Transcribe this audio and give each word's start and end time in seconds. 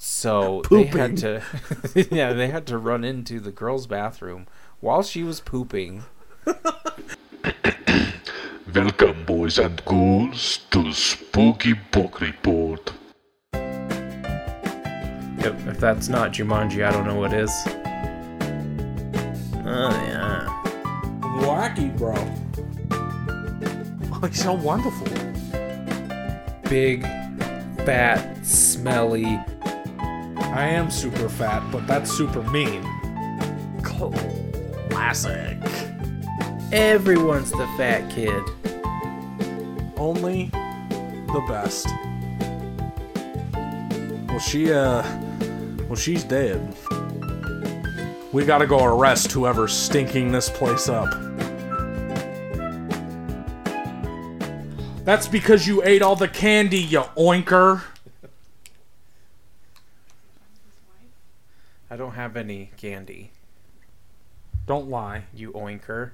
So 0.00 0.62
they 0.70 0.84
had 0.84 1.16
to, 1.18 1.42
yeah, 2.12 2.32
they 2.32 2.46
had 2.46 2.68
to 2.68 2.78
run 2.78 3.02
into 3.02 3.40
the 3.40 3.50
girls' 3.50 3.88
bathroom 3.88 4.46
while 4.78 5.02
she 5.02 5.24
was 5.24 5.40
pooping. 5.40 6.04
Welcome, 8.72 9.24
boys 9.26 9.58
and 9.58 9.84
girls, 9.84 10.58
to 10.70 10.92
Spooky 10.92 11.72
Book 11.90 12.20
Report. 12.20 12.92
If, 15.38 15.66
if 15.66 15.80
that's 15.80 16.08
not 16.08 16.30
Jumanji, 16.32 16.86
I 16.86 16.92
don't 16.92 17.04
know 17.04 17.16
what 17.16 17.32
is. 17.32 17.50
Oh 19.66 19.90
yeah. 20.06 20.46
Wacky, 21.42 21.96
bro. 21.98 22.14
Oh, 24.12 24.26
he's 24.28 24.44
so 24.44 24.52
wonderful. 24.52 25.08
Big, 26.70 27.02
fat, 27.84 28.46
smelly. 28.46 29.40
I 30.58 30.66
am 30.70 30.90
super 30.90 31.28
fat, 31.28 31.62
but 31.70 31.86
that's 31.86 32.10
super 32.10 32.42
mean. 32.42 32.82
Classic. 33.84 35.56
Everyone's 36.72 37.52
the 37.52 37.68
fat 37.76 38.10
kid. 38.10 38.42
Only 39.96 40.50
the 41.32 41.44
best. 41.46 41.86
Well, 44.26 44.40
she, 44.40 44.72
uh, 44.72 45.04
well, 45.86 45.94
she's 45.94 46.24
dead. 46.24 46.74
We 48.32 48.44
gotta 48.44 48.66
go 48.66 48.82
arrest 48.82 49.30
whoever's 49.30 49.72
stinking 49.72 50.32
this 50.32 50.50
place 50.50 50.88
up. 50.88 51.08
That's 55.04 55.28
because 55.28 55.68
you 55.68 55.84
ate 55.84 56.02
all 56.02 56.16
the 56.16 56.26
candy, 56.26 56.80
you 56.80 57.02
oinker. 57.16 57.84
I 61.90 61.96
don't 61.96 62.07
have 62.18 62.36
any 62.36 62.72
candy. 62.76 63.30
Don't 64.66 64.90
lie. 64.90 65.22
You 65.32 65.52
oinker. 65.52 66.10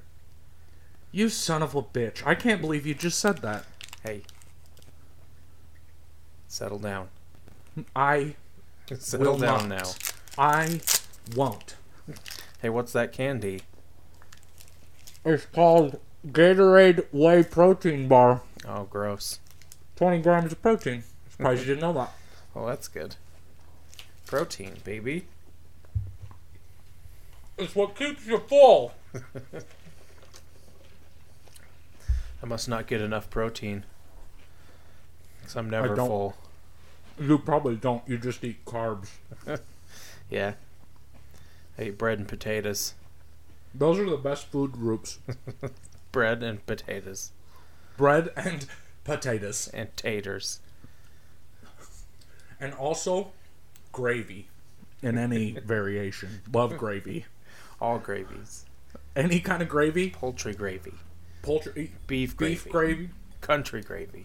You 1.10 1.30
son 1.30 1.62
of 1.62 1.74
a 1.74 1.80
bitch. 1.80 2.22
I 2.26 2.34
can't 2.34 2.60
believe 2.60 2.84
you 2.86 2.92
just 2.94 3.18
said 3.18 3.38
that. 3.38 3.64
Hey. 4.02 4.22
Settle 6.46 6.78
down. 6.78 7.08
I 7.96 8.34
Settle 8.98 9.32
will 9.32 9.38
down 9.38 9.70
not. 9.70 9.82
now. 9.82 9.90
I 10.36 10.80
won't. 11.34 11.74
Hey, 12.60 12.68
what's 12.68 12.92
that 12.92 13.10
candy? 13.12 13.62
It's 15.24 15.46
called 15.46 15.98
Gatorade 16.26 17.06
Whey 17.12 17.44
Protein 17.44 18.08
Bar. 18.08 18.42
Oh, 18.68 18.84
gross. 18.84 19.38
20 19.96 20.20
grams 20.20 20.52
of 20.52 20.60
protein. 20.60 21.02
Surprised 21.30 21.60
you 21.60 21.66
didn't 21.68 21.80
know 21.80 21.94
that. 21.94 22.12
Well, 22.54 22.66
that's 22.66 22.86
good. 22.86 23.16
Protein, 24.26 24.74
baby. 24.84 25.24
It's 27.56 27.74
what 27.74 27.96
keeps 27.96 28.26
you 28.26 28.38
full. 28.38 28.92
I 32.42 32.46
must 32.46 32.68
not 32.68 32.86
get 32.86 33.00
enough 33.00 33.30
protein. 33.30 33.84
Because 35.40 35.56
I'm 35.56 35.70
never 35.70 35.94
don't. 35.94 36.08
full. 36.08 36.36
You 37.18 37.38
probably 37.38 37.76
don't. 37.76 38.02
You 38.08 38.18
just 38.18 38.42
eat 38.44 38.64
carbs. 38.64 39.08
Yeah. 40.30 40.54
I 41.78 41.84
eat 41.84 41.98
bread 41.98 42.18
and 42.18 42.28
potatoes. 42.28 42.94
Those 43.74 43.98
are 43.98 44.08
the 44.08 44.16
best 44.16 44.46
food 44.46 44.72
groups. 44.72 45.18
Bread 46.12 46.42
and 46.42 46.64
potatoes. 46.66 47.32
Bread 47.96 48.30
and 48.36 48.66
potatoes. 49.04 49.68
And 49.74 49.96
taters. 49.96 50.60
And 52.60 52.72
also 52.74 53.32
gravy 53.92 54.48
in 55.02 55.18
any 55.18 55.52
variation. 55.52 56.40
Love 56.52 56.76
gravy. 56.76 57.26
All 57.84 57.98
gravies. 57.98 58.64
Any 59.14 59.40
kind 59.40 59.60
of 59.60 59.68
gravy. 59.68 60.08
Poultry 60.08 60.54
gravy. 60.54 60.94
Poultry. 61.42 61.92
Beef 62.06 62.34
gravy. 62.34 62.54
Beef 62.54 62.68
gravy. 62.70 63.10
Country 63.42 63.82
gravy. 63.82 64.24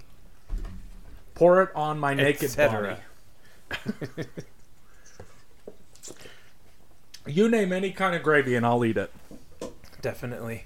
Pour 1.35 1.61
it 1.61 1.69
on 1.75 1.99
my 1.99 2.13
naked 2.13 2.55
body. 2.55 2.95
You 7.27 7.49
name 7.49 7.73
any 7.73 7.91
kind 7.91 8.15
of 8.15 8.23
gravy 8.23 8.55
and 8.55 8.65
I'll 8.65 8.83
eat 8.83 8.97
it. 8.97 9.11
Definitely. 10.01 10.63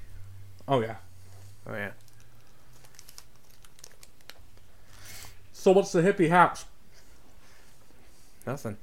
Oh, 0.66 0.79
yeah. 0.79 0.97
Oh, 1.68 1.73
yeah. 1.73 1.91
So 5.51 5.72
what's 5.72 5.91
the 5.91 6.01
hippie 6.01 6.29
haps? 6.29 6.66
Nothing. 8.47 8.78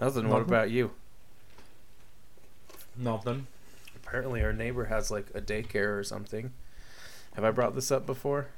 Nothing. 0.00 0.28
What 0.28 0.42
about 0.42 0.70
you? 0.70 0.92
Nothing. 2.98 3.46
Apparently, 3.96 4.42
our 4.42 4.52
neighbor 4.52 4.86
has 4.86 5.10
like 5.10 5.26
a 5.34 5.40
daycare 5.40 5.98
or 5.98 6.04
something. 6.04 6.52
Have 7.34 7.44
I 7.44 7.50
brought 7.50 7.74
this 7.74 7.90
up 7.90 8.06
before? 8.06 8.48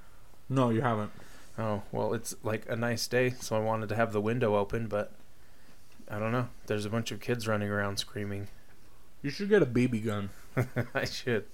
No, 0.49 0.71
you 0.71 0.81
haven't. 0.81 1.11
Oh, 1.59 1.83
well, 1.93 2.15
it's 2.15 2.35
like 2.43 2.65
a 2.69 2.77
nice 2.77 3.07
day, 3.07 3.31
so 3.31 3.57
I 3.57 3.61
wanted 3.61 3.89
to 3.91 3.97
have 3.97 4.13
the 4.13 4.21
window 4.21 4.57
open, 4.57 4.87
but 4.87 5.13
I 6.11 6.19
don't 6.19 6.33
know. 6.33 6.49
There's 6.67 6.85
a 6.85 6.91
bunch 6.91 7.13
of 7.13 7.21
kids 7.21 7.47
running 7.47 7.69
around 7.69 7.99
screaming. 7.99 8.49
You 9.23 9.31
should 9.31 9.49
get 9.49 9.63
a 9.63 9.67
BB 9.67 10.05
gun. 10.05 10.31
I 10.95 11.05
should. 11.05 11.45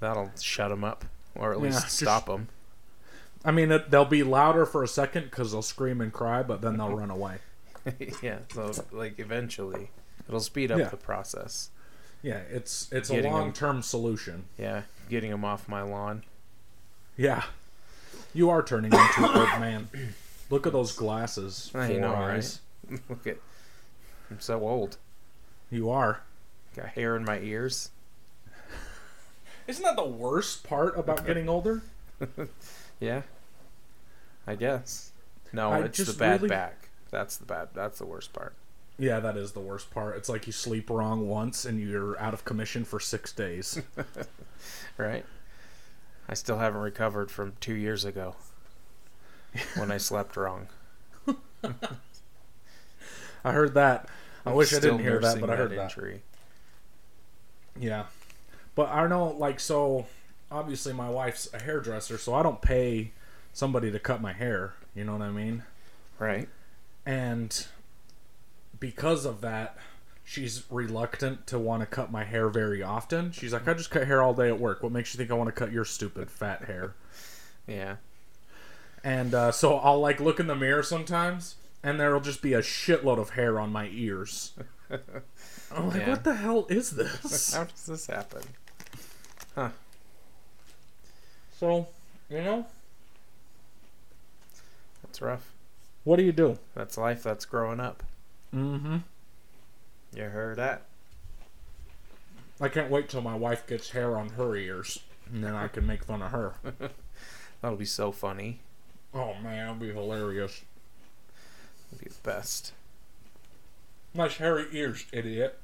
That'll 0.00 0.30
shut 0.40 0.70
them 0.70 0.84
up, 0.84 1.04
or 1.34 1.52
at 1.52 1.60
least 1.60 1.90
stop 1.90 2.26
them. 2.26 2.48
I 3.44 3.50
mean, 3.50 3.72
it, 3.72 3.90
they'll 3.90 4.04
be 4.04 4.22
louder 4.22 4.64
for 4.64 4.82
a 4.82 4.88
second 4.88 5.24
because 5.24 5.52
they'll 5.52 5.62
scream 5.62 6.00
and 6.00 6.12
cry, 6.12 6.42
but 6.42 6.62
then 6.62 6.76
they'll 6.78 6.96
run 6.96 7.10
away. 7.10 7.38
yeah, 8.22 8.38
so 8.52 8.72
like 8.92 9.18
eventually, 9.18 9.90
it'll 10.28 10.40
speed 10.40 10.70
up 10.70 10.78
Yeah. 10.78 10.88
the 10.88 10.96
process. 10.96 11.70
Yeah, 12.22 12.40
it's 12.50 12.90
it's 12.90 13.10
Getting 13.10 13.30
a 13.30 13.34
long 13.34 13.52
term 13.52 13.82
solution. 13.82 14.44
Yeah, 14.58 14.82
getting 15.10 15.30
them 15.30 15.44
off 15.44 15.68
my 15.68 15.82
lawn. 15.82 16.22
Yeah, 17.16 17.44
you 18.32 18.48
are 18.50 18.62
turning 18.62 18.92
into 18.92 19.24
an 19.24 19.36
old 19.36 19.60
man. 19.60 19.88
Look 20.50 20.66
at 20.66 20.72
those 20.72 20.92
glasses. 20.92 21.70
I 21.74 21.92
know, 21.94 22.12
right? 22.12 22.58
Look 23.08 23.26
at, 23.26 23.36
I'm 24.30 24.40
so 24.40 24.60
old. 24.60 24.96
You 25.70 25.90
are. 25.90 26.22
Got 26.76 26.88
hair 26.88 27.16
in 27.16 27.24
my 27.24 27.38
ears. 27.40 27.90
Isn't 29.66 29.82
that 29.84 29.96
the 29.96 30.04
worst 30.04 30.64
part 30.64 30.98
about 30.98 31.26
getting 31.26 31.48
older? 31.48 31.82
Yeah, 33.00 33.22
I 34.46 34.54
guess. 34.54 35.10
No, 35.52 35.72
I 35.72 35.80
it's 35.80 35.98
the 35.98 36.12
bad 36.18 36.40
really- 36.42 36.48
back. 36.48 36.88
That's 37.10 37.36
the 37.36 37.44
bad. 37.44 37.68
That's 37.74 37.98
the 37.98 38.06
worst 38.06 38.32
part. 38.32 38.54
Yeah, 38.98 39.18
that 39.20 39.36
is 39.36 39.52
the 39.52 39.60
worst 39.60 39.90
part. 39.90 40.16
It's 40.16 40.28
like 40.28 40.46
you 40.46 40.52
sleep 40.52 40.88
wrong 40.88 41.28
once 41.28 41.64
and 41.64 41.80
you're 41.80 42.18
out 42.20 42.32
of 42.32 42.44
commission 42.44 42.84
for 42.84 43.00
six 43.00 43.32
days. 43.32 43.80
Right. 44.96 45.24
I 46.28 46.34
still 46.34 46.58
haven't 46.58 46.80
recovered 46.80 47.30
from 47.30 47.54
two 47.60 47.74
years 47.74 48.04
ago 48.04 48.36
when 49.76 49.90
I 49.90 49.98
slept 49.98 50.36
wrong. 50.36 50.68
I 53.44 53.52
heard 53.52 53.74
that. 53.74 54.08
I 54.46 54.52
wish 54.52 54.72
I 54.72 54.78
didn't 54.80 55.00
hear 55.00 55.18
that, 55.18 55.40
but 55.40 55.50
I 55.50 55.56
heard 55.56 55.72
that. 55.72 55.82
injury. 55.82 56.22
Yeah. 57.78 58.04
But 58.74 58.88
I 58.88 59.00
don't 59.00 59.10
know, 59.10 59.34
like, 59.36 59.60
so 59.60 60.06
obviously 60.50 60.92
my 60.92 61.10
wife's 61.10 61.52
a 61.52 61.60
hairdresser, 61.62 62.16
so 62.16 62.34
I 62.34 62.42
don't 62.42 62.62
pay 62.62 63.10
somebody 63.52 63.90
to 63.90 63.98
cut 63.98 64.22
my 64.22 64.32
hair. 64.32 64.74
You 64.94 65.04
know 65.04 65.12
what 65.12 65.22
I 65.22 65.30
mean? 65.30 65.64
Right. 66.18 66.48
And 67.04 67.66
because 68.84 69.24
of 69.24 69.40
that, 69.40 69.78
she's 70.24 70.64
reluctant 70.70 71.46
to 71.46 71.58
want 71.58 71.80
to 71.80 71.86
cut 71.86 72.12
my 72.12 72.22
hair 72.22 72.50
very 72.50 72.82
often. 72.82 73.32
She's 73.32 73.50
like, 73.50 73.66
I 73.66 73.72
just 73.72 73.90
cut 73.90 74.06
hair 74.06 74.22
all 74.22 74.34
day 74.34 74.48
at 74.48 74.60
work. 74.60 74.82
What 74.82 74.92
makes 74.92 75.14
you 75.14 75.18
think 75.18 75.30
I 75.30 75.34
want 75.34 75.48
to 75.48 75.52
cut 75.52 75.72
your 75.72 75.86
stupid 75.86 76.30
fat 76.30 76.64
hair? 76.64 76.94
Yeah. 77.66 77.96
And 79.02 79.32
uh, 79.34 79.52
so 79.52 79.76
I'll 79.76 80.00
like 80.00 80.20
look 80.20 80.38
in 80.38 80.48
the 80.48 80.54
mirror 80.54 80.82
sometimes, 80.82 81.54
and 81.82 81.98
there'll 81.98 82.20
just 82.20 82.42
be 82.42 82.52
a 82.52 82.60
shitload 82.60 83.16
of 83.18 83.30
hair 83.30 83.58
on 83.58 83.72
my 83.72 83.88
ears. 83.90 84.52
I'm 84.90 85.88
like, 85.88 86.00
Yeah. 86.02 86.10
what 86.10 86.24
the 86.24 86.34
hell 86.34 86.66
is 86.68 86.90
this? 86.90 87.54
How 87.56 87.64
does 87.64 87.86
this 87.86 88.06
happen? 88.06 88.42
Huh. 89.54 89.70
So, 91.58 91.86
you 92.28 92.42
know, 92.42 92.66
That's 95.02 95.22
rough. 95.22 95.52
what 96.04 96.16
do 96.16 96.22
you 96.22 96.32
do? 96.32 96.58
That's 96.74 96.98
life. 96.98 97.22
That's 97.22 97.46
growing 97.46 97.80
up. 97.80 98.02
Mm-hmm. 98.54 98.96
You 100.14 100.22
heard 100.24 100.58
that? 100.58 100.82
I 102.60 102.68
can't 102.68 102.90
wait 102.90 103.08
till 103.08 103.20
my 103.20 103.34
wife 103.34 103.66
gets 103.66 103.90
hair 103.90 104.16
on 104.16 104.30
her 104.30 104.54
ears, 104.54 105.00
and 105.32 105.42
then 105.42 105.54
I 105.54 105.66
can 105.68 105.86
make 105.86 106.04
fun 106.04 106.22
of 106.22 106.30
her. 106.30 106.54
That'll 107.60 107.76
be 107.76 107.84
so 107.84 108.12
funny. 108.12 108.60
Oh 109.12 109.34
man, 109.42 109.66
that'll 109.66 109.74
be 109.74 109.92
hilarious. 109.92 110.62
It'll 111.92 112.04
be 112.04 112.10
the 112.10 112.28
best. 112.28 112.72
Nice 114.12 114.36
hairy 114.36 114.66
ears, 114.72 115.06
idiot. 115.12 115.58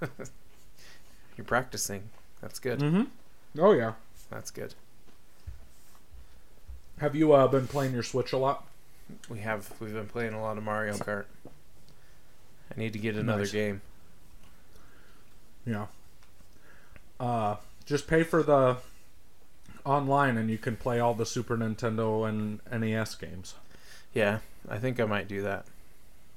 You're 1.36 1.44
practicing. 1.44 2.10
That's 2.40 2.58
good. 2.58 2.80
Mm-hmm. 2.80 3.04
Oh 3.58 3.72
yeah. 3.72 3.92
That's 4.30 4.50
good. 4.50 4.74
Have 6.98 7.14
you 7.14 7.32
uh, 7.32 7.46
been 7.46 7.66
playing 7.66 7.92
your 7.92 8.02
Switch 8.02 8.32
a 8.32 8.38
lot? 8.38 8.66
We 9.28 9.38
have 9.40 9.72
we've 9.80 9.92
been 9.92 10.08
playing 10.08 10.34
a 10.34 10.42
lot 10.42 10.58
of 10.58 10.64
Mario 10.64 10.94
Kart. 10.94 11.26
I 12.74 12.78
need 12.78 12.92
to 12.92 12.98
get 12.98 13.16
another 13.16 13.40
Nice. 13.42 13.52
game. 13.52 13.80
Yeah. 15.64 15.86
Uh, 17.18 17.56
just 17.84 18.06
pay 18.06 18.22
for 18.22 18.42
the 18.42 18.76
online, 19.84 20.36
and 20.36 20.50
you 20.50 20.58
can 20.58 20.76
play 20.76 21.00
all 21.00 21.14
the 21.14 21.26
Super 21.26 21.56
Nintendo 21.56 22.28
and 22.28 22.60
NES 22.70 23.14
games. 23.14 23.54
Yeah, 24.12 24.40
I 24.68 24.78
think 24.78 25.00
I 25.00 25.04
might 25.04 25.28
do 25.28 25.42
that. 25.42 25.66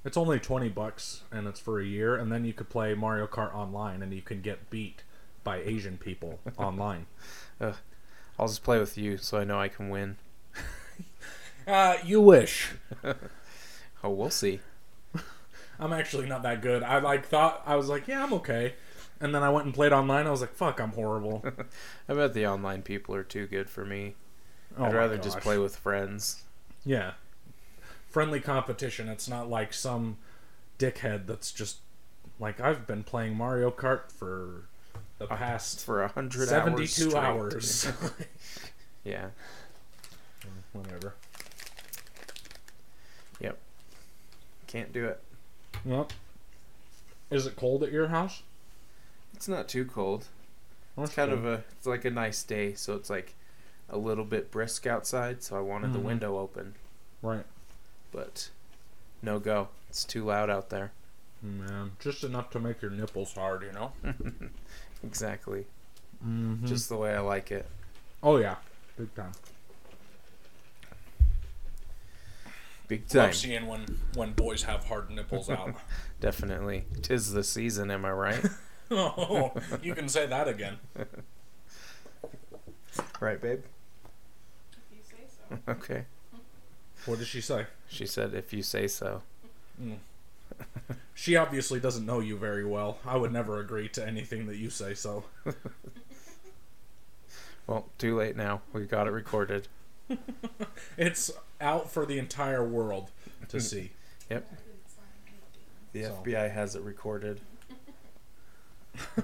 It's 0.06 0.16
only 0.18 0.40
twenty 0.40 0.70
bucks, 0.70 1.24
and 1.32 1.48
it's 1.48 1.60
for 1.60 1.80
a 1.80 1.86
year, 1.86 2.16
and 2.16 2.32
then 2.32 2.46
you 2.46 2.54
could 2.54 2.70
play 2.70 2.94
Mario 2.94 3.28
Kart 3.28 3.54
online, 3.54 4.02
and 4.02 4.14
you 4.14 4.22
can 4.22 4.42
get 4.42 4.70
beat 4.70 5.04
by 5.44 5.58
Asian 5.58 5.98
people 5.98 6.40
online. 6.58 7.06
I'll 7.60 8.48
just 8.48 8.64
play 8.64 8.80
with 8.80 8.98
you 8.98 9.18
so 9.18 9.38
I 9.38 9.44
know 9.44 9.60
I 9.60 9.68
can 9.68 9.90
win. 9.90 10.18
Uh, 11.68 11.98
you 12.04 12.20
wish. 12.20 12.72
Oh, 14.04 14.10
we'll 14.10 14.30
see. 14.32 14.60
I'm 15.80 15.94
actually 15.94 16.28
not 16.28 16.44
that 16.44 16.62
good. 16.62 16.84
I 16.84 17.00
like 17.00 17.26
thought 17.26 17.64
I 17.66 17.76
was 17.76 17.88
like, 17.88 18.08
yeah, 18.08 18.24
I'm 18.24 18.34
okay, 18.34 18.74
and 19.22 19.34
then 19.34 19.44
I 19.44 19.50
went 19.50 19.66
and 19.66 19.74
played 19.74 19.92
online. 19.94 20.28
I 20.28 20.32
was 20.32 20.42
like, 20.42 20.54
fuck, 20.54 20.80
I'm 20.80 20.92
horrible. 20.92 21.44
I 22.10 22.14
bet 22.14 22.34
the 22.34 22.48
online 22.48 22.82
people 22.82 23.16
are 23.16 23.24
too 23.24 23.48
good 23.48 23.70
for 23.70 23.86
me. 23.86 24.16
Oh 24.78 24.86
I'd 24.86 24.94
rather 24.94 25.18
just 25.18 25.40
play 25.40 25.58
with 25.58 25.76
friends. 25.76 26.44
Yeah. 26.86 27.14
Friendly 28.10 28.40
competition. 28.40 29.10
It's 29.10 29.28
not 29.28 29.50
like 29.50 29.74
some 29.74 30.18
dickhead 30.78 31.28
that's 31.28 31.52
just 31.52 31.78
like 32.40 32.62
I've 32.62 32.88
been 32.88 33.04
playing 33.04 33.36
Mario 33.36 33.72
Kart 33.72 34.12
for 34.12 34.64
the 35.18 35.28
past 35.28 35.86
for 35.86 36.02
a 36.02 36.08
hundred 36.08 36.48
72 36.48 37.16
hours. 37.16 37.86
hours. 37.86 38.14
yeah. 39.04 39.28
Whatever. 40.72 41.16
Yep. 43.42 43.58
Can't 44.68 44.94
do 44.94 45.06
it. 45.06 45.22
Yep. 45.86 46.14
Is 47.32 47.46
it 47.46 47.56
cold 47.56 47.84
at 47.84 47.92
your 47.92 48.08
house? 48.08 48.44
It's 49.34 49.48
not 49.48 49.68
too 49.68 49.86
cold. 49.86 50.26
It's 50.98 51.14
kind 51.14 51.32
of 51.32 51.46
a 51.46 51.64
it's 51.78 51.88
like 51.88 52.04
a 52.06 52.10
nice 52.10 52.44
day, 52.44 52.74
so 52.74 52.96
it's 52.96 53.10
like 53.10 53.34
a 53.90 53.98
little 53.98 54.26
bit 54.26 54.52
brisk 54.52 54.86
outside, 54.86 55.42
so 55.44 55.56
I 55.58 55.62
wanted 55.62 55.94
the 55.94 56.00
Mhm. 56.00 56.04
window 56.04 56.38
open, 56.38 56.76
right. 57.22 57.46
but 58.12 58.50
no 59.22 59.40
go. 59.40 59.70
It's 59.90 60.04
too 60.04 60.26
loud 60.26 60.50
out 60.50 60.70
there. 60.70 60.92
Man, 61.42 61.92
just 62.00 62.24
enough 62.24 62.50
to 62.52 62.60
make 62.60 62.82
your 62.82 62.92
nipples 62.92 63.34
hard, 63.34 63.64
you 63.64 63.72
know. 63.72 63.94
Exactly. 65.04 65.66
Mm-hmm. 66.26 66.66
Just 66.66 66.90
the 66.90 66.98
way 66.98 67.16
I 67.16 67.22
like 67.22 67.52
it. 67.52 67.66
oh 68.22 68.36
yeah, 68.38 68.56
big 68.98 69.14
time. 69.16 69.32
Big 72.90 73.08
time. 73.08 73.28
Love 73.28 73.36
seeing 73.36 73.68
when 73.68 73.86
when 74.16 74.34
boys 74.34 74.64
have 74.64 74.84
hard 74.86 75.10
nipples 75.12 75.50
out. 75.50 75.76
Definitely. 76.20 76.86
Tis 77.02 77.32
the 77.32 77.44
season, 77.44 77.92
am 77.92 78.04
I 78.04 78.12
right? 78.12 78.46
oh, 78.92 79.54
you 79.82 79.94
can 79.94 80.10
say 80.10 80.26
that 80.26 80.48
again. 80.48 80.78
right, 83.22 83.40
babe? 83.40 83.62
If 84.74 84.80
you 84.92 84.98
say 85.04 85.24
so. 85.30 85.72
Okay. 85.72 86.06
What 87.06 87.20
did 87.20 87.28
she 87.28 87.42
say? 87.42 87.68
She 87.88 88.08
said 88.08 88.34
if 88.34 88.52
you 88.52 88.64
say 88.64 88.88
so. 88.88 89.22
Mm. 89.82 89.98
She 91.14 91.36
obviously 91.36 91.80
doesn't 91.80 92.06
know 92.06 92.20
you 92.20 92.38
very 92.38 92.66
well. 92.66 92.98
I 93.06 93.16
would 93.18 93.32
never 93.32 93.60
agree 93.60 93.88
to 93.90 94.06
anything 94.06 94.48
that 94.48 94.58
you 94.58 94.70
say. 94.70 94.96
So 94.96 95.26
Well, 97.68 97.86
too 98.00 98.18
late 98.18 98.36
now. 98.36 98.62
We 98.74 98.86
got 98.86 99.06
it 99.06 99.12
recorded. 99.12 99.68
it's 100.98 101.32
out 101.62 101.90
for 101.92 102.06
the 102.06 102.18
entire 102.20 102.64
world 102.68 103.12
to 103.50 103.60
see. 103.60 103.92
Yep. 104.30 104.52
The 105.94 106.04
So- 106.04 106.24
FBI 106.26 106.52
has 106.52 106.76
it 106.76 106.82
recorded. 106.84 107.42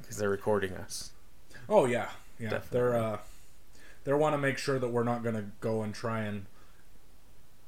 Because 0.00 0.18
they're 0.18 0.30
recording 0.30 0.72
us. 0.74 1.10
Oh 1.68 1.84
yeah, 1.86 2.10
yeah. 2.38 2.50
Definitely. 2.50 2.78
They're 2.78 2.94
uh, 2.96 3.18
they 4.04 4.12
want 4.12 4.34
to 4.34 4.38
make 4.38 4.56
sure 4.56 4.78
that 4.78 4.88
we're 4.88 5.02
not 5.02 5.24
gonna 5.24 5.46
go 5.60 5.82
and 5.82 5.92
try 5.92 6.20
and 6.20 6.46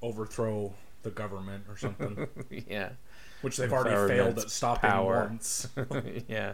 overthrow 0.03 0.73
the 1.03 1.11
government 1.11 1.65
or 1.69 1.77
something, 1.77 2.29
yeah. 2.69 2.91
which 3.43 3.57
they've 3.57 3.71
With 3.73 3.81
already 3.87 4.15
failed 4.15 4.39
at 4.39 4.51
stopping 4.51 4.89
power. 4.91 5.27
once. 5.29 5.67
yeah. 6.29 6.53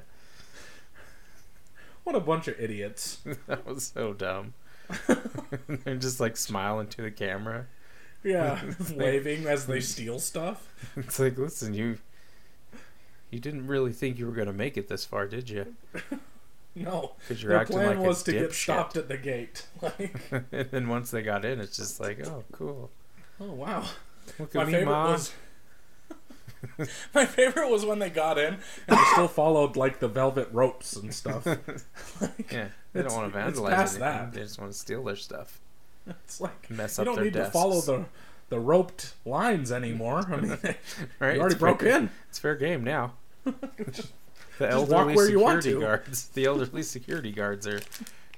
what 2.05 2.17
a 2.17 2.21
bunch 2.21 2.49
of 2.49 2.59
idiots! 2.59 3.19
That 3.47 3.67
was 3.67 3.93
so 3.95 4.15
dumb. 4.15 4.55
They're 5.85 5.97
just 5.97 6.21
like 6.21 6.37
smiling 6.37 6.87
to 6.89 7.03
the 7.03 7.11
camera. 7.11 7.67
Yeah, 8.23 8.63
waving 8.95 9.47
as 9.47 9.67
they 9.67 9.81
steal 9.81 10.19
stuff. 10.19 10.69
It's 10.97 11.19
like, 11.19 11.37
listen, 11.39 11.75
you 11.75 11.99
you 13.31 13.39
didn't 13.41 13.67
really 13.67 13.93
think 13.93 14.19
you 14.19 14.27
were 14.27 14.33
gonna 14.33 14.53
make 14.53 14.77
it 14.77 14.89
this 14.89 15.05
far, 15.05 15.27
did 15.27 15.49
you? 15.51 15.75
No, 16.77 17.13
Because 17.29 17.41
their 17.45 17.65
plan 17.67 17.99
like 17.99 18.05
was 18.05 18.25
to 18.25 18.33
get 18.33 18.53
stopped 18.53 18.97
at 18.97 19.07
the 19.07 19.17
gate. 19.17 19.65
Like, 19.81 20.17
and 20.51 20.69
then 20.73 20.89
once 20.89 21.13
they 21.13 21.23
got 21.23 21.45
in, 21.45 21.61
it's 21.61 21.77
just 21.77 22.01
like, 22.01 22.27
oh, 22.27 22.43
cool. 22.51 22.91
oh 23.41 23.53
wow. 23.53 23.85
Look 24.41 24.53
My 24.57 24.65
me, 24.65 24.73
favorite 24.73 24.87
mom. 24.93 25.13
was 25.13 25.33
my 27.15 27.27
favorite 27.27 27.71
was 27.71 27.85
when 27.85 28.01
they 28.01 28.11
got 28.11 28.39
in 28.39 28.55
and 28.89 28.99
they 28.99 29.05
still 29.13 29.29
followed 29.29 29.77
like 29.77 30.01
the 30.01 30.09
velvet 30.09 30.49
ropes 30.51 30.97
and 30.97 31.15
stuff. 31.15 31.47
Like, 32.21 32.51
Yeah, 32.53 32.69
they 32.95 33.01
It's- 33.01 33.13
don't 33.13 33.23
want 33.23 33.33
to 33.35 33.39
vandalize 33.39 33.49
it's 33.51 33.61
past 33.77 33.95
anything. 33.97 34.01
that. 34.01 34.33
They 34.33 34.41
just 34.41 34.59
want 34.59 34.73
to 34.73 34.79
steal 34.79 35.05
their 35.05 35.17
stuff, 35.17 35.61
It's 36.07 36.41
like 36.41 36.71
mess 36.71 36.99
up. 36.99 37.05
you 37.07 37.15
don't 37.15 37.25
need 37.25 37.35
desks. 37.35 37.49
to 37.49 37.53
follow 37.53 37.81
the 37.83 38.07
the 38.49 38.59
roped 38.61 39.15
lines 39.27 39.71
anymore. 39.73 40.25
I 40.31 40.37
mean, 40.37 40.51
Right? 41.21 41.35
you 41.35 41.41
already 41.41 41.57
broke 41.57 41.81
fair, 41.81 41.97
in. 41.99 42.11
It's 42.31 42.39
fair 42.39 42.55
game 42.57 42.83
now. 42.85 43.13
the 43.45 43.53
just 43.91 44.13
walk 44.59 44.71
elderly 44.71 45.15
where 45.17 45.29
you 45.29 45.41
want 45.41 45.63
security 45.63 45.85
guards. 45.87 46.29
The 46.29 46.45
elderly 46.47 46.83
security 46.83 47.33
guards 47.33 47.67
are 47.67 47.81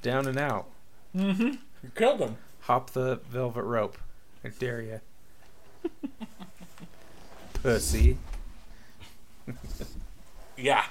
down 0.03 0.27
and 0.27 0.39
out. 0.39 0.67
Mm-hmm. 1.15 1.43
You 1.83 1.91
killed 1.95 2.19
them. 2.21 2.37
Hop 2.63 2.91
the 2.91 3.17
velvet 3.29 3.63
rope. 3.65 3.99
I 4.45 4.49
dare 4.49 4.81
you. 4.81 5.01
Pussy. 7.63 8.17
Yeah. 10.57 10.85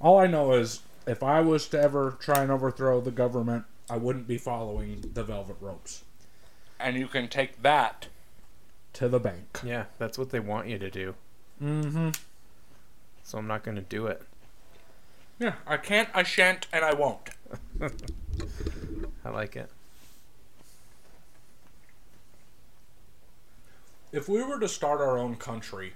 All 0.00 0.18
I 0.18 0.26
know 0.26 0.52
is 0.52 0.80
if 1.06 1.22
I 1.22 1.40
was 1.40 1.68
to 1.68 1.80
ever 1.80 2.16
try 2.18 2.42
and 2.42 2.50
overthrow 2.50 3.00
the 3.00 3.10
government, 3.10 3.64
I 3.88 3.96
wouldn't 3.96 4.26
be 4.26 4.38
following 4.38 5.10
the 5.12 5.22
velvet 5.22 5.56
ropes. 5.60 6.04
And 6.78 6.96
you 6.96 7.06
can 7.06 7.28
take 7.28 7.62
that 7.62 8.06
to 8.94 9.08
the 9.08 9.20
bank. 9.20 9.60
Yeah, 9.62 9.84
that's 9.98 10.16
what 10.16 10.30
they 10.30 10.40
want 10.40 10.68
you 10.68 10.78
to 10.78 10.90
do. 10.90 11.14
Mm-hmm. 11.62 12.10
So 13.22 13.38
I'm 13.38 13.46
not 13.46 13.62
going 13.62 13.76
to 13.76 13.82
do 13.82 14.06
it. 14.06 14.22
Yeah, 15.38 15.54
I 15.66 15.76
can't, 15.76 16.08
I 16.14 16.22
shan't, 16.22 16.66
and 16.72 16.84
I 16.84 16.94
won't. 16.94 17.30
I 19.24 19.30
like 19.30 19.56
it. 19.56 19.70
If 24.12 24.28
we 24.28 24.42
were 24.42 24.58
to 24.58 24.68
start 24.68 25.00
our 25.00 25.18
own 25.18 25.36
country, 25.36 25.92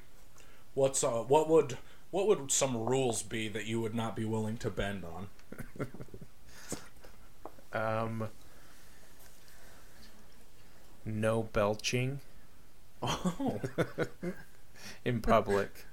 what's 0.75 1.03
uh, 1.03 1.11
what 1.11 1.49
would 1.49 1.79
what 2.15 2.29
would 2.29 2.53
some 2.53 2.77
rules 2.77 3.25
be 3.25 3.49
that 3.49 3.67
you 3.67 3.81
would 3.81 3.93
not 3.93 4.15
be 4.15 4.25
willing 4.25 4.57
to 4.57 4.71
bend 4.71 5.05
on? 5.05 5.27
Um, 7.73 8.29
no 11.05 11.43
belching 11.43 12.21
Oh, 13.03 13.61
in 15.05 15.21
public. 15.23 15.87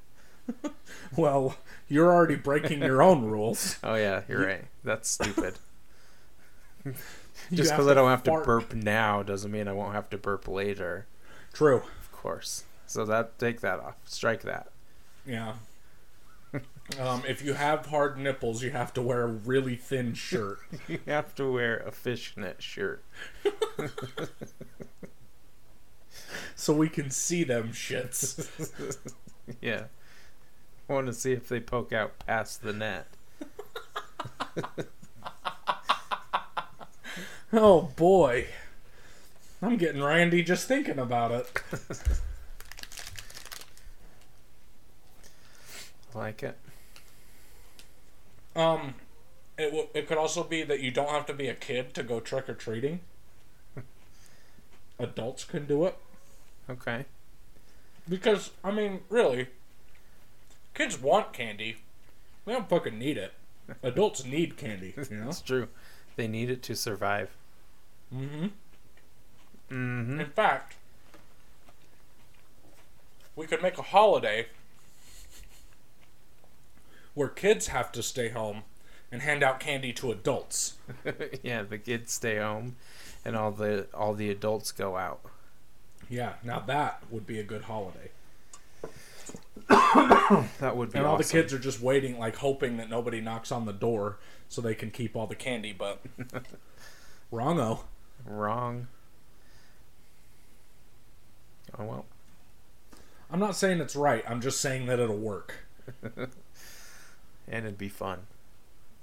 well, 1.18 1.56
you're 1.90 2.13
already 2.13 2.36
breaking 2.36 2.84
your 2.84 3.01
own 3.01 3.25
rules. 3.25 3.78
Oh 3.84 3.96
yeah, 3.96 4.22
you're 4.30 4.46
right. 4.46 4.66
That's 4.84 5.10
stupid. 5.10 5.56
Just 7.51 7.72
because 7.72 7.88
I 7.88 7.96
don't 7.96 8.12
have 8.12 8.22
to 8.25 8.42
burp 8.46 8.75
now 8.75 9.24
doesn't 9.24 9.51
mean 9.51 9.68
I 9.68 9.74
won't 9.74 9.96
have 9.96 10.12
to 10.12 10.20
burp 10.20 10.48
later. 10.48 11.08
True. 11.51 11.78
Of 11.78 12.12
course. 12.12 12.66
So 12.86 13.06
that 13.06 13.40
take 13.40 13.62
that 13.62 13.80
off. 13.80 13.96
Strike 14.06 14.44
that. 14.44 14.68
Yeah. 15.25 15.56
Um, 17.00 17.24
if 17.27 17.41
you 17.43 17.53
have 17.53 17.88
hard 17.88 18.17
nipples, 18.17 18.62
you 18.63 18.71
have 18.71 18.93
to 18.93 19.01
wear 19.01 19.24
a 19.24 19.27
really 19.27 19.75
thin 19.75 20.13
shirt. 20.13 20.60
You 20.88 21.00
have 21.07 21.33
to 21.36 21.51
wear 21.51 21.77
a 21.77 21.91
fishnet 21.91 22.62
shirt. 22.62 23.03
so 26.55 26.74
we 26.74 26.89
can 26.89 27.10
see 27.10 27.43
them 27.43 27.71
shits. 27.71 28.98
Yeah. 29.62 29.86
I 30.88 30.93
want 30.93 31.07
to 31.07 31.13
see 31.13 31.33
if 31.33 31.48
they 31.50 31.60
poke 31.60 31.91
out 31.91 32.19
past 32.25 32.62
the 32.62 32.71
net. 32.71 33.07
Oh 37.51 37.81
boy. 37.95 38.48
I'm 39.62 39.77
getting 39.77 40.01
randy 40.01 40.41
just 40.43 40.67
thinking 40.67 41.00
about 41.00 41.31
it. 41.31 41.51
Like 46.13 46.43
it. 46.43 46.57
Um, 48.55 48.96
it, 49.58 49.65
w- 49.65 49.88
it 49.93 50.08
could 50.08 50.17
also 50.17 50.43
be 50.43 50.63
that 50.63 50.79
you 50.81 50.91
don't 50.91 51.10
have 51.10 51.25
to 51.27 51.34
be 51.34 51.48
a 51.48 51.53
kid 51.53 51.93
to 51.93 52.03
go 52.03 52.20
trick 52.20 52.50
or 52.50 52.53
treating. 52.53 53.00
Adults 55.00 55.43
can 55.43 55.65
do 55.65 55.86
it. 55.86 55.98
Okay. 56.70 57.05
Because 58.10 58.51
I 58.63 58.72
mean, 58.72 59.01
really, 59.10 59.48
kids 60.74 61.00
want 61.00 61.34
candy. 61.34 61.77
They 62.46 62.53
don't 62.53 62.70
fucking 62.70 62.98
need 62.98 63.17
it. 63.17 63.34
Adults 63.84 64.25
need 64.25 64.58
candy. 64.58 64.93
You 65.10 65.17
know. 65.17 65.29
It's 65.29 65.41
true. 65.41 65.67
They 66.15 66.27
need 66.27 66.50
it 66.50 66.62
to 66.63 66.75
survive. 66.75 67.29
mm-hmm. 68.13 68.48
Mm-hmm. 69.72 70.20
In 70.20 70.25
fact, 70.31 70.75
we 73.38 73.48
could 73.48 73.62
make 73.62 73.77
a 73.77 73.81
holiday 73.84 74.48
where 77.13 77.27
kids 77.27 77.68
have 77.68 77.91
to 77.94 78.03
stay 78.03 78.30
home 78.30 78.63
and 79.12 79.22
hand 79.22 79.44
out 79.44 79.60
candy 79.60 79.94
to 79.94 80.12
adults. 80.12 80.75
yeah, 81.44 81.63
the 81.63 81.77
kids 81.77 82.13
stay 82.13 82.38
home, 82.38 82.75
and 83.25 83.36
all 83.36 83.51
the 83.51 83.88
all 83.94 84.13
the 84.13 84.30
adults 84.30 84.72
go 84.72 84.98
out. 84.98 85.22
Yeah, 86.10 86.34
now 86.44 86.60
that 86.60 87.03
would 87.10 87.25
be 87.25 87.39
a 87.39 87.44
good 87.44 87.63
holiday. 87.63 88.12
That 90.60 90.77
would 90.77 90.91
be 90.91 90.98
And 90.98 91.08
all 91.08 91.18
the 91.18 91.24
kids 91.24 91.53
are 91.53 91.60
just 91.60 91.82
waiting, 91.82 92.18
like 92.18 92.38
hoping 92.38 92.77
that 92.77 92.89
nobody 92.89 93.22
knocks 93.22 93.51
on 93.51 93.65
the 93.65 93.74
door 93.74 94.18
so 94.48 94.62
they 94.62 94.75
can 94.75 94.91
keep 94.91 95.15
all 95.15 95.27
the 95.27 95.36
candy, 95.36 95.74
but 95.74 96.01
wrongo. 97.34 97.82
wrong. 98.25 98.88
Oh 101.77 101.86
well. 101.86 102.06
I'm 103.30 103.39
not 103.39 103.56
saying 103.56 103.80
it's 103.80 103.96
right. 103.96 104.24
I'm 104.27 104.41
just 104.41 104.60
saying 104.60 104.88
that 104.88 105.00
it'll 105.00 105.18
work. 105.18 105.56
And 107.48 107.65
it'd 107.65 107.77
be 107.77 107.89
fun. 107.89 108.19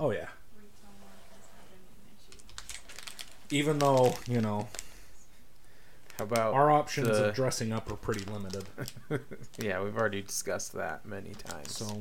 Oh 0.01 0.11
yeah. 0.11 0.29
Retail 0.57 0.91
markets 1.01 1.49
have 1.57 1.69
been 1.71 1.79
an 1.95 2.17
issue. 2.17 3.57
Even 3.57 3.79
though 3.79 4.15
you 4.29 4.41
know 4.41 4.69
How 6.19 6.25
about 6.25 6.55
our 6.55 6.71
options 6.71 7.09
the- 7.09 7.29
of 7.29 7.35
dressing 7.35 7.73
up 7.73 7.91
are 7.91 7.97
pretty 7.97 8.25
limited, 8.25 8.65
Yeah, 9.59 9.83
we've 9.83 9.97
already 9.97 10.23
discussed 10.23 10.73
that 10.75 11.05
many 11.07 11.31
times. 11.35 11.77
so 11.77 12.01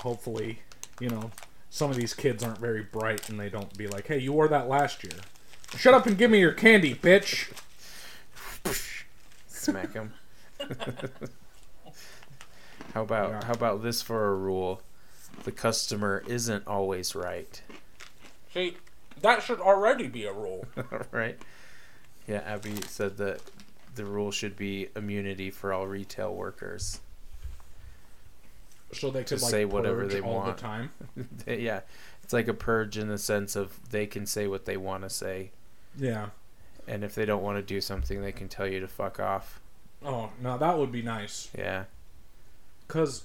hopefully, 0.00 0.60
you 1.00 1.08
know, 1.10 1.30
some 1.68 1.90
of 1.90 1.96
these 1.96 2.14
kids 2.14 2.42
aren't 2.42 2.58
very 2.58 2.82
bright 2.82 3.28
and 3.28 3.38
they 3.38 3.48
don't 3.50 3.76
be 3.76 3.86
like, 3.86 4.06
"Hey, 4.08 4.18
you 4.18 4.32
wore 4.32 4.48
that 4.48 4.68
last 4.68 5.04
year." 5.04 5.12
Shut 5.76 5.94
up 5.94 6.06
and 6.06 6.18
give 6.18 6.30
me 6.30 6.40
your 6.40 6.52
candy, 6.52 6.94
bitch. 6.96 7.52
smack 9.46 9.92
him. 9.92 10.12
how 12.94 13.02
about 13.02 13.30
Yeah. 13.30 13.44
how 13.44 13.52
about 13.52 13.82
this 13.82 14.02
for 14.02 14.28
a 14.32 14.34
rule? 14.34 14.82
The 15.44 15.52
customer 15.52 16.22
isn't 16.26 16.66
always 16.66 17.14
right, 17.14 17.60
See, 18.52 18.76
that 19.22 19.42
should 19.42 19.60
already 19.60 20.08
be 20.08 20.24
a 20.24 20.32
rule. 20.32 20.66
right? 21.12 21.38
Yeah, 22.26 22.42
Abby 22.44 22.74
said 22.88 23.16
that 23.18 23.40
the 23.94 24.04
rule 24.04 24.32
should 24.32 24.56
be 24.56 24.88
immunity 24.96 25.50
for 25.50 25.72
all 25.72 25.86
retail 25.86 26.34
workers. 26.34 27.00
So 28.92 29.10
they 29.10 29.22
could 29.24 29.40
like 29.40 29.50
say 29.50 29.64
whatever 29.64 30.06
they 30.06 30.20
all 30.20 30.34
want. 30.34 30.56
the 30.56 30.60
time. 30.62 30.90
yeah, 31.46 31.80
it's 32.24 32.32
like 32.32 32.48
a 32.48 32.54
purge 32.54 32.98
in 32.98 33.08
the 33.08 33.18
sense 33.18 33.54
of 33.56 33.78
they 33.90 34.06
can 34.06 34.26
say 34.26 34.46
what 34.48 34.64
they 34.64 34.76
want 34.76 35.04
to 35.04 35.10
say, 35.10 35.52
Yeah. 35.96 36.30
and 36.88 37.04
if 37.04 37.14
they 37.14 37.24
don't 37.24 37.42
want 37.42 37.56
to 37.58 37.62
do 37.62 37.80
something, 37.80 38.20
they 38.20 38.32
can 38.32 38.48
tell 38.48 38.66
you 38.66 38.80
to 38.80 38.88
fuck 38.88 39.20
off. 39.20 39.60
Oh, 40.04 40.30
no, 40.42 40.58
that 40.58 40.76
would 40.76 40.90
be 40.90 41.02
nice. 41.02 41.50
Yeah, 41.56 41.84
Because 42.88 43.22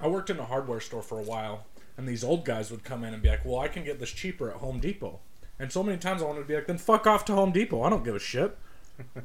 I 0.00 0.06
worked 0.08 0.30
in 0.30 0.38
a 0.38 0.44
hardware 0.44 0.80
store 0.80 1.02
for 1.02 1.18
a 1.18 1.22
while, 1.22 1.66
and 1.96 2.06
these 2.08 2.22
old 2.24 2.44
guys 2.44 2.70
would 2.70 2.84
come 2.84 3.04
in 3.04 3.14
and 3.14 3.22
be 3.22 3.28
like, 3.28 3.44
well, 3.44 3.58
I 3.60 3.68
can 3.68 3.84
get 3.84 3.98
this 4.00 4.10
cheaper 4.10 4.50
at 4.50 4.56
Home 4.56 4.78
Depot. 4.80 5.20
And 5.58 5.72
so 5.72 5.82
many 5.82 5.98
times 5.98 6.22
I 6.22 6.26
wanted 6.26 6.40
to 6.40 6.46
be 6.46 6.54
like, 6.54 6.66
then 6.66 6.78
fuck 6.78 7.06
off 7.06 7.24
to 7.26 7.34
Home 7.34 7.50
Depot. 7.52 7.82
I 7.82 7.90
don't 7.90 8.04
give 8.04 8.14
a 8.14 8.20
shit. 8.20 8.56
well, 9.14 9.24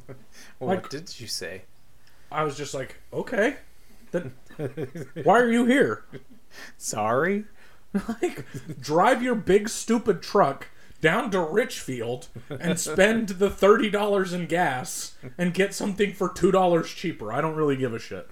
Like- 0.60 0.82
what 0.82 0.90
did 0.90 1.20
you 1.20 1.26
say? 1.26 1.62
I 2.32 2.42
was 2.42 2.56
just 2.56 2.74
like, 2.74 2.96
okay. 3.12 3.56
Then 4.10 4.32
why 5.22 5.38
are 5.40 5.50
you 5.50 5.66
here? 5.66 6.04
Sorry. 6.78 7.44
like, 8.22 8.44
drive 8.80 9.22
your 9.22 9.36
big 9.36 9.68
stupid 9.68 10.20
truck 10.20 10.68
down 11.00 11.30
to 11.30 11.40
Richfield 11.40 12.28
and 12.48 12.80
spend 12.80 13.28
the 13.28 13.50
thirty 13.50 13.88
dollars 13.90 14.32
in 14.32 14.46
gas 14.46 15.14
and 15.38 15.54
get 15.54 15.74
something 15.74 16.12
for 16.12 16.28
two 16.28 16.50
dollars 16.50 16.90
cheaper. 16.92 17.32
I 17.32 17.40
don't 17.40 17.54
really 17.54 17.76
give 17.76 17.92
a 17.94 17.98
shit. 18.00 18.28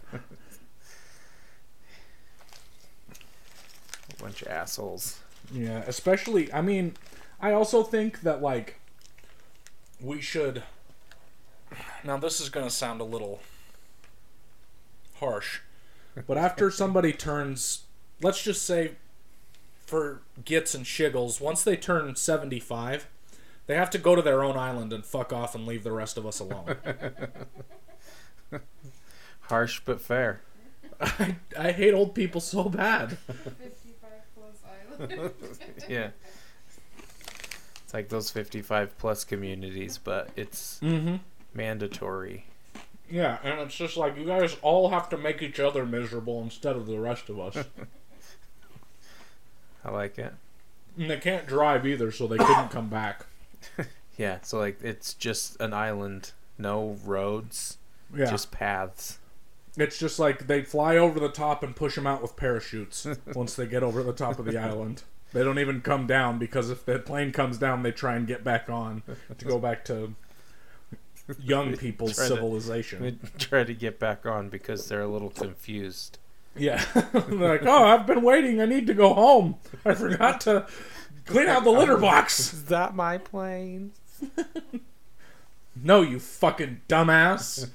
Bunch 4.23 4.43
of 4.43 4.49
assholes. 4.49 5.19
Yeah, 5.53 5.83
especially 5.87 6.53
I 6.53 6.63
mean, 6.63 6.95
I 7.41 7.53
also 7.53 7.83
think 7.83 8.21
that 8.23 8.41
like 8.41 8.79
we 10.01 10.21
should 10.21 10.63
Now 12.05 12.17
this 12.17 12.41
is 12.41 12.49
going 12.49 12.67
to 12.67 12.71
sound 12.71 13.01
a 13.01 13.05
little 13.05 13.41
harsh. 15.17 15.61
But 16.27 16.39
after 16.39 16.71
somebody 16.83 17.13
turns 17.13 17.83
let's 18.23 18.43
just 18.43 18.65
say 18.65 18.93
for 19.85 20.23
gits 20.45 20.75
and 20.75 20.85
shiggles, 20.87 21.41
once 21.41 21.63
they 21.65 21.77
turn 21.77 22.15
75, 22.17 23.07
they 23.67 23.75
have 23.75 23.91
to 23.91 23.99
go 23.99 24.15
to 24.15 24.23
their 24.23 24.43
own 24.43 24.57
island 24.57 24.93
and 24.93 25.05
fuck 25.05 25.33
off 25.33 25.55
and 25.55 25.67
leave 25.67 25.85
the 25.85 25.93
rest 25.93 26.17
of 26.17 26.27
us 26.27 26.41
alone. 26.41 26.77
Harsh 29.43 29.81
but 29.85 30.01
fair. 30.01 30.41
I, 31.01 31.37
I 31.59 31.73
hate 31.73 31.95
old 31.95 32.15
people 32.15 32.41
so 32.41 32.69
bad. 32.69 33.19
55 35.09 35.39
plus 35.39 35.59
island. 35.69 35.85
yeah. 35.89 36.11
It's 37.85 37.95
like 37.95 38.09
those 38.09 38.31
55 38.31 38.97
plus 38.99 39.25
communities, 39.25 39.99
but 39.99 40.31
it's 40.37 40.79
Mhm. 40.81 41.21
mandatory. 41.55 42.47
Yeah, 43.11 43.39
and 43.43 43.61
it's 43.61 43.75
just 43.75 43.97
like 43.99 44.17
you 44.17 44.25
guys 44.25 44.57
all 44.63 44.89
have 44.91 45.11
to 45.11 45.19
make 45.19 45.43
each 45.43 45.61
other 45.61 45.85
miserable 45.85 46.41
instead 46.43 46.77
of 46.77 46.87
the 46.87 46.99
rest 46.99 47.29
of 47.29 47.39
us. 47.39 47.57
I 49.85 49.91
like 49.91 50.19
it. 50.19 50.33
And 50.97 51.11
they 51.11 51.19
can't 51.19 51.47
drive 51.47 51.87
either, 51.87 52.11
so 52.13 52.27
they 52.27 52.39
couldn't 52.39 52.71
come 52.71 52.89
back. 52.89 53.27
Yeah, 54.19 54.41
so 54.43 54.59
like 54.59 54.83
it's 54.83 55.15
just 55.15 55.59
an 55.59 55.73
island, 55.73 56.33
no 56.59 56.99
roads, 57.03 57.79
Yeah, 58.15 58.27
just 58.31 58.51
paths. 58.53 59.19
It's 59.77 59.99
just 59.99 60.19
like 60.19 60.47
they 60.47 60.63
fly 60.63 60.97
over 60.97 61.19
the 61.19 61.29
top 61.29 61.63
and 61.63 61.75
push 61.75 61.95
them 61.95 62.07
out 62.07 62.23
with 62.23 62.37
parachutes 62.37 63.07
once 63.35 63.55
they 63.55 63.67
get 63.67 63.83
over 63.83 64.03
the 64.03 64.13
top 64.13 64.39
of 64.39 64.45
the 64.45 64.59
island. 64.59 65.03
They 65.33 65.43
don't 65.43 65.59
even 65.59 65.81
come 65.81 66.07
down 66.07 66.39
because 66.39 66.69
if 66.69 66.85
the 66.85 66.99
plane 66.99 67.33
comes 67.33 67.57
down, 67.57 67.83
they 67.83 67.93
try 67.93 68.17
and 68.17 68.27
get 68.27 68.45
back 68.45 68.69
on 68.69 69.03
to 69.39 69.45
go 69.45 69.59
back 69.59 69.85
to 69.87 70.15
young 71.41 71.77
people's 71.77 72.17
Try 72.17 72.29
civilization. 72.29 73.03
They 73.03 73.29
try 73.39 73.65
to 73.65 73.73
get 73.73 73.99
back 73.99 74.27
on 74.27 74.51
because 74.51 74.89
they're 74.89 75.01
a 75.01 75.09
little 75.09 75.31
confused. 75.31 76.19
Yeah, 76.55 76.85
they're 77.13 77.49
like, 77.49 77.65
"Oh, 77.65 77.85
I've 77.85 78.07
been 78.07 78.21
waiting. 78.23 78.61
I 78.61 78.67
need 78.67 78.87
to 78.89 78.95
go 78.95 79.15
home. 79.15 79.57
I 79.87 79.95
forgot 79.95 80.43
to 80.43 80.67
clean 81.25 81.49
out 81.49 81.65
the 81.65 81.71
litter 81.71 81.97
box." 81.99 82.53
Is 82.53 82.67
that 82.67 82.95
my 82.95 83.17
plane? 83.17 83.93
No, 85.75 86.03
you 86.03 86.19
fucking 86.19 86.83
dumbass. 86.89 87.71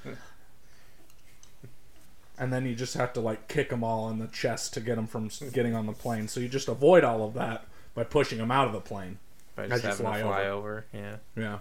And 2.37 2.53
then 2.53 2.65
you 2.65 2.75
just 2.75 2.93
have 2.93 3.13
to 3.13 3.21
like 3.21 3.47
kick 3.47 3.69
them 3.69 3.83
all 3.83 4.09
in 4.09 4.19
the 4.19 4.27
chest 4.27 4.73
to 4.75 4.79
get 4.79 4.95
them 4.95 5.07
from 5.07 5.29
getting 5.53 5.75
on 5.75 5.85
the 5.85 5.93
plane. 5.93 6.27
So 6.27 6.39
you 6.39 6.47
just 6.47 6.67
avoid 6.67 7.03
all 7.03 7.23
of 7.23 7.33
that 7.33 7.65
by 7.95 8.03
pushing 8.03 8.37
them 8.37 8.51
out 8.51 8.67
of 8.67 8.73
the 8.73 8.79
plane. 8.79 9.19
By 9.55 9.65
As 9.65 9.81
just 9.81 9.83
you 9.83 9.89
having 9.89 10.05
fly 10.05 10.19
a 10.19 10.23
fly 10.23 10.45
over. 10.45 10.85
Yeah. 10.93 11.15
Yeah. 11.35 11.57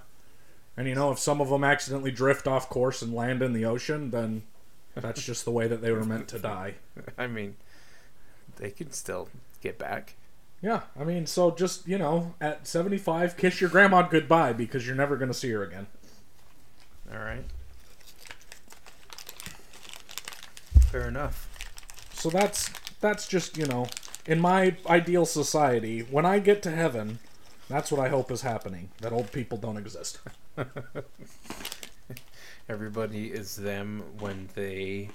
And 0.76 0.86
you 0.86 0.94
know, 0.94 1.10
if 1.10 1.18
some 1.18 1.40
of 1.40 1.48
them 1.48 1.64
accidentally 1.64 2.10
drift 2.10 2.46
off 2.46 2.68
course 2.68 3.00
and 3.00 3.14
land 3.14 3.42
in 3.42 3.54
the 3.54 3.64
ocean, 3.64 4.10
then 4.10 4.42
that's 4.94 5.24
just 5.24 5.44
the 5.44 5.50
way 5.50 5.66
that 5.66 5.80
they 5.80 5.92
were 5.92 6.04
meant 6.04 6.28
to 6.28 6.38
die. 6.38 6.74
I 7.18 7.26
mean, 7.26 7.56
they 8.56 8.70
can 8.70 8.92
still 8.92 9.28
get 9.62 9.78
back. 9.78 10.14
Yeah, 10.62 10.82
I 10.98 11.04
mean, 11.04 11.26
so 11.26 11.50
just, 11.50 11.86
you 11.86 11.98
know, 11.98 12.34
at 12.40 12.66
75, 12.66 13.36
kiss 13.36 13.60
your 13.60 13.70
grandma 13.70 14.02
goodbye 14.02 14.52
because 14.52 14.86
you're 14.86 14.96
never 14.96 15.16
going 15.16 15.30
to 15.30 15.34
see 15.34 15.50
her 15.50 15.62
again. 15.62 15.86
All 17.12 17.18
right. 17.18 17.44
Fair 20.96 21.08
enough. 21.08 21.46
So 22.14 22.30
that's 22.30 22.70
that's 23.02 23.28
just, 23.28 23.58
you 23.58 23.66
know, 23.66 23.86
in 24.24 24.40
my 24.40 24.76
ideal 24.88 25.26
society, 25.26 26.00
when 26.00 26.24
I 26.24 26.38
get 26.38 26.62
to 26.62 26.70
heaven, 26.70 27.18
that's 27.68 27.92
what 27.92 28.00
I 28.00 28.08
hope 28.08 28.30
is 28.30 28.40
happening. 28.40 28.88
That 29.02 29.12
old 29.12 29.30
people 29.30 29.58
don't 29.58 29.76
exist. 29.76 30.20
Everybody 32.70 33.26
is 33.26 33.56
them 33.56 34.04
when 34.18 34.48
they 34.54 35.10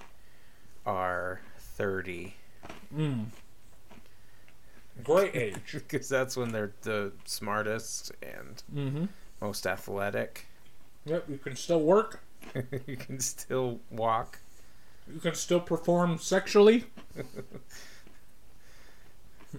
are 0.85 1.41
30. 1.57 2.35
Mm. 2.95 3.25
Great 5.03 5.35
age. 5.35 5.55
Because 5.73 6.07
that's 6.07 6.37
when 6.37 6.51
they're 6.51 6.73
the 6.83 7.11
smartest 7.25 8.11
and 8.21 8.61
Mm-hmm. 8.71 9.05
most 9.41 9.65
athletic. 9.65 10.45
Yep, 11.05 11.27
you 11.27 11.39
can 11.39 11.55
still 11.55 11.81
work. 11.81 12.19
you 12.85 12.97
can 12.97 13.19
still 13.19 13.79
walk. 13.89 14.37
You 15.07 15.19
can 15.19 15.35
still 15.35 15.59
perform 15.59 16.17
sexually. 16.19 16.85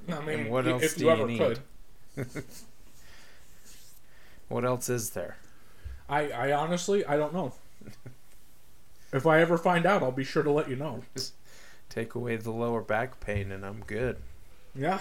I 0.08 0.20
mean, 0.24 0.40
And 0.40 0.50
what 0.50 0.66
else 0.66 0.82
if 0.82 0.96
do 0.96 1.04
you 1.04 1.10
you 1.10 1.16
ever 1.16 1.26
need? 1.26 1.38
could. 1.38 1.60
What 4.48 4.64
else 4.66 4.88
is 4.90 5.10
there? 5.10 5.38
I, 6.08 6.30
I 6.30 6.52
honestly, 6.52 7.04
I 7.06 7.16
don't 7.16 7.32
know. 7.32 7.54
If 9.12 9.26
I 9.26 9.40
ever 9.40 9.56
find 9.56 9.86
out, 9.86 10.02
I'll 10.02 10.12
be 10.12 10.24
sure 10.24 10.42
to 10.42 10.50
let 10.50 10.68
you 10.68 10.76
know. 10.76 11.02
Take 11.88 12.14
away 12.14 12.36
the 12.36 12.50
lower 12.50 12.82
back 12.82 13.18
pain, 13.20 13.50
and 13.50 13.64
I'm 13.64 13.82
good. 13.86 14.18
Yeah. 14.74 15.00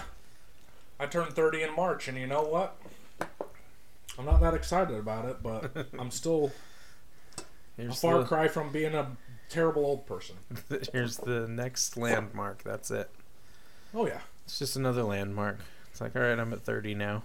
I 1.00 1.05
turned 1.05 1.33
30 1.33 1.63
in 1.63 1.75
March, 1.75 2.07
and 2.07 2.17
you 2.17 2.27
know 2.27 2.43
what? 2.43 2.77
I'm 4.17 4.25
not 4.25 4.39
that 4.41 4.53
excited 4.53 4.95
about 4.98 5.25
it, 5.25 5.43
but 5.43 5.88
I'm 6.00 6.12
still 6.12 6.51
a 7.38 7.41
Here's 7.81 8.00
far 8.00 8.24
cry 8.24 8.48
from 8.48 8.71
being 8.71 8.93
a 8.95 9.07
terrible 9.51 9.86
old 9.86 10.05
person. 10.05 10.36
here's 10.91 11.17
the 11.17 11.48
next 11.48 11.98
landmark. 11.98 12.63
That's 12.63 12.89
it. 12.91 13.10
Oh, 13.93 14.08
yeah. 14.08 14.22
It's 14.46 14.60
just 14.60 14.75
another 14.75 15.03
landmark. 15.03 15.60
It's 15.89 16.01
like, 16.01 16.15
all 16.15 16.22
right, 16.22 16.39
I'm 16.39 16.53
at 16.53 16.62
30 16.62 16.96
now. 16.96 17.24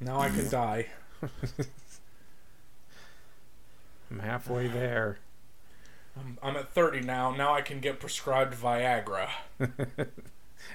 Now 0.00 0.20
I 0.20 0.30
could 0.30 0.50
die. 0.50 0.86
I'm 4.10 4.18
halfway 4.18 4.68
there. 4.68 5.18
I'm, 6.18 6.38
I'm 6.42 6.56
at 6.56 6.68
30 6.72 7.00
now. 7.00 7.34
Now 7.34 7.54
I 7.54 7.62
can 7.62 7.80
get 7.80 8.00
prescribed 8.00 8.54
Viagra. 8.54 9.28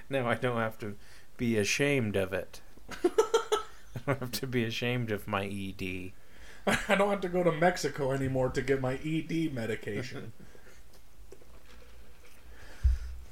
Now 0.10 0.28
I 0.28 0.36
don't 0.36 0.58
have 0.58 0.78
to 0.80 0.96
be 1.38 1.58
ashamed 1.58 2.16
of 2.16 2.34
it. 2.34 2.62
I 3.04 3.10
don't 4.06 4.20
have 4.20 4.32
to 4.34 4.48
be 4.48 4.64
ashamed 4.64 5.12
of 5.12 5.28
my 5.28 5.46
ED. 5.46 6.12
I 6.88 6.96
don't 6.96 7.10
have 7.10 7.22
to 7.22 7.30
go 7.30 7.44
to 7.44 7.52
Mexico 7.52 8.12
anymore 8.12 8.50
to 8.50 8.62
get 8.62 8.82
my 8.82 9.00
ED 9.06 9.54
medication. 9.54 10.34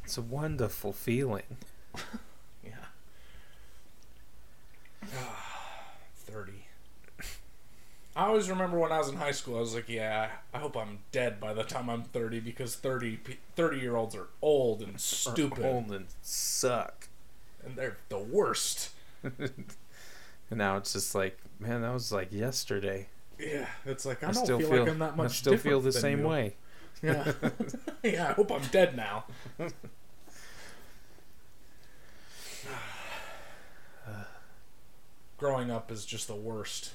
It's 0.03 0.17
a 0.17 0.21
wonderful 0.21 0.93
feeling. 0.93 1.57
yeah. 2.63 2.71
Ah, 5.13 5.91
30. 6.15 6.53
I 8.15 8.27
always 8.27 8.49
remember 8.49 8.79
when 8.79 8.93
I 8.93 8.99
was 8.99 9.09
in 9.09 9.17
high 9.17 9.31
school, 9.31 9.57
I 9.57 9.59
was 9.59 9.75
like, 9.75 9.89
yeah, 9.89 10.29
I 10.53 10.59
hope 10.59 10.77
I'm 10.77 10.99
dead 11.11 11.41
by 11.41 11.53
the 11.53 11.65
time 11.65 11.89
I'm 11.89 12.03
30 12.03 12.39
because 12.39 12.77
30, 12.77 13.19
30 13.57 13.79
year 13.79 13.97
olds 13.97 14.15
are 14.15 14.27
old 14.41 14.81
and 14.81 14.97
stupid. 14.97 15.65
Old 15.65 15.91
and 15.91 16.05
suck. 16.21 17.09
And 17.65 17.75
they're 17.75 17.97
the 18.07 18.19
worst. 18.19 18.91
And 20.49 20.59
now 20.59 20.77
it's 20.77 20.93
just 20.93 21.13
like, 21.13 21.37
man, 21.59 21.81
that 21.81 21.93
was 21.93 22.11
like 22.11 22.31
yesterday. 22.31 23.07
Yeah, 23.39 23.67
it's 23.85 24.05
like 24.05 24.23
I, 24.23 24.29
I, 24.29 24.31
don't 24.31 24.43
still 24.43 24.59
feel, 24.59 24.69
feel, 24.69 24.79
like 24.81 24.89
I'm 24.89 24.99
that 24.99 25.15
much 25.17 25.31
I 25.31 25.33
still 25.33 25.57
feel 25.57 25.79
the 25.79 25.91
same 25.91 26.19
you. 26.21 26.27
way. 26.27 26.55
Yeah. 27.03 27.31
yeah, 28.03 28.29
I 28.29 28.33
hope 28.33 28.51
I'm 28.51 28.63
dead 28.71 28.95
now. 28.95 29.25
Growing 35.37 35.69
up 35.69 35.91
is 35.91 36.05
just 36.05 36.27
the 36.27 36.35
worst. 36.35 36.93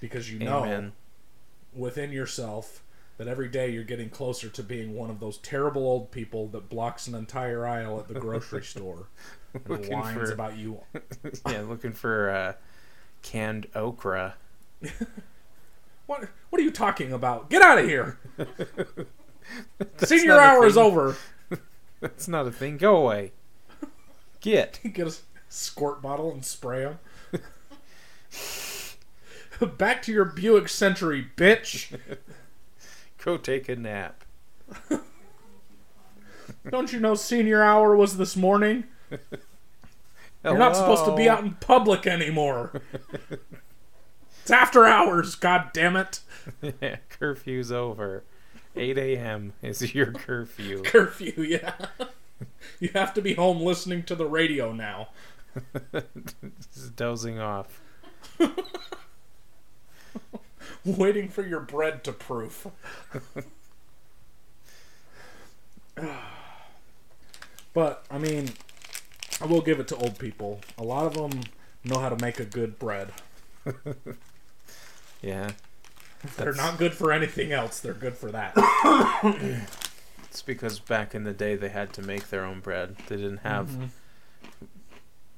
Because 0.00 0.30
you 0.30 0.38
know 0.38 0.64
Amen. 0.64 0.92
within 1.74 2.12
yourself 2.12 2.82
that 3.16 3.26
every 3.28 3.48
day 3.48 3.70
you're 3.70 3.82
getting 3.84 4.10
closer 4.10 4.50
to 4.50 4.62
being 4.62 4.94
one 4.94 5.08
of 5.08 5.20
those 5.20 5.38
terrible 5.38 5.86
old 5.86 6.10
people 6.10 6.48
that 6.48 6.68
blocks 6.68 7.06
an 7.06 7.14
entire 7.14 7.66
aisle 7.66 7.98
at 7.98 8.08
the 8.08 8.20
grocery 8.20 8.62
store 8.64 9.06
and 9.54 9.66
Looking 9.68 9.92
whines 9.96 10.28
for- 10.28 10.34
about 10.34 10.58
you. 10.58 10.80
yeah, 11.48 11.62
looking 11.62 11.92
for 11.92 12.28
uh, 12.30 12.52
canned 13.22 13.68
okra. 13.74 14.34
What 16.06 16.28
what 16.50 16.60
are 16.60 16.64
you 16.64 16.70
talking 16.70 17.12
about? 17.12 17.50
Get 17.50 17.62
out 17.62 17.78
of 17.78 17.84
here. 17.84 18.18
Senior 19.98 20.38
hour 20.38 20.64
is 20.66 20.76
over. 20.76 21.16
That's 22.00 22.28
not 22.28 22.46
a 22.46 22.52
thing. 22.52 22.76
Go 22.76 22.96
away. 22.96 23.32
Get. 24.40 24.80
Get 24.92 25.08
a 25.08 25.14
squirt 25.48 26.00
bottle 26.00 26.30
and 26.30 26.44
spray 26.44 26.82
him. 26.82 26.98
Back 29.78 30.02
to 30.02 30.12
your 30.12 30.24
Buick 30.24 30.68
Century, 30.68 31.26
bitch. 31.36 31.98
Go 33.24 33.36
take 33.36 33.68
a 33.68 33.76
nap. 33.76 34.24
Don't 36.70 36.92
you 36.92 37.00
know 37.00 37.14
senior 37.14 37.62
hour 37.62 37.96
was 37.96 38.16
this 38.18 38.36
morning? 38.36 38.84
You're 40.44 40.58
not 40.58 40.76
supposed 40.76 41.04
to 41.06 41.16
be 41.16 41.28
out 41.28 41.42
in 41.42 41.54
public 41.54 42.06
anymore. 42.06 42.82
It's 44.46 44.52
after 44.52 44.86
hours, 44.86 45.34
god 45.34 45.70
damn 45.72 45.96
it. 45.96 46.20
Yeah, 46.80 46.98
curfew's 47.08 47.72
over. 47.72 48.22
8 48.76 48.96
a.m. 48.96 49.54
is 49.60 49.92
your 49.92 50.12
curfew. 50.12 50.82
Curfew, 50.84 51.42
yeah. 51.42 51.74
you 52.78 52.90
have 52.94 53.12
to 53.14 53.22
be 53.22 53.34
home 53.34 53.60
listening 53.60 54.04
to 54.04 54.14
the 54.14 54.26
radio 54.26 54.72
now. 54.72 55.08
Just 56.72 56.94
dozing 56.94 57.40
off. 57.40 57.80
Waiting 60.84 61.28
for 61.28 61.44
your 61.44 61.58
bread 61.58 62.04
to 62.04 62.12
proof. 62.12 62.68
but, 67.74 68.06
I 68.08 68.18
mean, 68.18 68.50
I 69.40 69.46
will 69.46 69.62
give 69.62 69.80
it 69.80 69.88
to 69.88 69.96
old 69.96 70.20
people. 70.20 70.60
A 70.78 70.84
lot 70.84 71.06
of 71.06 71.14
them 71.14 71.40
know 71.82 71.98
how 71.98 72.10
to 72.10 72.22
make 72.24 72.38
a 72.38 72.44
good 72.44 72.78
bread. 72.78 73.10
Yeah. 75.26 75.50
They're 76.36 76.52
not 76.54 76.78
good 76.78 76.94
for 76.94 77.12
anything 77.12 77.52
else, 77.52 77.80
they're 77.80 77.92
good 77.94 78.16
for 78.16 78.30
that. 78.32 78.54
It's 80.30 80.42
because 80.42 80.78
back 80.80 81.14
in 81.14 81.24
the 81.24 81.32
day 81.32 81.56
they 81.56 81.70
had 81.70 81.94
to 81.94 82.02
make 82.02 82.28
their 82.28 82.44
own 82.44 82.60
bread. 82.60 82.96
They 83.08 83.16
didn't 83.16 83.38
have 83.38 83.68
Mm-hmm. 83.70 83.84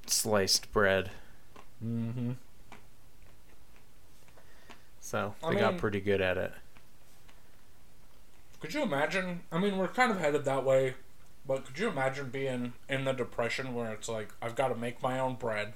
sliced 0.07 0.71
bread. 0.73 1.11
mm-hmm. 1.83 2.31
So 4.99 5.35
I 5.41 5.53
they 5.53 5.59
got 5.61 5.71
mean- 5.73 5.79
pretty 5.79 6.01
good 6.01 6.19
at 6.21 6.37
it. 6.37 6.51
Could 8.59 8.73
you 8.73 8.83
imagine? 8.83 9.39
I 9.53 9.57
mean, 9.59 9.77
we're 9.77 9.87
kind 9.87 10.11
of 10.11 10.19
headed 10.19 10.43
that 10.43 10.65
way, 10.65 10.95
but 11.47 11.65
could 11.65 11.79
you 11.79 11.87
imagine 11.87 12.29
being 12.29 12.73
in 12.89 13.05
the 13.05 13.13
depression 13.13 13.73
where 13.73 13.93
it's 13.93 14.09
like, 14.09 14.33
I've 14.41 14.55
got 14.55 14.67
to 14.67 14.75
make 14.75 15.01
my 15.01 15.17
own 15.17 15.35
bread, 15.35 15.71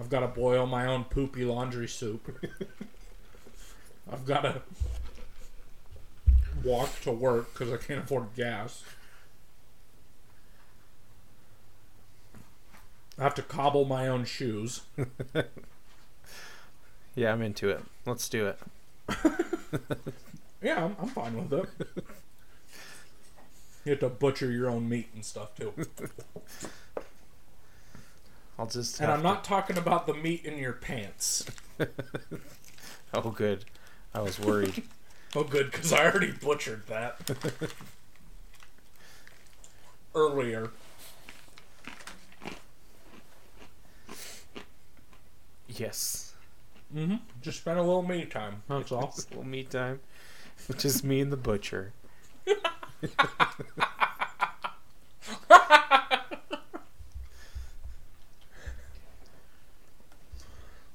I've 0.00 0.10
got 0.10 0.20
to 0.20 0.26
boil 0.26 0.66
my 0.66 0.86
own 0.86 1.04
poopy 1.04 1.44
laundry 1.44 1.86
soup, 1.86 2.36
I've 4.10 4.24
got 4.24 4.40
to 4.42 4.62
walk 6.64 7.00
to 7.02 7.12
work 7.12 7.52
because 7.52 7.72
I 7.72 7.76
can't 7.76 8.04
afford 8.04 8.34
gas. 8.34 8.82
I 13.18 13.24
have 13.24 13.34
to 13.34 13.42
cobble 13.42 13.84
my 13.84 14.08
own 14.08 14.24
shoes. 14.24 14.82
Yeah, 17.14 17.32
I'm 17.32 17.42
into 17.42 17.68
it. 17.68 17.82
Let's 18.06 18.28
do 18.28 18.46
it. 18.46 18.58
Yeah, 20.62 20.84
I'm, 20.84 20.96
I'm 21.00 21.08
fine 21.08 21.36
with 21.36 21.52
it. 21.52 21.68
You 23.84 23.92
have 23.92 24.00
to 24.00 24.08
butcher 24.08 24.50
your 24.50 24.68
own 24.68 24.88
meat 24.88 25.08
and 25.14 25.24
stuff 25.24 25.54
too. 25.54 25.72
I'll 28.58 28.66
just. 28.66 29.00
And 29.00 29.08
I'm 29.10 29.22
not 29.22 29.44
talking 29.44 29.78
about 29.78 30.08
the 30.08 30.14
meat 30.14 30.44
in 30.44 30.58
your 30.58 30.72
pants. 30.72 31.46
Oh, 33.14 33.30
good. 33.30 33.64
I 34.18 34.22
was 34.22 34.38
worried. 34.38 34.82
Oh, 35.36 35.44
good, 35.44 35.70
because 35.70 35.92
I 35.92 36.06
already 36.06 36.32
butchered 36.32 36.86
that 36.86 37.20
earlier. 40.14 40.70
yes. 45.68 46.32
Mm-hmm. 46.96 47.16
Just 47.42 47.58
spent 47.58 47.78
a 47.78 47.82
little 47.82 48.02
me 48.02 48.24
time. 48.24 48.62
That's 48.68 48.90
all. 48.90 49.12
It's 49.14 49.26
a 49.26 49.28
little 49.28 49.44
me 49.44 49.64
time. 49.64 50.00
Just 50.78 51.04
me 51.04 51.20
and 51.20 51.30
the 51.30 51.36
butcher. 51.36 51.92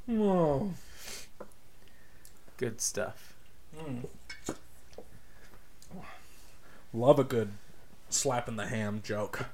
Oh. 0.10 0.72
Good 2.63 2.80
stuff. 2.80 3.36
Love 6.93 7.19
a 7.19 7.26
good 7.26 7.52
slap 8.10 8.47
in 8.47 8.56
the 8.56 8.67
ham 8.67 9.02
joke. 9.04 9.47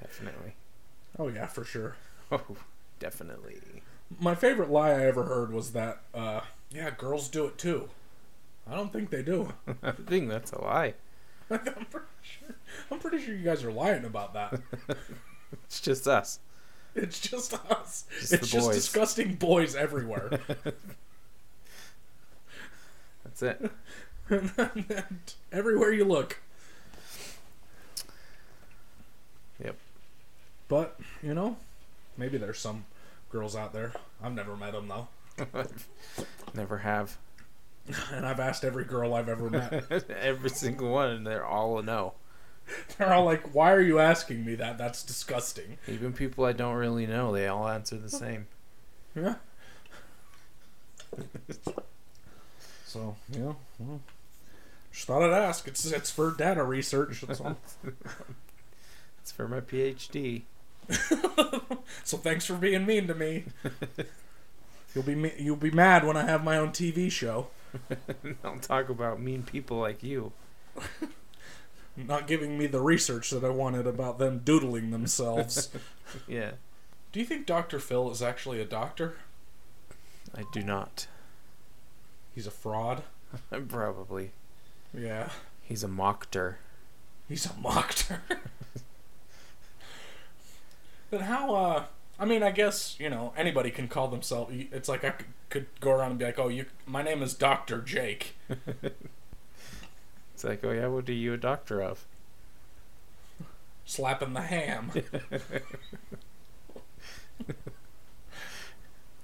Definitely. 0.00 0.54
Oh 1.18 1.26
yeah, 1.26 1.46
for 1.46 1.64
sure. 1.64 1.96
Oh, 2.30 2.40
definitely. 3.00 3.56
My 4.20 4.36
favorite 4.36 4.70
lie 4.70 4.90
I 4.90 5.06
ever 5.06 5.24
heard 5.24 5.52
was 5.52 5.72
that, 5.72 6.02
uh, 6.14 6.42
yeah, 6.70 6.90
girls 6.90 7.28
do 7.28 7.46
it 7.46 7.58
too. 7.58 7.88
I 8.70 8.76
don't 8.76 8.92
think 8.92 9.10
they 9.10 9.24
do. 9.24 9.54
I 9.82 9.90
think 9.90 10.28
that's 10.28 10.52
a 10.52 10.60
lie. 10.60 10.94
I'm 11.50 11.58
pretty 11.58 12.06
sure. 12.22 12.54
I'm 12.92 13.00
pretty 13.00 13.20
sure 13.24 13.34
you 13.34 13.42
guys 13.42 13.64
are 13.64 13.72
lying 13.72 14.04
about 14.04 14.34
that. 14.34 14.60
It's 15.64 15.80
just 15.80 16.06
us. 16.06 16.38
It's 16.96 17.18
just 17.20 17.52
us. 17.72 18.04
Just 18.20 18.32
it's 18.32 18.50
just 18.50 18.66
boys. 18.68 18.76
disgusting 18.76 19.34
boys 19.34 19.74
everywhere. 19.74 20.38
That's 23.24 23.42
it. 23.42 23.68
everywhere 25.52 25.92
you 25.92 26.04
look. 26.04 26.40
Yep. 29.62 29.76
But, 30.68 31.00
you 31.20 31.34
know, 31.34 31.56
maybe 32.16 32.38
there's 32.38 32.60
some 32.60 32.84
girls 33.30 33.56
out 33.56 33.72
there. 33.72 33.92
I've 34.22 34.34
never 34.34 34.56
met 34.56 34.72
them, 34.72 34.86
though. 34.86 35.08
Never 36.54 36.78
have. 36.78 37.16
And 38.12 38.24
I've 38.24 38.38
asked 38.40 38.64
every 38.64 38.84
girl 38.84 39.14
I've 39.14 39.28
ever 39.28 39.50
met. 39.50 40.08
Every 40.10 40.50
single 40.50 40.92
one, 40.92 41.10
and 41.10 41.26
they're 41.26 41.44
all 41.44 41.78
a 41.78 41.82
no. 41.82 42.14
They're 42.98 43.12
all 43.12 43.24
like, 43.24 43.54
"Why 43.54 43.72
are 43.72 43.80
you 43.80 43.98
asking 43.98 44.44
me 44.44 44.54
that? 44.56 44.78
That's 44.78 45.02
disgusting." 45.02 45.78
Even 45.88 46.12
people 46.12 46.44
I 46.44 46.52
don't 46.52 46.76
really 46.76 47.06
know, 47.06 47.32
they 47.32 47.46
all 47.46 47.68
answer 47.68 47.96
the 47.96 48.10
same. 48.10 48.46
Yeah. 49.14 49.36
so 52.86 53.16
yeah, 53.30 53.52
well, 53.78 54.00
just 54.92 55.06
thought 55.06 55.22
I'd 55.22 55.32
ask. 55.32 55.68
It's 55.68 55.84
it's 55.86 56.10
for 56.10 56.32
data 56.32 56.62
research. 56.64 57.22
That's 57.22 57.40
all. 57.40 57.58
It's 59.22 59.32
for 59.32 59.48
my 59.48 59.60
PhD. 59.60 60.42
so 62.04 62.18
thanks 62.18 62.44
for 62.44 62.56
being 62.56 62.84
mean 62.84 63.06
to 63.06 63.14
me. 63.14 63.44
You'll 64.94 65.04
be 65.04 65.14
me- 65.14 65.32
you'll 65.38 65.56
be 65.56 65.70
mad 65.70 66.06
when 66.06 66.14
I 66.14 66.26
have 66.26 66.44
my 66.44 66.58
own 66.58 66.72
TV 66.72 67.10
show. 67.10 67.48
I'll 68.44 68.58
talk 68.58 68.90
about 68.90 69.20
mean 69.20 69.42
people 69.42 69.78
like 69.78 70.02
you. 70.02 70.32
Not 71.96 72.26
giving 72.26 72.58
me 72.58 72.66
the 72.66 72.80
research 72.80 73.30
that 73.30 73.44
I 73.44 73.50
wanted 73.50 73.86
about 73.86 74.18
them 74.18 74.40
doodling 74.44 74.90
themselves. 74.90 75.70
Yeah, 76.28 76.52
Do 77.10 77.18
you 77.18 77.26
think 77.26 77.46
Dr. 77.46 77.80
Phil 77.80 78.08
is 78.10 78.22
actually 78.22 78.60
a 78.60 78.64
doctor? 78.64 79.16
I 80.36 80.44
do 80.52 80.62
not. 80.62 81.08
He's 82.34 82.46
a 82.46 82.52
fraud. 82.52 83.02
Probably. 83.68 84.30
Yeah. 84.96 85.30
He's 85.62 85.82
a 85.82 85.88
mockter. 85.88 86.58
He's 87.28 87.46
a 87.46 87.50
mockter. 87.50 88.20
but 91.10 91.22
how, 91.22 91.54
uh, 91.54 91.84
I 92.18 92.26
mean, 92.26 92.42
I 92.42 92.50
guess, 92.50 92.96
you 93.00 93.08
know, 93.08 93.32
anybody 93.36 93.70
can 93.70 93.88
call 93.88 94.08
themselves, 94.08 94.52
it's 94.70 94.88
like 94.88 95.04
I 95.04 95.10
could, 95.10 95.26
could 95.48 95.66
go 95.80 95.90
around 95.90 96.10
and 96.10 96.18
be 96.18 96.26
like, 96.26 96.38
oh, 96.38 96.48
you, 96.48 96.66
my 96.86 97.02
name 97.02 97.22
is 97.22 97.34
Dr. 97.34 97.80
Jake. 97.80 98.36
It's 100.44 100.50
like, 100.50 100.64
oh 100.70 100.72
yeah, 100.72 100.88
what 100.88 101.08
are 101.08 101.12
you 101.12 101.32
a 101.32 101.38
doctor 101.38 101.80
of? 101.80 102.04
Slapping 103.86 104.34
the 104.34 104.42
ham. 104.42 104.90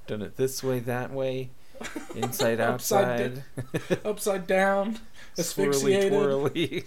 Done 0.07 0.23
it 0.23 0.39
this 0.39 0.65
way, 0.65 0.79
that 0.79 1.13
way, 1.13 1.51
inside, 2.15 2.59
Upside 2.59 3.25
outside, 3.29 3.43
Upside 4.05 4.47
down. 4.47 4.99
swirly 5.37 5.41
Asphyxiated. 5.41 6.13
twirly. 6.13 6.85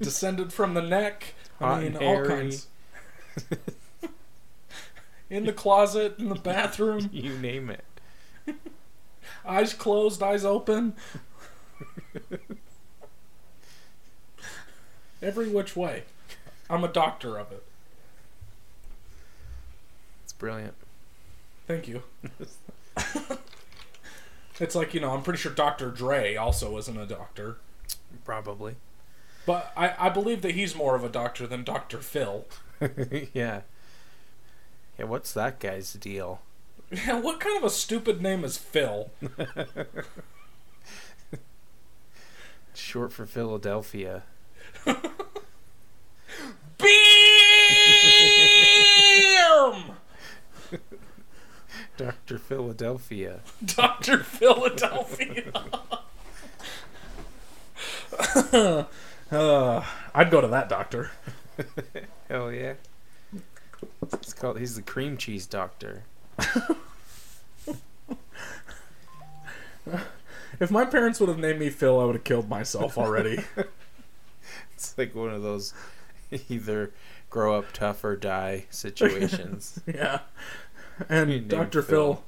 Descended 0.00 0.52
from 0.52 0.74
the 0.74 0.82
neck. 0.82 1.34
I 1.60 1.82
mean, 1.82 1.96
all 1.98 2.24
kinds. 2.24 2.66
In 5.30 5.44
the 5.46 5.52
closet, 5.52 6.16
in 6.18 6.30
the 6.30 6.34
bathroom, 6.34 7.10
you 7.12 7.38
name 7.38 7.70
it. 7.70 7.84
Eyes 9.46 9.74
closed, 9.74 10.22
eyes 10.22 10.44
open. 10.44 10.94
Every 15.22 15.48
which 15.48 15.74
way. 15.76 16.04
I'm 16.68 16.84
a 16.84 16.88
doctor 16.88 17.38
of 17.38 17.52
it. 17.52 17.62
It's 20.24 20.32
brilliant. 20.32 20.74
Thank 21.66 21.88
you. 21.88 22.02
it's 24.60 24.74
like, 24.74 24.94
you 24.94 25.00
know, 25.00 25.12
I'm 25.12 25.22
pretty 25.22 25.38
sure 25.38 25.52
Dr. 25.52 25.90
Dre 25.90 26.36
also 26.36 26.76
isn't 26.78 26.96
a 26.96 27.06
doctor. 27.06 27.56
Probably. 28.24 28.76
But 29.46 29.72
I, 29.76 29.94
I 29.98 30.08
believe 30.08 30.42
that 30.42 30.52
he's 30.52 30.74
more 30.74 30.96
of 30.96 31.04
a 31.04 31.08
doctor 31.08 31.46
than 31.46 31.64
Dr. 31.64 31.98
Phil. 31.98 32.44
yeah. 33.32 33.62
Yeah, 34.98 35.04
what's 35.04 35.32
that 35.32 35.60
guy's 35.60 35.92
deal? 35.94 36.40
Yeah, 36.90 37.20
what 37.20 37.40
kind 37.40 37.56
of 37.56 37.64
a 37.64 37.70
stupid 37.70 38.22
name 38.22 38.44
is 38.44 38.56
Phil? 38.56 39.10
Short 42.74 43.12
for 43.12 43.26
Philadelphia. 43.26 44.22
BAM! 44.84 44.96
Dr. 51.96 52.38
Philadelphia. 52.38 53.40
Dr. 53.64 54.18
Philadelphia. 54.18 55.50
uh, 58.52 58.84
I'd 60.14 60.30
go 60.30 60.42
to 60.42 60.46
that 60.48 60.68
doctor. 60.68 61.10
Hell 62.28 62.52
yeah. 62.52 62.74
It's 64.02 64.34
called 64.34 64.58
he's 64.58 64.76
the 64.76 64.82
cream 64.82 65.16
cheese 65.16 65.46
doctor. 65.46 66.04
If 70.58 70.70
my 70.70 70.84
parents 70.84 71.20
would 71.20 71.28
have 71.28 71.38
named 71.38 71.58
me 71.58 71.70
Phil, 71.70 72.00
I 72.00 72.04
would 72.04 72.14
have 72.14 72.24
killed 72.24 72.48
myself 72.48 72.98
already. 72.98 73.44
It's 74.72 74.96
like 74.98 75.14
one 75.14 75.30
of 75.30 75.42
those 75.42 75.72
either 76.50 76.92
grow 77.30 77.56
up 77.58 77.72
tough 77.72 78.04
or 78.04 78.14
die 78.14 78.66
situations. 78.68 79.80
yeah. 79.86 80.20
And 81.08 81.48
Dr. 81.48 81.80
Phil 81.80 82.22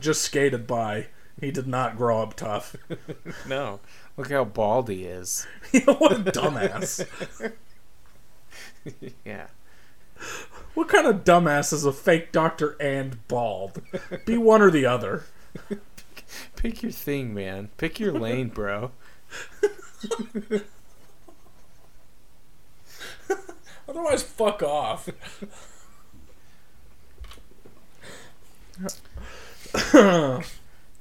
just 0.00 0.22
skated 0.22 0.66
by. 0.66 1.08
He 1.38 1.50
did 1.50 1.66
not 1.66 1.98
grow 1.98 2.22
up 2.22 2.34
tough. 2.34 2.74
no. 3.46 3.80
Look 4.16 4.30
how 4.30 4.44
bald 4.44 4.88
he 4.88 5.04
is. 5.04 5.46
what 5.84 6.12
a 6.12 6.32
dumbass. 6.32 7.06
yeah. 9.26 9.48
What 10.74 10.88
kind 10.88 11.06
of 11.06 11.24
dumbass 11.24 11.72
is 11.72 11.84
a 11.84 11.92
fake 11.92 12.30
doctor 12.30 12.76
and 12.80 13.26
bald? 13.26 13.82
Be 14.24 14.38
one 14.38 14.62
or 14.62 14.70
the 14.70 14.86
other. 14.86 15.24
Pick 16.56 16.82
your 16.82 16.92
thing, 16.92 17.34
man. 17.34 17.70
Pick 17.76 17.98
your 17.98 18.12
lane, 18.12 18.48
bro. 18.48 18.92
Otherwise, 23.88 24.22
fuck 24.22 24.62
off. 24.62 25.08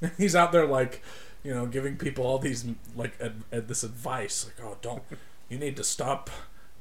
He's 0.17 0.35
out 0.35 0.51
there 0.51 0.65
like, 0.65 1.03
you 1.43 1.53
know, 1.53 1.65
giving 1.65 1.97
people 1.97 2.25
all 2.25 2.39
these 2.39 2.65
like 2.95 3.13
ad- 3.21 3.43
ad- 3.51 3.67
this 3.67 3.83
advice, 3.83 4.45
like, 4.45 4.65
oh, 4.65 4.77
don't, 4.81 5.03
you 5.49 5.57
need 5.59 5.75
to 5.77 5.83
stop 5.83 6.29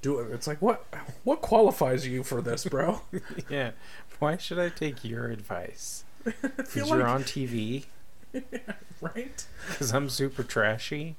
doing. 0.03 0.31
It's 0.33 0.47
like, 0.47 0.61
what, 0.63 0.85
what 1.25 1.41
qualifies 1.43 2.07
you 2.07 2.23
for 2.23 2.41
this, 2.43 2.65
bro? 2.65 3.01
Yeah. 3.49 3.73
Why 4.19 4.37
should 4.39 4.59
I 4.59 4.69
take 4.71 5.05
your 5.05 5.27
advice? 5.29 6.05
Because 6.25 6.77
like, 6.77 6.89
you're 6.99 7.07
on 7.07 7.23
TV? 7.25 7.85
right? 9.01 9.47
Because 9.69 9.93
I'm 9.95 10.09
super 10.09 10.43
trashy? 10.43 11.17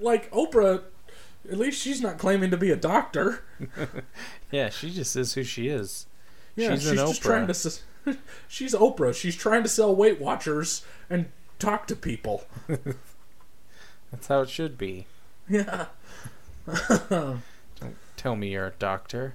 Like 0.00 0.30
Oprah, 0.30 0.82
at 1.50 1.58
least 1.58 1.80
she's 1.82 2.00
not 2.00 2.18
claiming 2.18 2.50
to 2.50 2.56
be 2.56 2.70
a 2.70 2.76
doctor. 2.76 3.42
Yeah, 4.50 4.70
she 4.70 4.90
just 4.90 5.14
is 5.16 5.34
who 5.34 5.42
she 5.42 5.68
is. 5.68 6.06
Yeah, 6.56 6.70
She's 6.74 6.82
she's, 6.82 6.90
an 6.92 6.96
just 6.98 7.20
Oprah. 7.20 7.24
trying 7.24 7.46
to. 7.48 7.50
s- 7.50 7.82
She's 8.48 8.74
Oprah. 8.74 9.14
She's 9.14 9.34
trying 9.36 9.62
to 9.64 9.68
sell 9.68 9.94
Weight 9.94 10.20
Watchers 10.20 10.84
and 11.10 11.26
talk 11.58 11.86
to 11.88 11.96
people. 11.96 12.44
That's 14.14 14.28
how 14.28 14.42
it 14.42 14.48
should 14.48 14.78
be. 14.78 15.06
Yeah. 15.48 15.86
Don't 16.66 17.42
Tell 18.16 18.36
me 18.36 18.52
you're 18.52 18.68
a 18.68 18.72
doctor. 18.78 19.34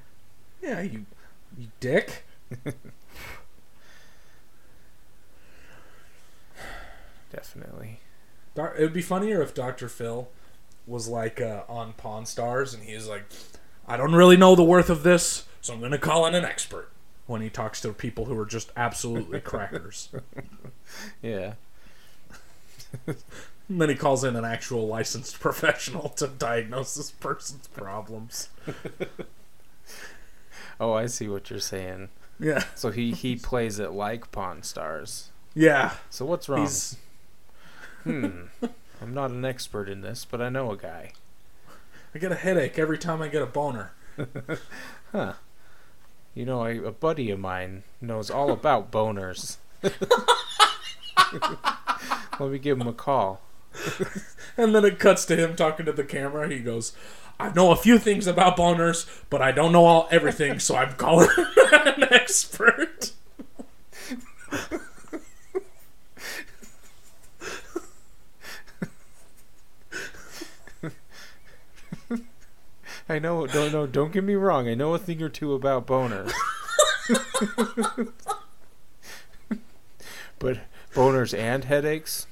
Yeah, 0.62 0.80
you, 0.80 1.06
you 1.58 1.68
dick. 1.82 2.24
Definitely. 7.30 8.00
It 8.56 8.80
would 8.80 8.94
be 8.94 9.02
funnier 9.02 9.42
if 9.42 9.54
Dr. 9.54 9.90
Phil 9.90 10.30
was 10.88 11.10
like 11.10 11.42
uh, 11.42 11.64
on 11.68 11.92
Pawn 11.94 12.26
Stars 12.26 12.74
and 12.74 12.84
he's 12.84 13.06
like, 13.06 13.26
I 13.86 13.98
don't 13.98 14.16
really 14.16 14.38
know 14.38 14.56
the 14.56 14.64
worth 14.64 14.90
of 14.90 15.04
this, 15.04 15.46
so 15.60 15.74
I'm 15.74 15.80
going 15.80 15.92
to 15.92 15.98
call 15.98 16.26
in 16.26 16.36
an 16.36 16.46
expert 16.46 16.90
when 17.28 17.42
he 17.42 17.50
talks 17.50 17.82
to 17.82 17.92
people 17.92 18.26
who 18.26 18.40
are 18.40 18.46
just 18.46 18.72
absolutely 18.78 19.40
crackers. 19.42 20.08
Yeah. 21.22 21.56
And 23.70 23.80
then 23.80 23.90
he 23.90 23.96
calls 23.96 24.24
in 24.24 24.36
an 24.36 24.44
actual 24.44 24.88
licensed 24.88 25.40
professional 25.40 26.10
to 26.10 26.28
diagnose 26.28 26.96
this 26.96 27.12
person's 27.12 27.68
problems. 27.68 28.50
Oh, 30.82 30.94
I 30.94 31.08
see 31.08 31.28
what 31.28 31.50
you're 31.50 31.60
saying. 31.60 32.08
Yeah. 32.40 32.64
So 32.74 32.90
he, 32.90 33.12
he 33.12 33.36
plays 33.50 33.80
it 33.80 33.92
like 33.92 34.32
Pawn 34.32 34.64
Stars. 34.64 35.30
Yeah. 35.54 35.96
So 36.10 36.26
what's 36.26 36.48
wrong? 36.48 36.62
He's 36.62 36.96
Hmm. 38.04 38.44
I'm 39.02 39.14
not 39.14 39.32
an 39.32 39.44
expert 39.44 39.90
in 39.90 40.00
this, 40.00 40.24
but 40.24 40.42
I 40.42 40.48
know 40.48 40.72
a 40.72 40.78
guy. 40.78 41.12
I 42.16 42.18
get 42.20 42.32
a 42.32 42.36
headache 42.36 42.80
every 42.80 42.98
time 42.98 43.22
I 43.22 43.28
get 43.28 43.42
a 43.42 43.46
boner. 43.46 43.92
Huh. 45.12 45.34
You 46.34 46.46
know, 46.46 46.64
a, 46.66 46.82
a 46.86 46.92
buddy 46.92 47.30
of 47.30 47.40
mine 47.40 47.84
knows 48.00 48.30
all 48.32 48.52
about 48.52 48.90
boners. 48.90 49.58
Let 52.40 52.52
me 52.52 52.58
give 52.58 52.80
him 52.80 52.88
a 52.88 52.94
call. 52.94 53.42
and 54.58 54.74
then 54.74 54.86
it 54.86 55.00
cuts 55.00 55.26
to 55.26 55.36
him 55.36 55.56
talking 55.56 55.86
to 55.86 55.92
the 55.92 56.04
camera. 56.04 56.50
He 56.50 56.60
goes, 56.60 56.94
"I 57.40 57.52
know 57.52 57.72
a 57.72 57.76
few 57.76 58.00
things 58.00 58.28
about 58.28 58.58
boners, 58.58 59.08
but 59.30 59.42
I 59.42 59.52
don't 59.52 59.72
know 59.72 59.86
all 59.86 60.08
everything, 60.12 60.60
so 60.60 60.76
I'm 60.76 60.94
calling 60.94 61.30
an 61.72 62.04
expert." 62.12 63.12
I 73.10 73.18
know. 73.18 73.48
Don't 73.48 73.72
no. 73.72 73.88
Don't 73.88 74.12
get 74.12 74.24
me 74.24 74.36
wrong. 74.36 74.68
I 74.70 74.76
know 74.76 74.94
a 74.94 75.00
thing 75.00 75.22
or 75.24 75.30
two 75.30 75.54
about 75.54 75.88
boners. 75.88 76.32
but 80.38 80.60
boners 80.94 81.38
and 81.38 81.64
headaches. 81.64 82.28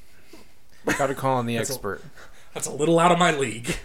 Got 0.98 1.08
to 1.08 1.16
call 1.16 1.38
on 1.38 1.46
the 1.46 1.58
That's 1.58 1.70
a- 1.70 1.74
expert. 1.74 2.02
That's 2.54 2.68
a 2.68 2.72
little 2.72 2.98
out 3.00 3.12
of 3.12 3.20
my 3.20 3.32
league. 3.32 3.76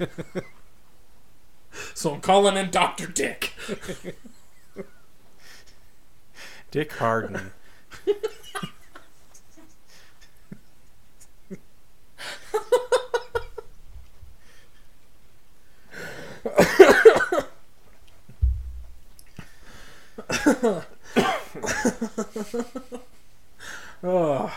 so 1.95 2.15
I'm 2.15 2.21
calling 2.21 2.57
in 2.57 2.71
Doctor 2.71 3.07
Dick. 3.07 3.53
Dick 6.71 6.93
Harden. 6.93 7.53
Oh, 24.03 24.53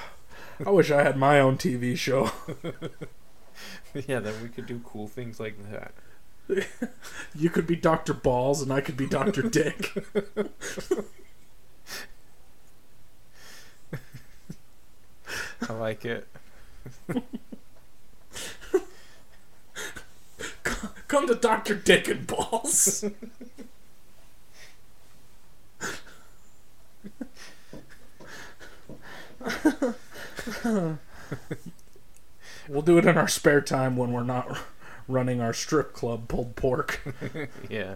I 0.63 0.69
wish 0.69 0.91
I 0.91 1.03
had 1.03 1.17
my 1.17 1.39
own 1.39 1.57
TV 1.57 1.97
show. 1.97 2.31
yeah, 3.93 4.19
then 4.19 4.41
we 4.41 4.49
could 4.49 4.67
do 4.67 4.81
cool 4.85 5.07
things 5.07 5.39
like 5.39 5.57
that. 5.71 5.93
You 7.33 7.49
could 7.49 7.67
be 7.67 7.75
Doctor 7.75 8.13
Balls, 8.13 8.61
and 8.61 8.71
I 8.71 8.79
could 8.79 8.95
be 8.95 9.07
Doctor 9.07 9.41
Dick. 9.49 9.93
I 15.67 15.73
like 15.73 16.05
it. 16.05 16.27
Come 21.07 21.27
to 21.27 21.35
Doctor 21.35 21.75
Dick 21.75 22.07
and 22.07 22.25
Balls. 22.25 23.03
we'll 32.67 32.81
do 32.84 32.97
it 32.97 33.05
in 33.05 33.17
our 33.17 33.27
spare 33.27 33.62
time 33.62 33.97
when 33.97 34.12
we're 34.12 34.23
not 34.23 34.60
running 35.08 35.41
our 35.41 35.53
strip 35.53 35.93
club 35.93 36.27
pulled 36.27 36.55
pork. 36.55 37.01
Yeah. 37.69 37.95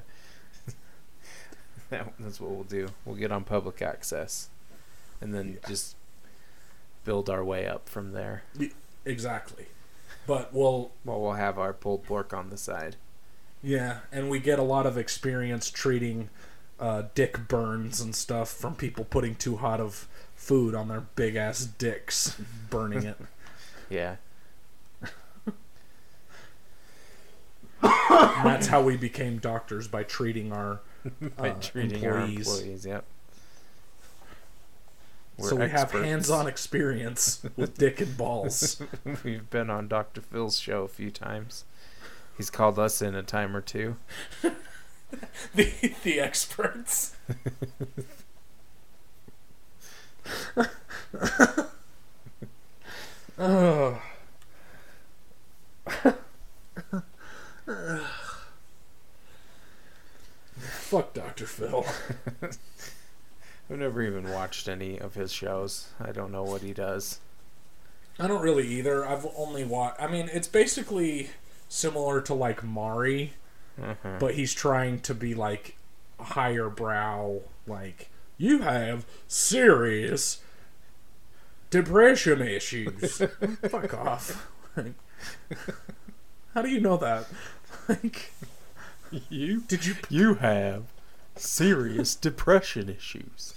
that, 1.89 2.13
that's 2.19 2.39
what 2.39 2.51
we'll 2.51 2.63
do. 2.63 2.89
We'll 3.05 3.15
get 3.15 3.31
on 3.31 3.43
public 3.43 3.81
access, 3.81 4.49
and 5.21 5.33
then 5.33 5.57
just 5.67 5.95
build 7.03 7.29
our 7.29 7.43
way 7.43 7.65
up 7.67 7.89
from 7.89 8.11
there. 8.11 8.43
exactly. 9.05 9.65
But 10.27 10.53
we'll 10.53 10.91
Well, 11.05 11.21
we'll 11.21 11.33
have 11.33 11.57
our 11.57 11.73
pulled 11.73 12.03
pork 12.03 12.33
on 12.33 12.49
the 12.49 12.57
side. 12.57 12.95
Yeah, 13.61 13.99
and 14.11 14.29
we 14.29 14.39
get 14.39 14.59
a 14.59 14.63
lot 14.63 14.85
of 14.85 14.97
experience 14.97 15.69
treating 15.69 16.29
uh, 16.79 17.03
dick 17.13 17.47
burns 17.47 17.99
and 17.99 18.15
stuff 18.15 18.49
from 18.49 18.75
people 18.75 19.03
putting 19.03 19.35
too 19.35 19.57
hot 19.57 19.81
of 19.81 20.07
food 20.39 20.73
on 20.73 20.87
their 20.87 21.01
big 21.01 21.35
ass 21.35 21.65
dicks, 21.65 22.39
burning 22.69 23.03
it. 23.03 23.17
Yeah. 23.91 24.17
And 27.81 28.45
that's 28.45 28.67
how 28.67 28.83
we 28.83 28.97
became 28.97 29.39
doctors 29.39 29.87
by 29.87 30.03
treating 30.03 30.51
our 30.53 30.81
By 31.37 31.49
uh, 31.49 31.53
treating 31.59 32.03
employees. 32.03 32.47
our 32.47 32.55
employees. 32.57 32.85
Yep. 32.85 33.05
so 35.39 35.55
We're 35.55 35.63
we 35.65 35.69
have 35.71 35.91
hands-on 35.91 36.45
experience 36.47 37.41
with 37.55 37.77
dick 37.79 37.99
and 37.99 38.15
balls. 38.15 38.79
We've 39.23 39.49
been 39.49 39.69
on 39.71 39.87
Dr. 39.87 40.21
Phil's 40.21 40.59
show 40.59 40.83
a 40.83 40.87
few 40.87 41.09
times. 41.09 41.63
He's 42.37 42.49
called 42.51 42.77
us 42.77 43.01
in 43.01 43.15
a 43.15 43.23
time 43.23 43.55
or 43.55 43.61
two. 43.61 43.95
the 45.55 45.93
the 46.03 46.19
experts. 46.19 47.15
Oh. 53.37 54.01
Fuck 60.57 61.13
Dr. 61.13 61.45
Phil. 61.45 61.85
I've 63.71 63.77
never 63.77 64.01
even 64.01 64.31
watched 64.31 64.67
any 64.67 64.97
of 64.99 65.13
his 65.13 65.31
shows. 65.31 65.89
I 66.01 66.11
don't 66.11 66.31
know 66.31 66.43
what 66.43 66.61
he 66.61 66.73
does. 66.73 67.19
I 68.19 68.27
don't 68.27 68.41
really 68.41 68.67
either. 68.67 69.05
I've 69.05 69.25
only 69.37 69.63
watched. 69.63 70.01
I 70.01 70.07
mean, 70.07 70.29
it's 70.33 70.47
basically 70.47 71.29
similar 71.69 72.19
to 72.21 72.33
like 72.33 72.63
Maury, 72.63 73.33
Uh-huh. 73.81 74.17
but 74.19 74.33
he's 74.33 74.53
trying 74.53 74.99
to 75.01 75.13
be 75.13 75.35
like 75.35 75.77
higher 76.19 76.69
brow. 76.69 77.41
Like 77.67 78.09
you 78.39 78.59
have 78.59 79.05
serious 79.27 80.41
depression 81.69 82.41
issues. 82.41 83.17
Fuck 83.69 83.93
off. 83.93 84.47
Like, 84.75 84.93
how 86.55 86.61
do 86.63 86.69
you 86.69 86.79
know 86.79 86.97
that? 86.97 87.25
Like, 87.87 88.31
You 89.29 89.61
did 89.61 89.85
you? 89.85 89.95
you 90.09 90.33
have 90.35 90.83
serious 91.35 92.15
depression 92.15 92.89
issues. 92.89 93.53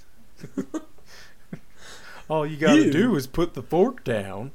All 2.28 2.46
you 2.46 2.56
gotta 2.56 2.82
You- 2.86 2.92
do 2.92 3.16
is 3.16 3.26
put 3.26 3.54
the 3.54 3.62
fork 3.62 4.04
down. 4.04 4.50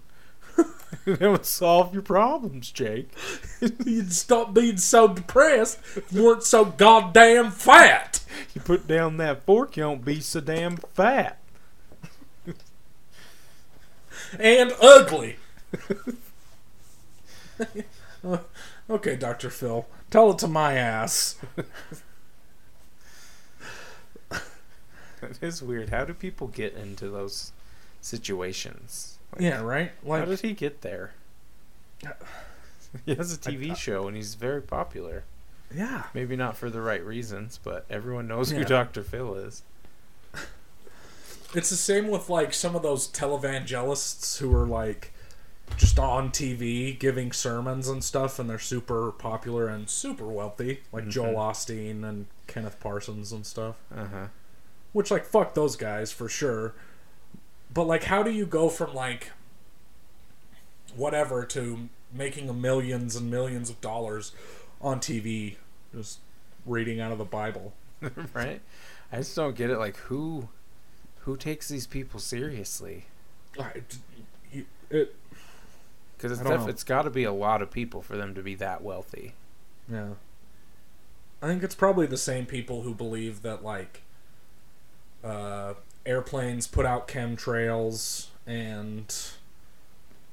it 1.05 1.19
would 1.21 1.45
solve 1.45 1.93
your 1.93 2.01
problems, 2.01 2.71
Jake. 2.71 3.09
You'd 3.85 4.13
stop 4.13 4.53
being 4.53 4.77
so 4.77 5.07
depressed. 5.07 5.79
if 5.95 6.11
You 6.11 6.23
weren't 6.23 6.43
so 6.43 6.65
goddamn 6.65 7.51
fat. 7.51 8.23
You 8.53 8.61
put 8.61 8.87
down 8.87 9.17
that 9.17 9.43
fork, 9.43 9.77
you 9.77 9.83
don't 9.83 10.05
be 10.05 10.19
so 10.19 10.39
damn 10.39 10.77
fat. 10.77 11.39
and 14.39 14.73
ugly. 14.81 15.37
okay, 18.89 19.15
Dr. 19.15 19.49
Phil, 19.49 19.85
tell 20.09 20.31
it 20.31 20.39
to 20.39 20.47
my 20.47 20.73
ass. 20.73 21.37
That 25.21 25.41
is 25.41 25.63
weird. 25.63 25.89
How 25.89 26.05
do 26.05 26.13
people 26.13 26.47
get 26.47 26.73
into 26.73 27.09
those 27.09 27.51
situations? 28.01 29.16
Like, 29.37 29.43
Yeah, 29.51 29.61
right? 29.61 29.91
How 30.03 30.09
Like, 30.09 30.25
did 30.27 30.39
he 30.41 30.53
get 30.53 30.81
there? 30.81 31.13
He 33.05 33.13
has 33.15 33.33
a 33.33 33.37
TV 33.37 33.75
show 33.75 34.07
and 34.07 34.15
he's 34.15 34.35
very 34.35 34.61
popular. 34.61 35.23
yeah. 35.75 36.03
Maybe 36.13 36.35
not 36.35 36.55
for 36.57 36.69
the 36.69 36.81
right 36.81 37.03
reasons, 37.05 37.59
but 37.63 37.85
everyone 37.89 38.27
knows 38.27 38.49
who 38.51 38.63
Dr. 38.63 39.03
Phil 39.03 39.35
is. 39.35 39.61
It's 41.53 41.69
the 41.69 41.75
same 41.75 42.07
with 42.09 42.29
like 42.29 42.53
some 42.53 42.75
of 42.75 42.81
those 42.83 43.07
televangelists 43.09 44.39
who 44.39 44.53
are 44.55 44.65
like 44.65 45.13
just 45.75 45.99
on 45.99 46.29
TV 46.29 46.97
giving 46.97 47.31
sermons 47.31 47.87
and 47.87 48.03
stuff, 48.03 48.39
and 48.39 48.49
they're 48.49 48.57
super 48.59 49.11
popular 49.11 49.67
and 49.67 49.89
super 49.89 50.25
wealthy, 50.27 50.81
like 50.91 51.07
Joel 51.09 51.35
Osteen 51.35 52.03
and 52.03 52.27
Kenneth 52.47 52.79
Parsons 52.79 53.31
and 53.31 53.45
stuff. 53.45 53.75
Uh 53.93 54.05
huh. 54.05 54.27
Which, 54.93 55.11
like, 55.11 55.25
fuck 55.25 55.53
those 55.53 55.75
guys 55.75 56.11
for 56.11 56.27
sure. 56.29 56.73
But, 57.77 57.85
like, 57.85 58.05
how 58.05 58.23
do 58.23 58.31
you 58.31 58.47
go 58.47 58.69
from, 58.69 58.95
like, 58.95 59.29
whatever 60.95 61.45
to 61.45 61.89
making 62.11 62.59
millions 62.59 63.15
and 63.15 63.29
millions 63.29 63.69
of 63.69 63.79
dollars 63.81 64.31
on 64.81 64.99
TV 64.99 65.57
just 65.93 66.17
reading 66.65 66.99
out 66.99 67.11
of 67.11 67.19
the 67.19 67.23
Bible? 67.23 67.73
right? 68.33 68.61
I 69.11 69.17
just 69.17 69.35
don't 69.35 69.55
get 69.55 69.69
it. 69.69 69.77
Like, 69.77 69.95
who, 69.97 70.49
who 71.19 71.37
takes 71.37 71.67
these 71.69 71.85
people 71.85 72.19
seriously? 72.19 73.05
I- 73.59 73.83
It, 74.89 75.15
Because 76.17 76.31
it's 76.39 76.41
def- 76.49 76.67
it's 76.67 76.83
got 76.83 77.03
to 77.03 77.11
be 77.11 77.25
a 77.25 77.31
lot 77.31 77.61
of 77.61 77.69
people 77.69 78.01
for 78.01 78.17
them 78.17 78.33
to 78.33 78.41
be 78.41 78.55
that 78.55 78.81
wealthy. 78.81 79.35
yeah. 79.87 80.13
I 81.43 81.47
think 81.49 81.61
it's 81.61 81.75
probably 81.75 82.07
the 82.07 82.17
same 82.17 82.47
people 82.47 82.81
who 82.81 82.95
believe 82.95 83.43
that, 83.43 83.63
like, 83.63 84.01
uh, 85.23 85.75
airplanes 86.07 86.65
put 86.65 86.85
out 86.85 87.07
chemtrails 87.07 88.27
and 88.47 89.13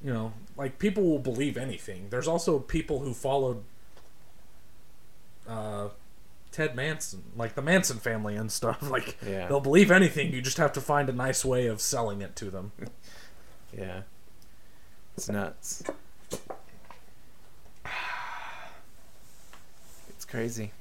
you 0.01 0.11
know 0.11 0.33
like 0.57 0.79
people 0.79 1.03
will 1.03 1.19
believe 1.19 1.57
anything. 1.57 2.07
There's 2.09 2.27
also 2.27 2.59
people 2.59 2.99
who 2.99 3.13
followed 3.13 3.63
uh, 5.47 5.89
ted 6.51 6.75
manson 6.75 7.23
like 7.35 7.53
the 7.55 7.61
manson 7.61 7.97
family 7.97 8.35
and 8.35 8.51
stuff. 8.51 8.81
Like 8.89 9.17
yeah. 9.25 9.47
they'll 9.47 9.59
believe 9.59 9.91
anything. 9.91 10.31
You 10.31 10.41
just 10.41 10.57
have 10.57 10.71
to 10.73 10.81
find 10.81 11.09
a 11.09 11.13
nice 11.13 11.43
way 11.43 11.67
of 11.67 11.81
selling 11.81 12.21
it 12.21 12.35
to 12.37 12.49
them. 12.49 12.71
Yeah. 13.77 14.03
It's 15.17 15.27
nuts. 15.27 15.83
It's 20.09 20.23
crazy. 20.23 20.71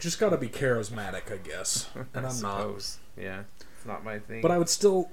Just 0.00 0.18
got 0.18 0.30
to 0.30 0.36
be 0.38 0.48
charismatic, 0.48 1.30
I 1.32 1.36
guess. 1.36 1.88
And 2.14 2.26
I 2.26 2.30
I'm 2.30 2.40
not. 2.40 2.96
Yeah, 3.16 3.42
it's 3.76 3.86
not 3.86 4.02
my 4.04 4.18
thing. 4.18 4.40
But 4.40 4.50
I 4.50 4.58
would 4.58 4.68
still, 4.68 5.10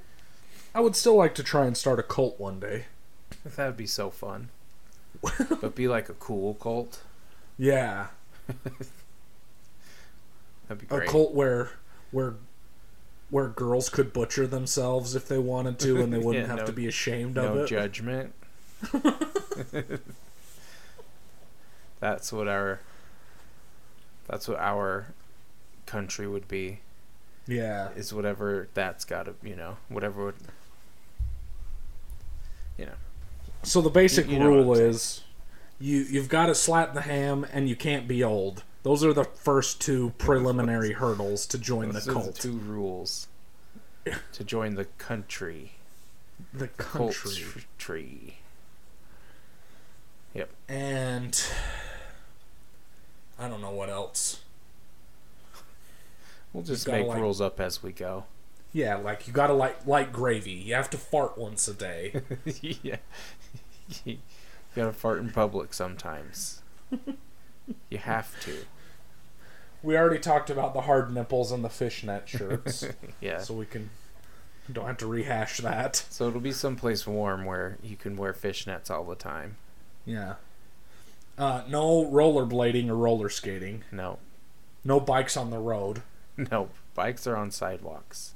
I 0.74 0.80
would 0.80 0.96
still 0.96 1.16
like 1.16 1.36
to 1.36 1.44
try 1.44 1.66
and 1.66 1.76
start 1.78 2.00
a 2.00 2.04
cult 2.04 2.40
one 2.40 2.60
day. 2.60 2.86
that 3.56 3.66
would 3.68 3.78
be 3.78 3.86
so 3.88 4.10
fun. 4.10 4.50
but 5.62 5.76
be 5.76 5.88
like 5.88 6.10
a 6.10 6.14
cool 6.14 6.54
cult. 6.56 7.02
Yeah, 7.58 8.08
That'd 10.68 10.80
be 10.82 10.86
great. 10.86 11.08
a 11.10 11.12
cult 11.12 11.34
where, 11.34 11.72
where, 12.12 12.36
where 13.30 13.48
girls 13.48 13.90
could 13.90 14.14
butcher 14.14 14.46
themselves 14.48 15.16
if 15.16 15.28
they 15.28 15.38
wanted 15.40 15.80
to, 15.80 16.02
and 16.02 16.14
they 16.14 16.18
wouldn't 16.20 16.46
Yeah, 16.46 16.52
have 16.52 16.60
no- 16.60 16.66
to 16.68 16.72
be 16.74 16.88
ashamed 16.88 17.36
no 17.36 17.54
of 17.54 17.58
it. 17.62 17.68
judgment. 17.68 18.34
that's 22.00 22.32
what 22.32 22.48
our. 22.48 22.80
That's 24.28 24.48
what 24.48 24.60
our 24.60 25.14
country 25.86 26.28
would 26.28 26.48
be. 26.48 26.80
Yeah, 27.48 27.90
Is 27.96 28.14
whatever 28.14 28.68
that's 28.74 29.06
got 29.06 29.24
to 29.28 29.34
you 29.42 29.56
know 29.56 29.78
whatever 29.88 30.26
would. 30.26 30.36
You 32.78 32.88
know. 32.88 32.96
So 33.64 33.82
the 33.82 33.90
basic 33.90 34.28
You- 34.28 34.38
you 34.40 34.44
rule 34.46 34.74
is, 34.74 35.22
you 35.80 36.00
you've 36.00 36.30
got 36.30 36.48
to 36.48 36.56
slap 36.56 36.94
the 36.94 37.02
ham, 37.02 37.46
and 37.52 37.70
you 37.70 37.76
can't 37.76 38.08
be 38.08 38.24
old. 38.24 38.64
Those 38.84 39.04
are 39.04 39.14
the 39.14 39.24
first 39.24 39.82
two 39.82 40.12
preliminary 40.18 40.94
hurdles 40.94 41.46
to 41.48 41.58
join 41.58 41.88
the 41.90 41.94
Those 41.96 42.08
are 42.10 42.14
the 42.14 42.20
cult. 42.22 42.36
two 42.36 42.58
rules 42.58 43.28
to 44.34 44.44
join 44.44 44.76
the 44.76 44.86
country. 44.86 45.74
the 46.54 46.68
Cult 46.68 47.16
country. 47.16 47.42
tr- 47.44 47.60
tree. 47.78 48.38
Yep. 50.34 50.50
And 50.70 51.42
I 53.40 53.48
don't 53.48 53.62
know 53.62 53.72
what 53.72 53.90
else. 53.90 54.42
We'll 56.54 56.64
just 56.64 56.88
make 56.88 57.06
like- 57.08 57.20
rules 57.20 57.42
up 57.42 57.60
as 57.60 57.84
we 57.84 57.92
go. 57.92 58.26
Yeah, 58.74 58.96
like 58.98 59.28
you 59.28 59.34
gotta 59.34 59.54
like 59.54 59.86
like 59.88 60.12
gravy. 60.12 60.52
You 60.52 60.74
have 60.76 60.90
to 60.92 60.98
fart 60.98 61.38
once 61.38 61.68
a 61.68 61.74
day. 61.74 62.22
yeah. 62.62 62.98
you 64.06 64.18
gotta 64.76 64.92
fart 64.94 65.20
in 65.20 65.32
public 65.32 65.74
sometimes. 65.74 66.62
you 67.90 67.98
have 67.98 68.40
to. 68.42 68.66
we 69.82 69.98
already 69.98 70.20
talked 70.20 70.50
about 70.50 70.74
the 70.74 70.82
hard 70.82 71.14
nipples 71.14 71.52
and 71.52 71.64
the 71.64 71.70
fishnet 71.70 72.28
shirts, 72.28 72.86
Yeah. 73.22 73.40
so 73.40 73.54
we 73.54 73.66
can 73.66 73.90
don't 74.72 74.86
have 74.86 74.98
to 74.98 75.08
rehash 75.08 75.60
that. 75.60 75.96
So 76.10 76.28
it'll 76.28 76.42
be 76.42 76.52
someplace 76.52 77.08
warm 77.08 77.46
where 77.46 77.78
you 77.82 77.96
can 77.96 78.18
wear 78.18 78.34
fishnets 78.34 78.92
all 78.92 79.06
the 79.06 79.16
time. 79.16 79.56
Yeah. 80.06 80.36
Uh, 81.38 81.62
no 81.68 82.06
rollerblading 82.06 82.90
or 82.90 82.96
roller 82.96 83.30
skating. 83.30 83.84
No. 83.92 84.18
No 84.84 85.00
bikes 85.00 85.38
on 85.38 85.50
the 85.50 85.60
road. 85.60 86.02
No. 86.52 86.70
Bikes 86.94 87.26
are 87.26 87.36
on 87.36 87.50
sidewalks. 87.52 88.36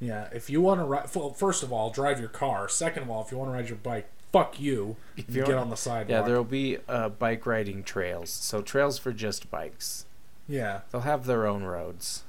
Yeah, 0.00 0.28
if 0.32 0.48
you 0.48 0.60
want 0.62 0.80
to 0.80 0.84
ride, 0.84 1.08
first 1.10 1.62
of 1.62 1.70
all, 1.72 1.90
drive 1.90 2.18
your 2.18 2.28
car. 2.30 2.66
Second 2.68 3.02
of 3.04 3.10
all, 3.10 3.22
if 3.22 3.30
you 3.30 3.36
want 3.38 3.50
to 3.50 3.52
ride 3.54 3.68
your 3.68 3.76
bike, 3.76 4.08
fuck 4.32 4.58
you. 4.58 4.96
If 5.18 5.34
You 5.34 5.44
get 5.44 5.54
on 5.56 5.68
the 5.70 5.76
sidewalk. 5.76 6.08
Yeah, 6.08 6.22
there'll 6.22 6.44
be 6.44 6.78
uh, 6.88 7.10
bike 7.10 7.44
riding 7.46 7.84
trails. 7.84 8.30
So 8.30 8.62
trails 8.62 8.98
for 8.98 9.12
just 9.12 9.50
bikes. 9.50 10.06
yeah, 10.48 10.80
They'll 10.90 11.02
have 11.02 11.26
their 11.26 11.46
own 11.46 11.62
roads. 11.64 12.22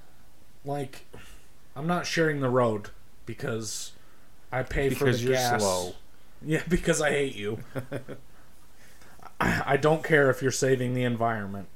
like 0.66 1.06
I'm 1.76 1.88
not 1.88 2.06
sharing 2.06 2.42
the 2.42 2.50
road 2.50 2.90
because 3.26 3.94
I 4.52 4.64
pay 4.64 4.90
for 4.90 5.06
Because 5.06 5.22
the 5.22 5.28
you're 5.30 5.36
gas. 5.38 5.62
slow. 5.62 5.94
Yeah, 6.46 6.64
because 6.68 7.02
I 7.02 7.12
hate 7.12 7.36
you. 7.36 7.60
I, 9.66 9.78
don't 9.78 10.04
care 10.04 10.30
if 10.30 10.42
you're 10.42 10.52
saving 10.52 10.94
the 10.94 11.04
environment. 11.04 11.68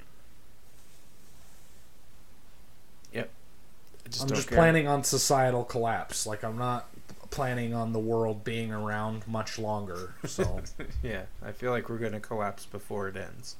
I 4.08 4.10
just 4.10 4.24
I'm 4.24 4.30
just 4.30 4.48
care. 4.48 4.58
planning 4.58 4.88
on 4.88 5.04
societal 5.04 5.64
collapse. 5.66 6.26
Like 6.26 6.44
I'm 6.44 6.58
not 6.58 6.88
planning 7.30 7.74
on 7.74 7.92
the 7.92 8.00
world 8.00 8.44
being 8.44 8.72
around 8.72 9.28
much 9.28 9.60
longer. 9.60 10.14
So 10.26 10.62
Yeah, 11.04 11.24
I 11.44 11.52
feel 11.52 11.72
like 11.72 11.90
we're 11.90 11.98
gonna 11.98 12.20
collapse 12.22 12.66
before 12.66 13.10
it 13.10 13.18
ends. 13.18 13.58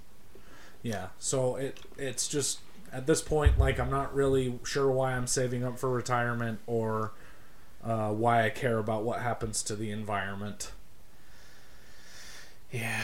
yeah, 0.82 1.08
so 1.20 1.58
it 1.58 1.80
it's 1.98 2.28
just 2.28 2.60
at 2.94 3.08
this 3.08 3.22
point 3.22 3.58
like 3.60 3.78
I'm 3.80 3.90
not 3.90 4.14
really 4.16 4.58
sure 4.64 4.90
why 4.90 5.14
I'm 5.14 5.28
saving 5.28 5.64
up 5.66 5.78
for 5.78 5.90
retirement 5.92 6.60
or 6.66 7.12
uh, 7.84 8.12
why 8.12 8.46
I 8.46 8.50
care 8.50 8.78
about 8.78 9.04
what 9.04 9.20
happens 9.22 9.62
to 9.64 9.76
the 9.76 9.92
environment. 9.92 10.72
Yeah. 12.72 13.02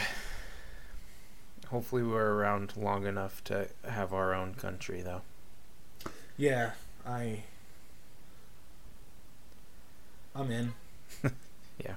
Hopefully, 1.74 2.04
we're 2.04 2.34
around 2.34 2.76
long 2.76 3.04
enough 3.04 3.42
to 3.42 3.66
have 3.84 4.12
our 4.12 4.32
own 4.32 4.54
country, 4.54 5.02
though. 5.02 5.22
Yeah, 6.36 6.70
I 7.04 7.42
I'm 10.36 10.52
in. 10.52 10.74
Yeah, 11.84 11.96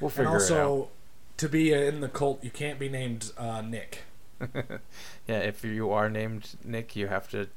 we'll 0.00 0.08
figure 0.08 0.32
And 0.32 0.40
figure 0.40 0.56
also, 0.62 0.88
to 1.36 1.48
be 1.50 1.70
in 1.74 2.00
the 2.00 2.08
cult, 2.08 2.42
you 2.42 2.48
can't 2.48 2.78
be 2.78 2.88
named 2.88 3.30
uh, 3.36 3.60
Nick. 3.60 4.04
yeah, 4.40 5.40
if 5.40 5.62
you 5.62 5.90
are 5.90 6.08
named 6.08 6.56
Nick, 6.64 6.96
you 6.96 7.08
have 7.08 7.28
to 7.32 7.48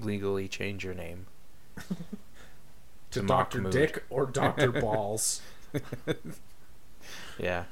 legally 0.00 0.48
change 0.48 0.84
your 0.84 0.94
name. 0.94 1.26
To 3.10 3.20
To 3.20 3.26
Doctor. 3.26 3.60
Dick 3.60 4.04
or 4.08 4.24
Doctor 4.24 4.72
Balls. 4.72 5.42
Yeah. 7.38 7.64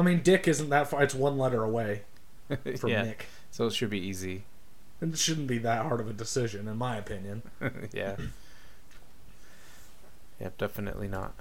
I 0.00 0.02
mean, 0.02 0.22
Dick 0.22 0.48
isn't 0.48 0.70
that 0.70 0.88
far. 0.88 1.02
It's 1.02 1.14
one 1.14 1.36
letter 1.36 1.62
away 1.62 2.04
from 2.78 2.88
yeah. 2.90 3.02
Nick. 3.02 3.26
So 3.50 3.66
it 3.66 3.74
should 3.74 3.90
be 3.90 4.00
easy. 4.00 4.44
It 5.02 5.16
shouldn't 5.18 5.46
be 5.46 5.58
that 5.58 5.82
hard 5.82 6.00
of 6.00 6.08
a 6.08 6.14
decision, 6.14 6.66
in 6.68 6.78
my 6.78 6.96
opinion. 6.96 7.42
yeah. 7.92 8.16
Yep, 10.40 10.56
definitely 10.56 11.08
not. 11.08 11.34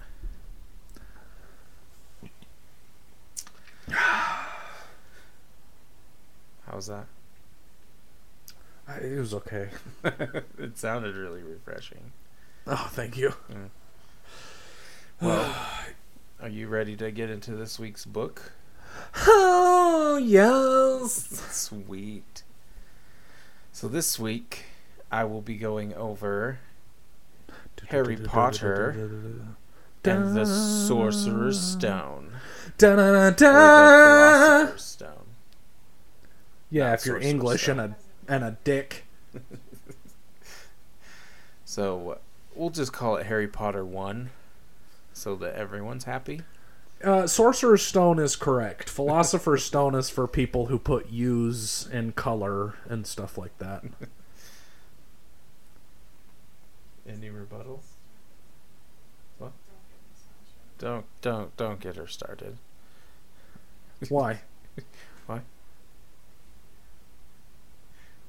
How's 6.68 6.88
that? 6.88 7.06
I, 8.88 8.98
it 8.98 9.20
was 9.20 9.34
okay. 9.34 9.70
it 10.04 10.78
sounded 10.78 11.16
really 11.16 11.44
refreshing. 11.44 12.12
Oh, 12.68 12.90
thank 12.92 13.18
you. 13.18 13.34
Mm. 13.52 13.70
Well, 15.22 15.56
are 16.42 16.50
you 16.50 16.68
ready 16.68 16.96
to 16.98 17.12
get 17.12 17.30
into 17.30 17.52
this 17.52 17.80
week's 17.80 18.06
book? 18.06 18.54
Oh, 19.28 20.20
yes. 20.22 21.14
Sweet. 21.52 22.44
So 23.72 23.88
this 23.88 24.18
week, 24.20 24.66
I 25.12 25.24
will 25.26 25.42
be 25.42 25.56
going 25.56 25.94
over 25.94 26.60
Harry 27.88 28.18
Potter 28.18 29.56
and 30.04 30.36
the 30.36 30.46
Sorcerer's 30.46 31.60
Stone. 31.60 32.32
Da, 32.78 32.96
da, 32.96 33.12
da, 33.12 33.30
da. 33.32 33.36
Philosopher's 34.66 34.84
Stone. 34.84 35.10
Yeah, 36.70 36.90
Not 36.90 37.00
if 37.00 37.06
you're 37.06 37.16
Sorcerer's 37.16 37.32
English 37.34 37.64
Stone. 37.64 37.80
and 37.80 37.94
a 37.94 38.34
and 38.34 38.44
a 38.44 38.58
dick. 38.64 39.06
So 41.66 42.18
we'll 42.56 42.72
just 42.72 42.92
call 42.94 43.18
it 43.18 43.28
Harry 43.28 43.48
Potter 43.48 43.86
1 43.86 44.32
so 45.20 45.36
that 45.36 45.56
everyone's 45.56 46.06
happy. 46.06 46.42
Uh, 47.04 47.28
Sorcerer's 47.28 47.86
Stone 47.86 48.20
is 48.20 48.36
correct. 48.36 48.90
Philosopher's 48.90 49.64
Stone 49.72 49.96
is 49.96 50.10
for 50.10 50.28
people 50.28 50.68
who 50.68 50.80
put 50.80 51.10
U's 51.10 51.88
in 51.92 52.12
color 52.14 52.76
and 52.88 53.06
stuff 53.06 53.38
like 53.38 53.58
that. 53.60 53.84
Any 57.08 57.30
rebuttals? 57.30 57.84
What? 59.38 59.52
Don't 60.78 61.06
don't 61.22 61.56
don't 61.58 61.80
get 61.80 61.96
her 61.96 62.08
started. 62.08 62.58
Why? 64.10 64.42
Why? 65.26 65.42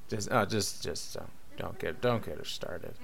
Just 0.08 0.30
uh, 0.30 0.46
just 0.46 0.82
just 0.82 1.14
don't 1.14 1.30
don't 1.56 1.78
get 1.78 2.00
don't 2.00 2.24
get 2.24 2.38
her 2.38 2.44
started. 2.44 2.94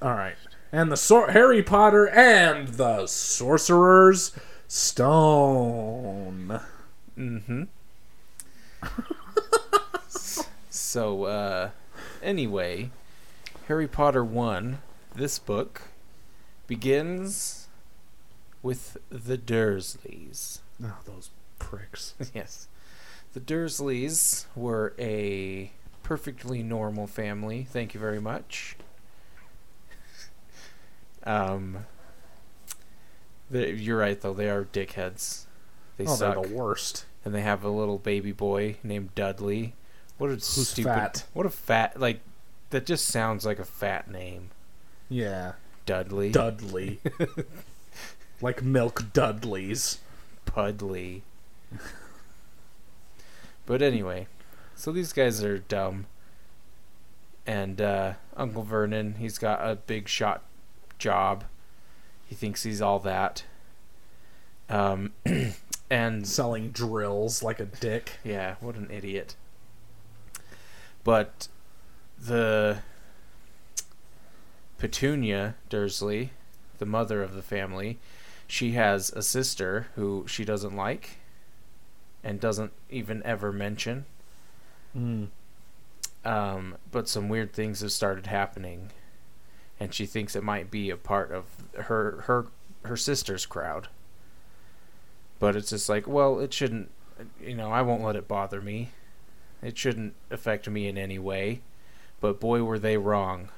All 0.00 0.14
right. 0.14 0.36
And 0.74 0.90
the 0.90 0.96
Sor- 0.96 1.30
Harry 1.30 1.62
Potter 1.62 2.08
and 2.08 2.66
the 2.66 3.06
Sorcerer's 3.06 4.32
Stone. 4.66 6.60
Mm-hmm. 7.16 7.62
so, 10.68 11.24
uh, 11.26 11.70
anyway, 12.20 12.90
Harry 13.68 13.86
Potter 13.86 14.24
1, 14.24 14.78
this 15.14 15.38
book, 15.38 15.82
begins 16.66 17.68
with 18.60 18.96
the 19.10 19.38
Dursleys. 19.38 20.58
Oh, 20.82 20.96
those 21.04 21.30
pricks. 21.60 22.14
yes. 22.34 22.66
The 23.32 23.38
Dursleys 23.38 24.46
were 24.56 24.92
a 24.98 25.70
perfectly 26.02 26.64
normal 26.64 27.06
family. 27.06 27.62
Thank 27.70 27.94
you 27.94 28.00
very 28.00 28.20
much. 28.20 28.74
Um, 31.24 31.86
they- 33.50 33.72
you're 33.72 33.98
right, 33.98 34.20
though. 34.20 34.34
They 34.34 34.48
are 34.50 34.64
dickheads. 34.64 35.44
They 35.96 36.06
oh, 36.06 36.14
suck. 36.14 36.34
they're 36.34 36.42
the 36.48 36.54
worst. 36.54 37.06
and 37.24 37.34
they 37.34 37.40
have 37.42 37.64
a 37.64 37.68
little 37.70 37.98
baby 37.98 38.32
boy 38.32 38.76
named 38.82 39.14
Dudley. 39.14 39.74
What 40.18 40.28
a 40.30 40.34
Who's 40.34 40.68
stupid! 40.68 40.88
fat? 40.90 41.24
What 41.32 41.46
a 41.46 41.50
fat 41.50 41.98
like 41.98 42.20
that 42.70 42.86
just 42.86 43.06
sounds 43.06 43.44
like 43.46 43.58
a 43.58 43.64
fat 43.64 44.10
name, 44.10 44.50
Yeah. 45.08 45.52
Dudley. 45.86 46.30
Dudley. 46.30 47.00
like 48.40 48.62
milk 48.62 49.12
Dudleys. 49.12 49.98
Pudley. 50.46 51.22
but 53.66 53.80
anyway, 53.82 54.26
so 54.74 54.92
these 54.92 55.12
guys 55.12 55.42
are 55.42 55.58
dumb. 55.58 56.06
And 57.46 57.80
uh, 57.80 58.14
Uncle 58.36 58.62
Vernon, 58.62 59.16
he's 59.18 59.38
got 59.38 59.60
a 59.68 59.76
big 59.76 60.08
shot 60.08 60.42
job. 60.98 61.44
He 62.26 62.34
thinks 62.34 62.62
he's 62.62 62.82
all 62.82 62.98
that. 63.00 63.44
Um, 64.68 65.12
and 65.90 66.26
Selling 66.26 66.70
drills 66.70 67.42
like 67.42 67.60
a 67.60 67.66
dick. 67.66 68.12
yeah, 68.24 68.56
what 68.60 68.76
an 68.76 68.90
idiot. 68.90 69.36
But 71.04 71.48
the 72.18 72.78
Petunia 74.78 75.54
Dursley, 75.68 76.30
the 76.78 76.86
mother 76.86 77.22
of 77.22 77.34
the 77.34 77.42
family, 77.42 77.98
she 78.46 78.72
has 78.72 79.10
a 79.10 79.22
sister 79.22 79.88
who 79.94 80.24
she 80.26 80.44
doesn't 80.44 80.74
like 80.74 81.18
and 82.22 82.40
doesn't 82.40 82.72
even 82.90 83.22
ever 83.24 83.52
mention. 83.52 84.06
Mm. 84.96 85.28
Um, 86.24 86.76
but 86.90 87.08
some 87.08 87.28
weird 87.28 87.52
things 87.52 87.80
have 87.80 87.92
started 87.92 88.26
happening, 88.26 88.90
and 89.80 89.92
she 89.92 90.06
thinks 90.06 90.36
it 90.36 90.44
might 90.44 90.70
be 90.70 90.90
a 90.90 90.96
part 90.96 91.32
of 91.32 91.44
her 91.74 92.22
her 92.22 92.46
her 92.84 92.96
sister's 92.96 93.46
crowd. 93.46 93.88
But 95.38 95.56
it's 95.56 95.70
just 95.70 95.88
like, 95.88 96.06
well, 96.06 96.38
it 96.40 96.52
shouldn't. 96.52 96.90
You 97.40 97.54
know, 97.54 97.70
I 97.70 97.82
won't 97.82 98.02
let 98.02 98.16
it 98.16 98.28
bother 98.28 98.60
me. 98.60 98.90
It 99.62 99.78
shouldn't 99.78 100.14
affect 100.30 100.68
me 100.68 100.86
in 100.88 100.98
any 100.98 101.18
way. 101.18 101.60
But 102.20 102.40
boy, 102.40 102.62
were 102.62 102.78
they 102.78 102.96
wrong. 102.96 103.48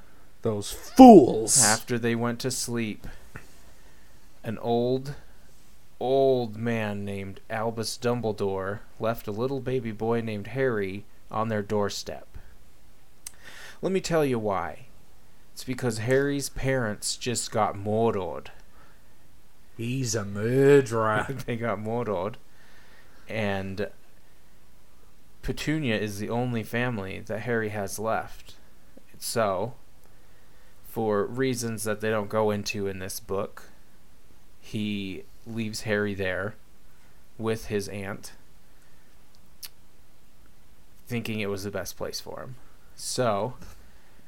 Those 0.42 0.70
fools. 0.70 1.62
After 1.62 1.98
they 1.98 2.14
went 2.14 2.38
to 2.40 2.50
sleep, 2.50 3.06
an 4.44 4.58
old, 4.58 5.14
old 5.98 6.56
man 6.56 7.04
named 7.04 7.40
Albus 7.50 7.98
Dumbledore 7.98 8.80
left 9.00 9.26
a 9.26 9.32
little 9.32 9.60
baby 9.60 9.92
boy 9.92 10.20
named 10.20 10.48
Harry 10.48 11.04
on 11.30 11.48
their 11.48 11.62
doorstep. 11.62 12.28
Let 13.82 13.92
me 13.92 14.00
tell 14.00 14.24
you 14.24 14.38
why. 14.38 14.85
It's 15.56 15.64
because 15.64 15.96
Harry's 16.00 16.50
parents 16.50 17.16
just 17.16 17.50
got 17.50 17.78
murdered. 17.78 18.50
He's 19.78 20.14
a 20.14 20.22
murderer. 20.22 21.26
they 21.46 21.56
got 21.56 21.80
murdered. 21.80 22.36
And 23.26 23.88
Petunia 25.40 25.96
is 25.96 26.18
the 26.18 26.28
only 26.28 26.62
family 26.62 27.20
that 27.20 27.40
Harry 27.40 27.70
has 27.70 27.98
left. 27.98 28.56
So, 29.18 29.72
for 30.90 31.24
reasons 31.24 31.84
that 31.84 32.02
they 32.02 32.10
don't 32.10 32.28
go 32.28 32.50
into 32.50 32.86
in 32.86 32.98
this 32.98 33.18
book, 33.18 33.70
he 34.60 35.24
leaves 35.46 35.80
Harry 35.80 36.12
there 36.12 36.54
with 37.38 37.68
his 37.68 37.88
aunt, 37.88 38.32
thinking 41.06 41.40
it 41.40 41.48
was 41.48 41.64
the 41.64 41.70
best 41.70 41.96
place 41.96 42.20
for 42.20 42.40
him. 42.40 42.56
So, 42.94 43.54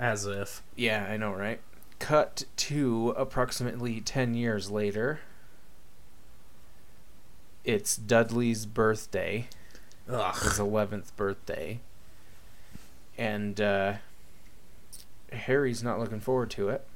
As 0.00 0.26
if. 0.26 0.62
yeah, 0.76 1.06
I 1.10 1.16
know, 1.16 1.32
right? 1.32 1.60
Cut 1.98 2.44
to 2.56 3.14
approximately 3.16 4.00
10 4.00 4.34
years 4.34 4.70
later. 4.70 5.20
It's 7.64 7.96
Dudley's 7.96 8.64
birthday, 8.64 9.48
his 10.06 10.14
11th 10.58 11.14
birthday. 11.16 11.80
And 13.18 13.60
uh, 13.60 13.94
Harry's 15.32 15.82
not 15.82 15.98
looking 15.98 16.20
forward 16.20 16.50
to 16.52 16.68
it. 16.68 16.86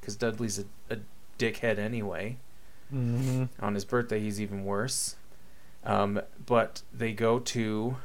Because 0.00 0.16
Dudley's 0.16 0.58
a, 0.58 0.64
a 0.94 0.98
dickhead 1.38 1.78
anyway. 1.78 2.38
Mm-hmm. 2.92 3.44
On 3.60 3.74
his 3.74 3.84
birthday, 3.84 4.20
he's 4.20 4.40
even 4.40 4.64
worse. 4.64 5.16
Um, 5.84 6.20
but 6.44 6.82
they 6.92 7.12
go 7.12 7.38
to 7.38 7.96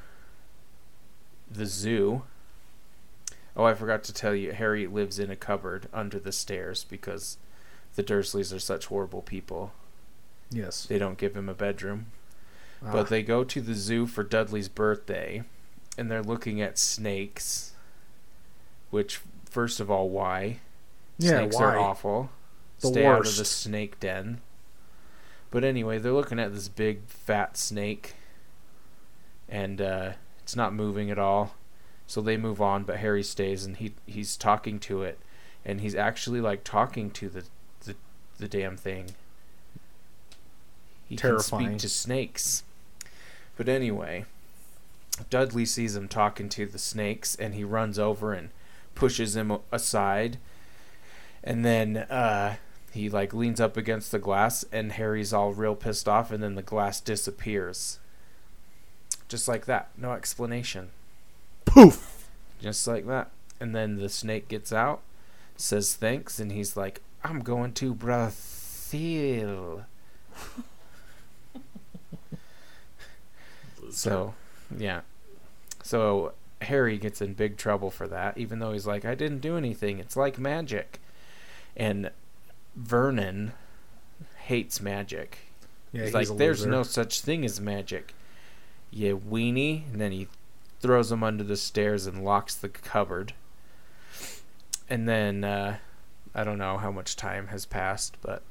the 1.49 1.65
zoo. 1.65 2.23
Oh, 3.55 3.65
I 3.65 3.73
forgot 3.73 4.03
to 4.05 4.13
tell 4.13 4.33
you, 4.33 4.51
Harry 4.51 4.87
lives 4.87 5.19
in 5.19 5.29
a 5.29 5.35
cupboard 5.35 5.87
under 5.93 6.19
the 6.19 6.31
stairs 6.31 6.85
because 6.89 7.37
the 7.95 8.03
Dursleys 8.03 8.53
are 8.55 8.59
such 8.59 8.87
horrible 8.87 9.21
people. 9.21 9.73
Yes. 10.49 10.85
They 10.85 10.97
don't 10.97 11.17
give 11.17 11.35
him 11.35 11.49
a 11.49 11.53
bedroom. 11.53 12.07
Ah. 12.83 12.91
But 12.91 13.09
they 13.09 13.21
go 13.21 13.43
to 13.43 13.61
the 13.61 13.75
zoo 13.75 14.07
for 14.07 14.23
Dudley's 14.23 14.69
birthday, 14.69 15.43
and 15.97 16.09
they're 16.09 16.23
looking 16.23 16.61
at 16.61 16.79
snakes. 16.79 17.73
Which, 18.89 19.21
first 19.45 19.79
of 19.79 19.89
all, 19.91 20.09
why? 20.09 20.59
Yeah, 21.17 21.39
snakes 21.39 21.55
why? 21.57 21.63
are 21.63 21.79
awful. 21.79 22.29
The 22.79 22.87
Stay 22.87 23.05
out 23.05 23.27
of 23.27 23.37
the 23.37 23.45
snake 23.45 23.99
den. 23.99 24.41
But 25.51 25.63
anyway, 25.63 25.99
they're 25.99 26.11
looking 26.11 26.39
at 26.39 26.53
this 26.53 26.67
big 26.67 27.05
fat 27.07 27.57
snake, 27.57 28.15
and 29.47 29.79
uh, 29.79 30.13
it's 30.41 30.55
not 30.55 30.73
moving 30.73 31.11
at 31.11 31.19
all. 31.19 31.55
So 32.07 32.21
they 32.21 32.37
move 32.37 32.61
on, 32.61 32.83
but 32.83 32.97
Harry 32.97 33.23
stays, 33.23 33.65
and 33.65 33.77
he 33.77 33.93
he's 34.05 34.35
talking 34.37 34.79
to 34.81 35.03
it, 35.03 35.19
and 35.65 35.81
he's 35.81 35.95
actually 35.95 36.41
like 36.41 36.63
talking 36.63 37.09
to 37.11 37.29
the 37.29 37.43
the, 37.85 37.95
the 38.37 38.47
damn 38.47 38.77
thing. 38.77 39.11
He 41.07 41.15
can 41.15 41.39
speak 41.39 41.77
to 41.79 41.89
snakes. 41.89 42.63
But 43.55 43.69
anyway, 43.69 44.25
Dudley 45.29 45.65
sees 45.65 45.95
him 45.95 46.07
talking 46.07 46.49
to 46.49 46.65
the 46.65 46.79
snakes, 46.79 47.35
and 47.35 47.53
he 47.53 47.63
runs 47.63 47.99
over 47.99 48.33
and 48.33 48.49
pushes 48.95 49.35
him 49.35 49.57
aside. 49.71 50.37
And 51.43 51.63
then 51.63 51.97
uh, 51.97 52.55
he 52.91 53.09
like 53.09 53.33
leans 53.33 53.59
up 53.59 53.77
against 53.77 54.11
the 54.11 54.19
glass, 54.19 54.65
and 54.71 54.93
Harry's 54.93 55.33
all 55.33 55.53
real 55.53 55.75
pissed 55.75 56.07
off, 56.07 56.31
and 56.31 56.41
then 56.41 56.55
the 56.55 56.61
glass 56.61 56.99
disappears. 56.99 57.99
Just 59.27 59.47
like 59.47 59.65
that, 59.65 59.89
no 59.97 60.13
explanation. 60.13 60.89
Poof. 61.73 62.29
Just 62.61 62.87
like 62.87 63.07
that. 63.07 63.31
And 63.59 63.75
then 63.75 63.97
the 63.97 64.09
snake 64.09 64.47
gets 64.47 64.71
out, 64.71 65.01
says 65.57 65.95
thanks, 65.95 66.39
and 66.39 66.51
he's 66.51 66.77
like, 66.77 67.01
I'm 67.23 67.39
going 67.39 67.73
to 67.73 67.93
Brazil. 67.95 69.85
so, 73.91 74.33
yeah. 74.77 75.01
So 75.81 76.33
Harry 76.61 76.97
gets 76.97 77.21
in 77.21 77.33
big 77.33 77.57
trouble 77.57 77.89
for 77.89 78.07
that, 78.07 78.37
even 78.37 78.59
though 78.59 78.73
he's 78.73 78.87
like, 78.87 79.05
I 79.05 79.15
didn't 79.15 79.39
do 79.39 79.57
anything. 79.57 79.99
It's 79.99 80.15
like 80.15 80.37
magic. 80.37 80.99
And 81.75 82.11
Vernon 82.75 83.53
hates 84.43 84.79
magic. 84.81 85.39
Yeah, 85.91 86.05
he's 86.05 86.15
he's 86.15 86.29
like, 86.29 86.37
there's 86.37 86.65
no 86.65 86.83
such 86.83 87.21
thing 87.21 87.45
as 87.45 87.59
magic. 87.59 88.13
You 88.91 89.17
weenie. 89.17 89.91
And 89.91 89.99
then 89.99 90.11
he 90.11 90.27
throws 90.83 91.11
him 91.11 91.23
under 91.23 91.45
the 91.45 91.57
stairs 91.57 92.05
and 92.05 92.23
locks 92.23 92.53
the 92.53 92.69
cupboard. 92.69 93.33
And 94.89 95.07
then, 95.07 95.43
uh, 95.43 95.77
I 96.35 96.43
don't 96.43 96.57
know 96.57 96.77
how 96.77 96.91
much 96.91 97.15
time 97.15 97.47
has 97.47 97.65
passed, 97.65 98.17
but, 98.21 98.43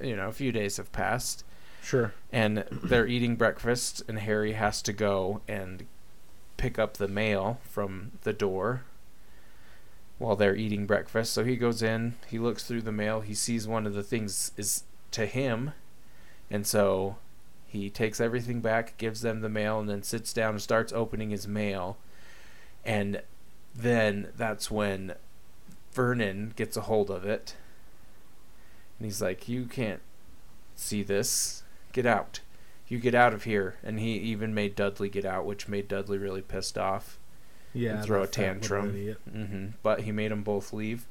you 0.00 0.16
know, 0.16 0.28
a 0.28 0.32
few 0.32 0.50
days 0.50 0.78
have 0.78 0.90
passed. 0.90 1.44
Sure. 1.82 2.14
And 2.32 2.64
they're 2.70 3.06
eating 3.06 3.36
breakfast, 3.36 4.02
and 4.08 4.20
Harry 4.20 4.54
has 4.54 4.80
to 4.82 4.92
go 4.92 5.42
and 5.46 5.86
pick 6.56 6.78
up 6.78 6.96
the 6.96 7.08
mail 7.08 7.60
from 7.62 8.12
the 8.22 8.32
door 8.32 8.84
while 10.18 10.34
they're 10.34 10.56
eating 10.56 10.86
breakfast. 10.86 11.34
So 11.34 11.44
he 11.44 11.56
goes 11.56 11.82
in, 11.82 12.14
he 12.26 12.38
looks 12.38 12.64
through 12.64 12.82
the 12.82 12.92
mail, 12.92 13.20
he 13.20 13.34
sees 13.34 13.68
one 13.68 13.86
of 13.86 13.92
the 13.92 14.02
things 14.02 14.52
is 14.56 14.84
to 15.10 15.26
him, 15.26 15.72
and 16.50 16.66
so 16.66 17.16
he 17.72 17.88
takes 17.90 18.20
everything 18.20 18.60
back, 18.60 18.96
gives 18.98 19.22
them 19.22 19.40
the 19.40 19.48
mail, 19.48 19.80
and 19.80 19.88
then 19.88 20.02
sits 20.02 20.32
down 20.32 20.50
and 20.50 20.62
starts 20.62 20.92
opening 20.92 21.30
his 21.30 21.48
mail. 21.48 21.96
And 22.84 23.22
then 23.74 24.28
that's 24.36 24.70
when 24.70 25.14
Vernon 25.92 26.52
gets 26.56 26.76
a 26.76 26.82
hold 26.82 27.10
of 27.10 27.24
it. 27.24 27.56
And 28.98 29.06
he's 29.06 29.22
like, 29.22 29.48
You 29.48 29.64
can't 29.64 30.00
see 30.76 31.02
this. 31.02 31.62
Get 31.92 32.06
out. 32.06 32.40
You 32.88 32.98
get 32.98 33.14
out 33.14 33.32
of 33.34 33.44
here. 33.44 33.76
And 33.82 33.98
he 33.98 34.12
even 34.18 34.54
made 34.54 34.74
Dudley 34.76 35.08
get 35.08 35.24
out, 35.24 35.46
which 35.46 35.68
made 35.68 35.88
Dudley 35.88 36.18
really 36.18 36.42
pissed 36.42 36.76
off. 36.76 37.18
Yeah. 37.74 37.96
and 37.96 38.04
throw 38.04 38.22
a 38.22 38.26
that 38.26 38.34
fat 38.34 38.40
little 38.42 38.60
tantrum. 38.60 38.90
idiot. 38.90 39.18
hmm 39.30 39.66
But 39.82 40.00
he 40.02 40.12
made 40.12 40.30
them 40.30 40.42
both 40.42 40.72
leave. 40.74 41.06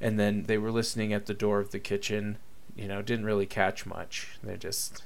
And 0.00 0.18
then 0.18 0.44
they 0.44 0.58
were 0.58 0.72
listening 0.72 1.12
at 1.12 1.26
the 1.26 1.34
door 1.34 1.60
of 1.60 1.70
the 1.70 1.78
kitchen. 1.78 2.38
You 2.74 2.88
know, 2.88 3.00
didn't 3.00 3.26
really 3.26 3.46
catch 3.46 3.86
much. 3.86 4.38
They're 4.42 4.56
just 4.56 5.04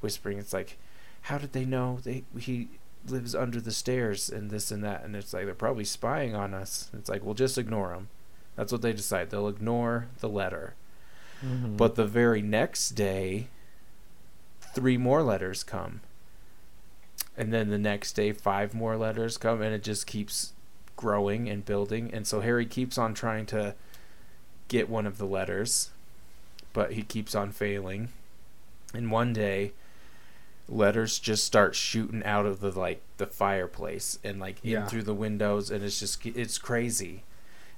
whispering. 0.00 0.38
It's 0.38 0.52
like, 0.52 0.78
how 1.22 1.38
did 1.38 1.52
they 1.52 1.64
know 1.64 1.98
they 2.02 2.24
he 2.38 2.68
lives 3.06 3.34
under 3.34 3.60
the 3.60 3.72
stairs 3.72 4.28
and 4.28 4.50
this 4.50 4.70
and 4.70 4.82
that? 4.84 5.04
And 5.04 5.14
it's 5.16 5.32
like 5.32 5.44
they're 5.44 5.54
probably 5.54 5.84
spying 5.84 6.34
on 6.34 6.54
us. 6.54 6.90
It's 6.94 7.08
like, 7.08 7.24
well, 7.24 7.34
just 7.34 7.58
ignore 7.58 7.90
them. 7.90 8.08
That's 8.56 8.72
what 8.72 8.82
they 8.82 8.92
decide. 8.92 9.30
They'll 9.30 9.48
ignore 9.48 10.08
the 10.20 10.28
letter. 10.28 10.74
Mhm. 11.44 11.76
But 11.76 11.94
the 11.94 12.06
very 12.06 12.42
next 12.42 12.90
day, 12.90 13.46
three 14.60 14.96
more 14.96 15.22
letters 15.22 15.62
come. 15.62 16.00
And 17.36 17.52
then 17.52 17.70
the 17.70 17.78
next 17.78 18.12
day, 18.14 18.32
five 18.32 18.74
more 18.74 18.96
letters 18.96 19.36
come, 19.38 19.62
and 19.62 19.72
it 19.72 19.84
just 19.84 20.06
keeps 20.08 20.52
growing 20.96 21.48
and 21.48 21.64
building. 21.64 22.12
And 22.12 22.26
so 22.26 22.40
Harry 22.40 22.66
keeps 22.66 22.98
on 22.98 23.14
trying 23.14 23.46
to 23.46 23.76
get 24.66 24.88
one 24.88 25.06
of 25.06 25.18
the 25.18 25.24
letters, 25.26 25.90
but 26.72 26.92
he 26.92 27.02
keeps 27.02 27.36
on 27.36 27.52
failing. 27.52 28.08
And 28.92 29.12
one 29.12 29.32
day, 29.32 29.72
letters 30.68 31.18
just 31.18 31.44
start 31.44 31.74
shooting 31.74 32.22
out 32.24 32.44
of 32.46 32.60
the 32.60 32.70
like 32.78 33.00
the 33.16 33.26
fireplace 33.26 34.18
and 34.22 34.38
like 34.38 34.62
in 34.64 34.70
Yeah. 34.70 34.86
through 34.86 35.04
the 35.04 35.14
windows, 35.14 35.70
and 35.70 35.82
it's 35.84 35.98
just 36.00 36.24
it's 36.26 36.58
crazy. 36.58 37.24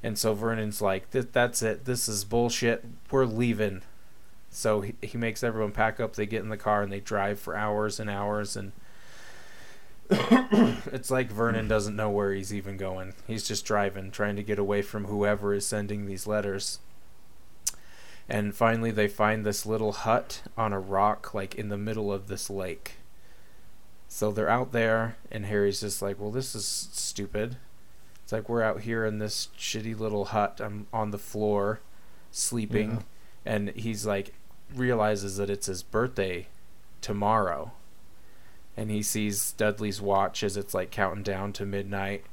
And 0.03 0.19
so 0.19 0.35
Vernon's 0.35 0.81
like, 0.83 1.11
"Th- 1.11 1.29
"That's 1.33 1.63
it. 1.63 1.85
This 1.85 2.09
is 2.09 2.25
bullshit. 2.25 2.85
We're 3.11 3.27
leaving." 3.27 3.83
So 4.51 4.81
he, 4.81 4.95
he 5.03 5.17
makes 5.19 5.45
everyone 5.45 5.73
pack 5.73 6.01
up. 6.01 6.15
They 6.17 6.27
get 6.27 6.43
in 6.43 6.49
the 6.49 6.57
car 6.57 6.83
and 6.83 6.91
they 6.93 7.01
drive 7.01 7.39
for 7.39 7.55
hours 7.57 8.01
and 8.01 8.11
hours. 8.11 8.57
And 8.57 8.73
it's 10.11 11.11
like 11.11 11.31
Vernon 11.31 11.69
doesn't 11.69 11.95
know 11.95 12.11
where 12.11 12.33
he's 12.33 12.53
even 12.53 12.77
going. 12.77 13.15
He's 13.29 13.47
just 13.47 13.65
driving, 13.65 14.11
trying 14.11 14.35
to 14.37 14.43
get 14.43 14.59
away 14.59 14.83
from 14.83 15.05
whoever 15.05 15.55
is 15.55 15.65
sending 15.67 16.07
these 16.07 16.27
letters. 16.27 16.81
And 18.31 18.55
finally, 18.55 18.93
they 18.93 19.09
find 19.09 19.45
this 19.45 19.67
little 19.67 19.91
hut 19.91 20.43
on 20.57 20.73
a 20.73 20.79
rock, 20.79 21.35
like 21.35 21.57
in 21.57 21.69
the 21.69 21.77
middle 21.77 22.13
of 22.13 22.29
this 22.29 22.49
lake. 22.49 22.93
So 24.07 24.31
they're 24.31 24.49
out 24.49 24.71
there, 24.71 25.17
and 25.33 25.47
Harry's 25.47 25.81
just 25.81 26.01
like, 26.01 26.21
Well, 26.21 26.31
this 26.31 26.55
is 26.55 26.65
stupid. 26.65 27.57
It's 28.23 28.33
like 28.33 28.49
we're 28.49 28.63
out 28.63 28.83
here 28.83 29.05
in 29.05 29.19
this 29.19 29.49
shitty 29.59 29.99
little 29.99 30.27
hut. 30.27 30.61
I'm 30.63 30.87
on 30.93 31.11
the 31.11 31.19
floor, 31.19 31.81
sleeping. 32.31 33.05
And 33.45 33.71
he's 33.71 34.07
like, 34.07 34.35
realizes 34.73 35.37
that 35.39 35.51
it's 35.51 35.67
his 35.67 35.83
birthday 35.83 36.47
tomorrow. 37.01 37.73
And 38.77 38.93
he 38.93 39.03
sees 39.03 39.53
Dudley's 39.53 40.01
watch 40.01 40.45
as 40.45 40.57
it's 40.57 40.75
like 40.75 40.93
counting 40.93 41.25
down 41.25 41.53
to 41.55 41.67
midnight. 41.67 42.25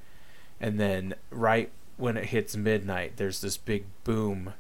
And 0.61 0.79
then, 0.79 1.15
right 1.31 1.71
when 1.95 2.17
it 2.17 2.25
hits 2.25 2.55
midnight, 2.55 3.17
there's 3.17 3.41
this 3.41 3.57
big 3.57 3.85
boom 4.03 4.53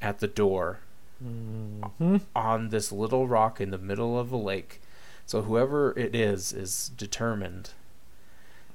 at 0.00 0.18
the 0.20 0.28
door 0.28 0.80
Mm-hmm. 1.22 2.16
on 2.34 2.70
this 2.70 2.90
little 2.90 3.28
rock 3.28 3.60
in 3.60 3.70
the 3.70 3.76
middle 3.76 4.18
of 4.18 4.32
a 4.32 4.38
lake. 4.38 4.80
So 5.26 5.42
whoever 5.42 5.92
it 5.98 6.14
is 6.14 6.50
is 6.54 6.90
determined. 6.96 7.72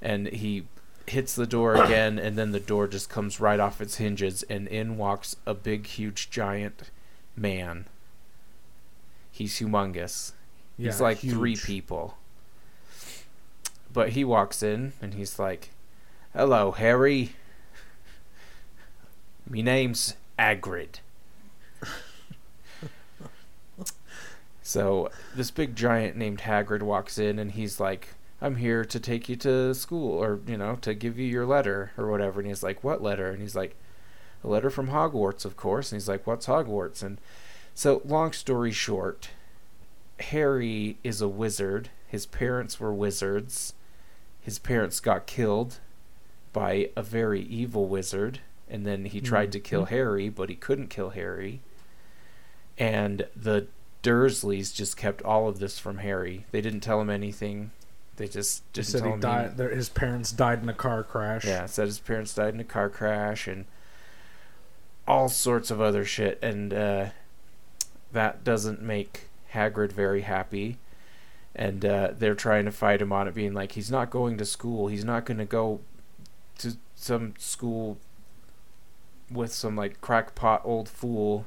And 0.00 0.28
he 0.28 0.68
hits 1.08 1.34
the 1.34 1.46
door 1.48 1.74
again 1.84 2.20
and 2.20 2.38
then 2.38 2.52
the 2.52 2.60
door 2.60 2.86
just 2.86 3.10
comes 3.10 3.40
right 3.40 3.58
off 3.58 3.80
its 3.80 3.96
hinges 3.96 4.44
and 4.44 4.68
in 4.68 4.96
walks 4.96 5.34
a 5.44 5.54
big 5.54 5.86
huge 5.88 6.30
giant 6.30 6.90
man. 7.34 7.86
He's 9.32 9.58
humongous. 9.58 10.30
Yeah, 10.78 10.92
he's 10.92 11.00
like 11.00 11.18
three 11.18 11.56
people. 11.56 12.16
But 13.92 14.10
he 14.10 14.22
walks 14.24 14.62
in 14.62 14.92
and 15.02 15.14
he's 15.14 15.38
like, 15.38 15.70
"Hello, 16.32 16.70
Harry. 16.70 17.30
Me 19.48 19.62
name's 19.62 20.14
Agrid." 20.38 21.00
So 24.66 25.10
this 25.32 25.52
big 25.52 25.76
giant 25.76 26.16
named 26.16 26.40
Hagrid 26.40 26.82
walks 26.82 27.18
in 27.18 27.38
and 27.38 27.52
he's 27.52 27.78
like, 27.78 28.14
I'm 28.42 28.56
here 28.56 28.84
to 28.84 28.98
take 28.98 29.28
you 29.28 29.36
to 29.36 29.72
school 29.76 30.20
or, 30.20 30.40
you 30.44 30.56
know, 30.56 30.74
to 30.80 30.92
give 30.92 31.20
you 31.20 31.24
your 31.24 31.46
letter 31.46 31.92
or 31.96 32.10
whatever. 32.10 32.40
And 32.40 32.48
he's 32.48 32.64
like, 32.64 32.82
What 32.82 33.00
letter? 33.00 33.30
And 33.30 33.40
he's 33.40 33.54
like, 33.54 33.76
A 34.42 34.48
letter 34.48 34.68
from 34.68 34.88
Hogwarts, 34.88 35.44
of 35.44 35.56
course. 35.56 35.92
And 35.92 36.00
he's 36.00 36.08
like, 36.08 36.26
What's 36.26 36.48
Hogwarts? 36.48 37.00
And 37.04 37.18
so, 37.76 38.02
long 38.04 38.32
story 38.32 38.72
short, 38.72 39.28
Harry 40.18 40.98
is 41.04 41.20
a 41.20 41.28
wizard. 41.28 41.90
His 42.08 42.26
parents 42.26 42.80
were 42.80 42.92
wizards. 42.92 43.72
His 44.40 44.58
parents 44.58 44.98
got 44.98 45.28
killed 45.28 45.78
by 46.52 46.90
a 46.96 47.04
very 47.04 47.42
evil 47.42 47.86
wizard. 47.86 48.40
And 48.68 48.84
then 48.84 49.04
he 49.04 49.20
tried 49.20 49.52
to 49.52 49.60
kill 49.60 49.84
mm-hmm. 49.84 49.94
Harry, 49.94 50.28
but 50.28 50.48
he 50.48 50.56
couldn't 50.56 50.88
kill 50.88 51.10
Harry. 51.10 51.60
And 52.76 53.28
the 53.36 53.68
Dursleys 54.06 54.72
just 54.72 54.96
kept 54.96 55.22
all 55.22 55.48
of 55.48 55.58
this 55.58 55.78
from 55.78 55.98
Harry. 55.98 56.46
They 56.52 56.60
didn't 56.60 56.80
tell 56.80 57.00
him 57.00 57.10
anything. 57.10 57.72
They 58.16 58.28
just 58.28 58.70
didn't 58.72 58.86
said 58.86 58.98
tell 59.00 59.08
he 59.08 59.14
him 59.14 59.20
died. 59.20 59.58
His 59.58 59.88
parents 59.88 60.30
died 60.32 60.62
in 60.62 60.68
a 60.68 60.74
car 60.74 61.02
crash. 61.02 61.44
yeah, 61.44 61.66
said 61.66 61.86
his 61.86 61.98
parents 61.98 62.34
died 62.34 62.54
in 62.54 62.60
a 62.60 62.64
car 62.64 62.88
crash 62.88 63.46
and 63.46 63.64
all 65.08 65.28
sorts 65.28 65.70
of 65.70 65.80
other 65.80 66.04
shit, 66.04 66.38
and 66.42 66.72
uh, 66.72 67.06
that 68.12 68.44
doesn't 68.44 68.80
make 68.80 69.28
Hagrid 69.52 69.92
very 69.92 70.22
happy. 70.22 70.78
And 71.54 71.84
uh, 71.84 72.12
they're 72.16 72.34
trying 72.34 72.66
to 72.66 72.72
fight 72.72 73.00
him 73.00 73.12
on 73.12 73.26
it, 73.26 73.34
being 73.34 73.54
like, 73.54 73.72
he's 73.72 73.90
not 73.90 74.10
going 74.10 74.36
to 74.38 74.44
school. 74.44 74.88
He's 74.88 75.04
not 75.04 75.24
going 75.24 75.38
to 75.38 75.46
go 75.46 75.80
to 76.58 76.76
some 76.94 77.34
school 77.38 77.98
with 79.30 79.52
some 79.52 79.74
like 79.74 80.00
crackpot 80.00 80.60
old 80.64 80.88
fool 80.88 81.46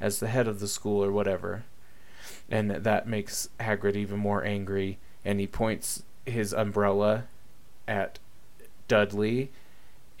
as 0.00 0.18
the 0.18 0.26
head 0.26 0.46
of 0.48 0.60
the 0.60 0.68
school 0.68 1.02
or 1.02 1.12
whatever. 1.12 1.64
And 2.48 2.70
that 2.70 3.08
makes 3.08 3.48
Hagrid 3.58 3.96
even 3.96 4.18
more 4.18 4.44
angry, 4.44 4.98
and 5.24 5.40
he 5.40 5.46
points 5.46 6.02
his 6.24 6.52
umbrella 6.52 7.24
at 7.88 8.18
Dudley, 8.88 9.50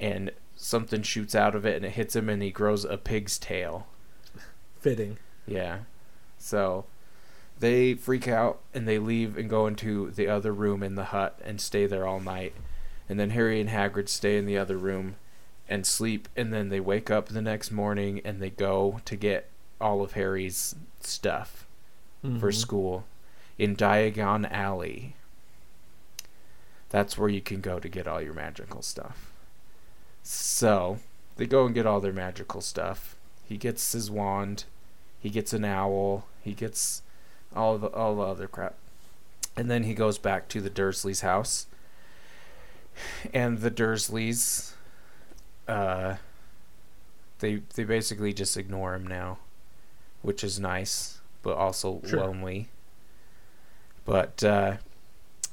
and 0.00 0.30
something 0.56 1.02
shoots 1.02 1.34
out 1.34 1.54
of 1.54 1.64
it 1.64 1.76
and 1.76 1.84
it 1.84 1.92
hits 1.92 2.16
him, 2.16 2.28
and 2.28 2.42
he 2.42 2.50
grows 2.50 2.84
a 2.84 2.96
pig's 2.96 3.38
tail. 3.38 3.86
Fitting. 4.80 5.18
Yeah. 5.46 5.80
So 6.38 6.84
they 7.58 7.94
freak 7.94 8.28
out 8.28 8.60
and 8.74 8.86
they 8.86 8.98
leave 8.98 9.36
and 9.38 9.48
go 9.48 9.66
into 9.66 10.10
the 10.10 10.28
other 10.28 10.52
room 10.52 10.82
in 10.82 10.94
the 10.94 11.06
hut 11.06 11.38
and 11.44 11.60
stay 11.60 11.86
there 11.86 12.06
all 12.06 12.20
night. 12.20 12.54
And 13.08 13.18
then 13.18 13.30
Harry 13.30 13.60
and 13.60 13.70
Hagrid 13.70 14.08
stay 14.08 14.36
in 14.36 14.46
the 14.46 14.58
other 14.58 14.76
room 14.76 15.16
and 15.68 15.86
sleep. 15.86 16.28
And 16.36 16.52
then 16.52 16.68
they 16.68 16.80
wake 16.80 17.10
up 17.10 17.28
the 17.28 17.42
next 17.42 17.70
morning 17.70 18.20
and 18.24 18.40
they 18.40 18.50
go 18.50 19.00
to 19.04 19.16
get 19.16 19.48
all 19.80 20.02
of 20.02 20.12
Harry's 20.12 20.74
stuff 21.00 21.65
for 22.40 22.50
Mhm. 22.50 22.54
school 22.54 23.04
in 23.58 23.76
Diagon 23.76 24.50
Alley. 24.50 25.14
That's 26.90 27.18
where 27.18 27.28
you 27.28 27.40
can 27.40 27.60
go 27.60 27.78
to 27.78 27.88
get 27.88 28.06
all 28.06 28.20
your 28.22 28.34
magical 28.34 28.82
stuff. 28.82 29.32
So 30.22 30.98
they 31.36 31.46
go 31.46 31.66
and 31.66 31.74
get 31.74 31.86
all 31.86 32.00
their 32.00 32.12
magical 32.12 32.60
stuff. 32.60 33.16
He 33.48 33.56
gets 33.56 33.92
his 33.92 34.10
wand. 34.10 34.64
He 35.20 35.30
gets 35.30 35.52
an 35.52 35.64
owl. 35.64 36.26
He 36.42 36.52
gets 36.54 37.02
all 37.54 37.78
the 37.78 37.88
all 37.88 38.16
the 38.16 38.22
other 38.22 38.48
crap. 38.48 38.74
And 39.56 39.70
then 39.70 39.84
he 39.84 39.94
goes 39.94 40.18
back 40.18 40.48
to 40.48 40.60
the 40.60 40.70
Dursleys' 40.70 41.22
house. 41.22 41.66
And 43.32 43.58
the 43.58 43.70
Dursleys 43.70 44.72
uh 45.68 46.16
they 47.40 47.56
they 47.74 47.84
basically 47.84 48.32
just 48.32 48.56
ignore 48.56 48.94
him 48.94 49.06
now, 49.06 49.38
which 50.22 50.42
is 50.44 50.58
nice, 50.60 51.15
but 51.46 51.56
also 51.56 52.00
Sure. 52.04 52.20
lonely. 52.26 52.68
But 54.04 54.42
uh 54.42 54.76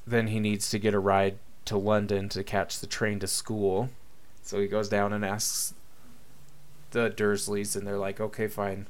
then 0.08 0.28
he 0.28 0.40
needs 0.40 0.70
to 0.72 0.80
get 0.80 0.94
a 0.96 1.00
ride 1.00 1.38
to 1.66 1.78
London 1.78 2.28
to 2.30 2.44
catch 2.44 2.80
the 2.80 2.88
train 2.88 3.20
to 3.20 3.28
school. 3.28 3.90
So 4.42 4.60
he 4.60 4.68
goes 4.68 4.90
down 4.90 5.14
and 5.14 5.24
asks 5.24 5.74
the 6.92 7.10
Dursleys, 7.10 7.76
and 7.76 7.86
they're 7.88 7.98
like, 7.98 8.20
"Okay, 8.20 8.48
fine." 8.48 8.88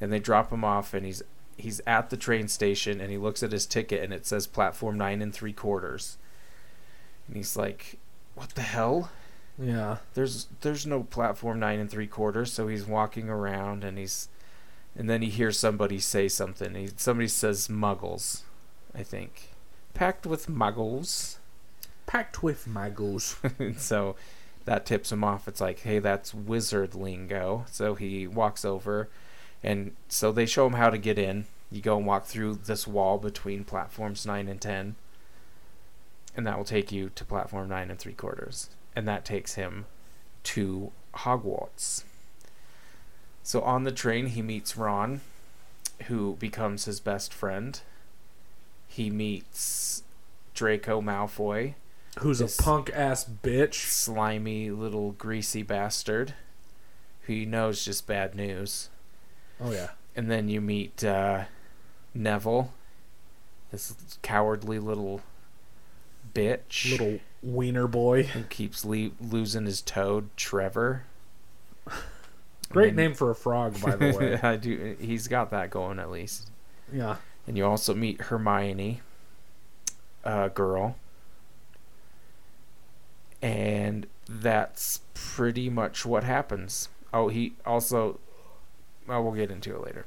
And 0.00 0.10
they 0.12 0.18
drop 0.18 0.50
him 0.52 0.64
off, 0.64 0.94
and 0.94 1.04
he's 1.06 1.22
he's 1.58 1.80
at 1.86 2.08
the 2.10 2.16
train 2.16 2.48
station, 2.48 3.00
and 3.00 3.10
he 3.10 3.18
looks 3.18 3.42
at 3.42 3.52
his 3.52 3.66
ticket, 3.66 4.02
and 4.02 4.12
it 4.12 4.26
says 4.26 4.46
platform 4.46 4.96
nine 4.98 5.20
and 5.22 5.32
three 5.34 5.52
quarters. 5.52 6.16
And 7.28 7.36
he's 7.36 7.56
like, 7.56 7.98
"What 8.34 8.50
the 8.50 8.62
hell?" 8.62 9.10
Yeah. 9.58 9.98
There's 10.14 10.48
there's 10.62 10.86
no 10.86 11.04
platform 11.04 11.60
nine 11.60 11.78
and 11.78 11.90
three 11.90 12.06
quarters. 12.08 12.52
So 12.52 12.66
he's 12.68 12.84
walking 12.84 13.28
around, 13.30 13.84
and 13.84 13.96
he's, 13.96 14.28
and 14.96 15.10
then 15.10 15.22
he 15.22 15.28
hears 15.28 15.58
somebody 15.58 15.98
say 15.98 16.28
something. 16.28 16.74
He, 16.74 16.88
somebody 16.96 17.28
says 17.28 17.68
Muggles, 17.68 18.42
I 18.94 19.02
think, 19.02 19.50
packed 19.94 20.26
with 20.26 20.46
Muggles. 20.48 21.36
Packed 22.06 22.42
with 22.42 22.66
muggles. 22.66 23.36
and 23.58 23.80
so 23.80 24.14
that 24.64 24.86
tips 24.86 25.10
him 25.10 25.24
off. 25.24 25.48
It's 25.48 25.60
like, 25.60 25.80
hey, 25.80 25.98
that's 25.98 26.32
wizard 26.32 26.94
lingo. 26.94 27.64
So 27.70 27.94
he 27.94 28.26
walks 28.26 28.64
over, 28.64 29.08
and 29.62 29.96
so 30.08 30.30
they 30.30 30.46
show 30.46 30.66
him 30.66 30.74
how 30.74 30.90
to 30.90 30.98
get 30.98 31.18
in. 31.18 31.46
You 31.70 31.80
go 31.82 31.96
and 31.96 32.06
walk 32.06 32.26
through 32.26 32.60
this 32.66 32.86
wall 32.86 33.18
between 33.18 33.64
platforms 33.64 34.24
nine 34.24 34.46
and 34.46 34.60
ten, 34.60 34.94
and 36.36 36.46
that 36.46 36.56
will 36.56 36.64
take 36.64 36.92
you 36.92 37.10
to 37.14 37.24
platform 37.24 37.68
nine 37.68 37.90
and 37.90 37.98
three 37.98 38.12
quarters, 38.12 38.70
and 38.94 39.06
that 39.08 39.24
takes 39.24 39.54
him 39.54 39.86
to 40.44 40.92
Hogwarts. 41.14 42.04
So 43.46 43.60
on 43.60 43.84
the 43.84 43.92
train, 43.92 44.26
he 44.26 44.42
meets 44.42 44.76
Ron, 44.76 45.20
who 46.08 46.34
becomes 46.40 46.86
his 46.86 46.98
best 46.98 47.32
friend. 47.32 47.78
He 48.88 49.08
meets 49.08 50.02
Draco 50.52 51.00
Malfoy, 51.00 51.74
Who's 52.18 52.40
a 52.40 52.48
punk 52.60 52.90
ass 52.92 53.24
bitch. 53.24 53.74
slimy 53.74 54.72
little 54.72 55.12
greasy 55.12 55.62
bastard 55.62 56.34
who 57.22 57.34
you 57.34 57.46
know 57.46 57.68
is 57.68 57.84
just 57.84 58.08
bad 58.08 58.34
news. 58.34 58.88
Oh 59.60 59.70
yeah. 59.70 59.90
And 60.16 60.28
then 60.28 60.48
you 60.48 60.60
meet 60.60 61.04
uh, 61.04 61.44
Neville, 62.14 62.72
This 63.70 63.94
cowardly 64.22 64.80
little 64.80 65.20
bitch 66.34 66.90
Little 66.90 67.20
wiener 67.44 67.86
boy. 67.86 68.24
who 68.24 68.42
keeps 68.42 68.84
le- 68.84 69.10
losing 69.20 69.66
his 69.66 69.82
toad, 69.82 70.30
Trevor. 70.36 71.04
Great 72.70 72.88
And- 72.88 72.96
name 72.96 73.14
for 73.14 73.30
a 73.30 73.34
frog, 73.34 73.80
by 73.80 73.96
the 73.96 74.12
way. 74.18 74.40
I 74.42 74.56
do. 74.56 74.96
He's 75.00 75.28
got 75.28 75.50
that 75.50 75.70
going 75.70 75.98
at 75.98 76.10
least. 76.10 76.50
yeah. 76.92 77.16
And 77.46 77.56
you 77.56 77.64
also 77.64 77.94
meet 77.94 78.22
Hermione, 78.22 79.00
a 80.24 80.48
girl. 80.48 80.96
And 83.42 84.06
that's 84.28 85.00
pretty 85.14 85.70
much 85.70 86.04
what 86.04 86.24
happens. 86.24 86.88
Oh, 87.12 87.28
he 87.28 87.54
also. 87.64 88.18
Well, 89.06 89.22
we'll 89.22 89.34
get 89.34 89.50
into 89.50 89.74
it 89.76 89.82
later. 89.84 90.06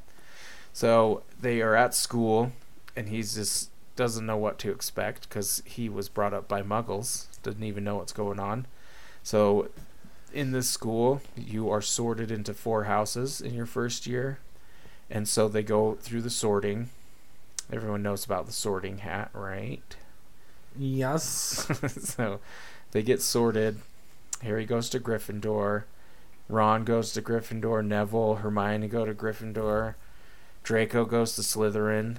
So 0.74 1.24
they 1.39 1.62
are 1.62 1.76
at 1.76 1.93
school, 1.93 2.51
and 2.95 3.07
he's 3.07 3.36
just 3.36 3.70
doesn't 3.95 4.26
know 4.26 4.38
what 4.38 4.57
to 4.60 4.72
expect 4.72 5.28
because 5.30 5.62
he 5.66 5.89
was 5.89 6.10
brought 6.10 6.34
up 6.34 6.47
by 6.47 6.62
muggles, 6.62 7.28
doesn't 7.43 7.64
even 7.64 7.84
know 7.84 7.95
what's 7.95 8.14
going 8.14 8.39
on. 8.39 8.66
So 9.24 9.70
in 10.34 10.51
this 10.51 10.69
school, 10.69 11.21
you 11.36 11.69
are 11.69 11.82
sorted 11.82 12.32
into 12.32 12.53
four 12.53 12.86
houses 12.86 13.41
in 13.41 13.53
your 13.53 13.65
first 13.65 14.07
year. 14.07 14.39
And 15.09 15.27
so 15.27 15.47
they 15.47 15.63
go 15.63 15.95
through 15.95 16.21
the 16.21 16.30
sorting. 16.30 16.89
Everyone 17.71 18.03
knows 18.03 18.25
about 18.25 18.45
the 18.45 18.51
sorting 18.51 18.99
hat, 18.99 19.30
right? 19.34 19.95
Yes. 20.77 21.67
so 22.15 22.39
they 22.91 23.01
get 23.01 23.21
sorted. 23.21 23.80
Harry 24.41 24.65
goes 24.65 24.89
to 24.89 24.99
Gryffindor. 24.99 25.84
Ron 26.47 26.84
goes 26.84 27.11
to 27.13 27.21
Gryffindor. 27.21 27.86
Neville, 27.86 28.36
Hermione 28.36 28.88
go 28.88 29.05
to 29.05 29.13
Gryffindor. 29.13 29.95
Draco 30.63 31.05
goes 31.05 31.36
to 31.36 31.41
Slytherin. 31.41 32.17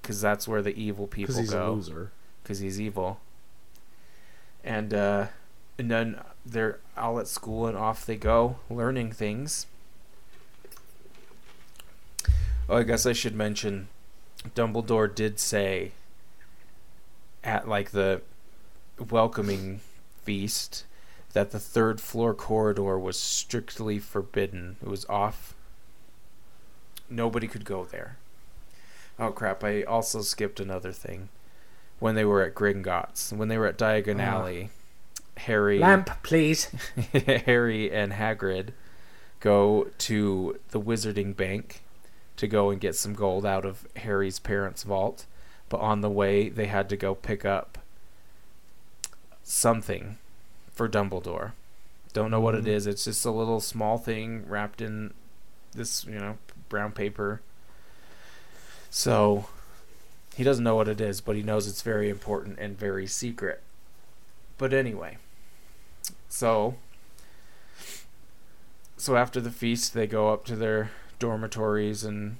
Because 0.00 0.20
that's 0.20 0.48
where 0.48 0.62
the 0.62 0.74
evil 0.80 1.06
people 1.06 1.34
Because 1.34 1.40
he's 1.40 1.52
a 1.52 1.56
go. 1.58 1.72
loser. 1.74 2.12
Because 2.42 2.58
he's 2.58 2.80
evil. 2.80 3.20
And, 4.64 4.92
uh, 4.92 5.26
and 5.78 5.90
then 5.90 6.20
they're 6.44 6.78
all 6.96 7.18
at 7.18 7.28
school 7.28 7.66
and 7.66 7.76
off 7.76 8.04
they 8.04 8.16
go, 8.16 8.56
learning 8.68 9.12
things. 9.12 9.66
Oh, 12.68 12.76
I 12.78 12.82
guess 12.82 13.06
I 13.06 13.12
should 13.12 13.34
mention 13.34 13.88
Dumbledore 14.54 15.12
did 15.12 15.38
say 15.38 15.92
at 17.44 17.68
like 17.68 17.90
the 17.90 18.22
welcoming 19.10 19.80
feast 20.24 20.84
that 21.32 21.50
the 21.50 21.58
third 21.58 22.00
floor 22.00 22.34
corridor 22.34 22.98
was 22.98 23.18
strictly 23.18 23.98
forbidden. 23.98 24.76
It 24.82 24.88
was 24.88 25.04
off. 25.06 25.54
Nobody 27.08 27.46
could 27.46 27.64
go 27.64 27.84
there. 27.84 28.16
Oh 29.18 29.30
crap, 29.30 29.62
I 29.64 29.82
also 29.82 30.22
skipped 30.22 30.60
another 30.60 30.92
thing. 30.92 31.28
When 31.98 32.14
they 32.14 32.24
were 32.24 32.42
at 32.42 32.54
Gringotts, 32.54 33.32
when 33.32 33.48
they 33.48 33.58
were 33.58 33.66
at 33.66 33.78
Diagon 33.78 34.20
Ah. 34.20 34.38
Alley, 34.38 34.70
Harry 35.46 35.78
Lamp, 35.78 36.10
please. 36.22 36.66
Harry 37.46 37.92
and 37.92 38.12
Hagrid 38.12 38.68
go 39.40 39.88
to 39.98 40.58
the 40.70 40.80
Wizarding 40.80 41.36
Bank 41.36 41.80
to 42.36 42.46
go 42.46 42.70
and 42.70 42.80
get 42.80 42.94
some 42.94 43.14
gold 43.14 43.44
out 43.44 43.64
of 43.64 43.86
Harry's 43.96 44.38
parents' 44.38 44.84
vault. 44.84 45.26
But 45.68 45.80
on 45.80 46.00
the 46.00 46.10
way, 46.10 46.48
they 46.48 46.66
had 46.66 46.88
to 46.90 46.96
go 46.96 47.14
pick 47.14 47.44
up 47.44 47.78
something 49.42 50.18
for 50.72 50.88
Dumbledore. 50.88 51.52
Don't 52.12 52.30
know 52.30 52.40
what 52.40 52.54
it 52.54 52.64
Mhm. 52.64 52.86
It's 52.86 53.04
just 53.04 53.24
a 53.24 53.30
little 53.30 53.60
small 53.60 53.98
thing 53.98 54.44
wrapped 54.46 54.80
in 54.80 55.14
this, 55.72 56.04
you 56.04 56.18
know, 56.18 56.38
brown 56.68 56.92
paper. 56.92 57.40
So 58.90 59.46
he 60.36 60.44
doesn't 60.44 60.64
know 60.64 60.76
what 60.76 60.88
it 60.88 61.00
is, 61.00 61.20
but 61.20 61.36
he 61.36 61.42
knows 61.42 61.66
it's 61.66 61.82
very 61.82 62.10
important 62.10 62.58
and 62.58 62.78
very 62.78 63.06
secret. 63.06 63.62
But 64.58 64.72
anyway, 64.72 65.16
so 66.32 66.76
so 68.96 69.16
after 69.16 69.38
the 69.38 69.50
feast, 69.50 69.92
they 69.92 70.06
go 70.06 70.32
up 70.32 70.46
to 70.46 70.56
their 70.56 70.92
dormitories 71.18 72.04
and 72.04 72.36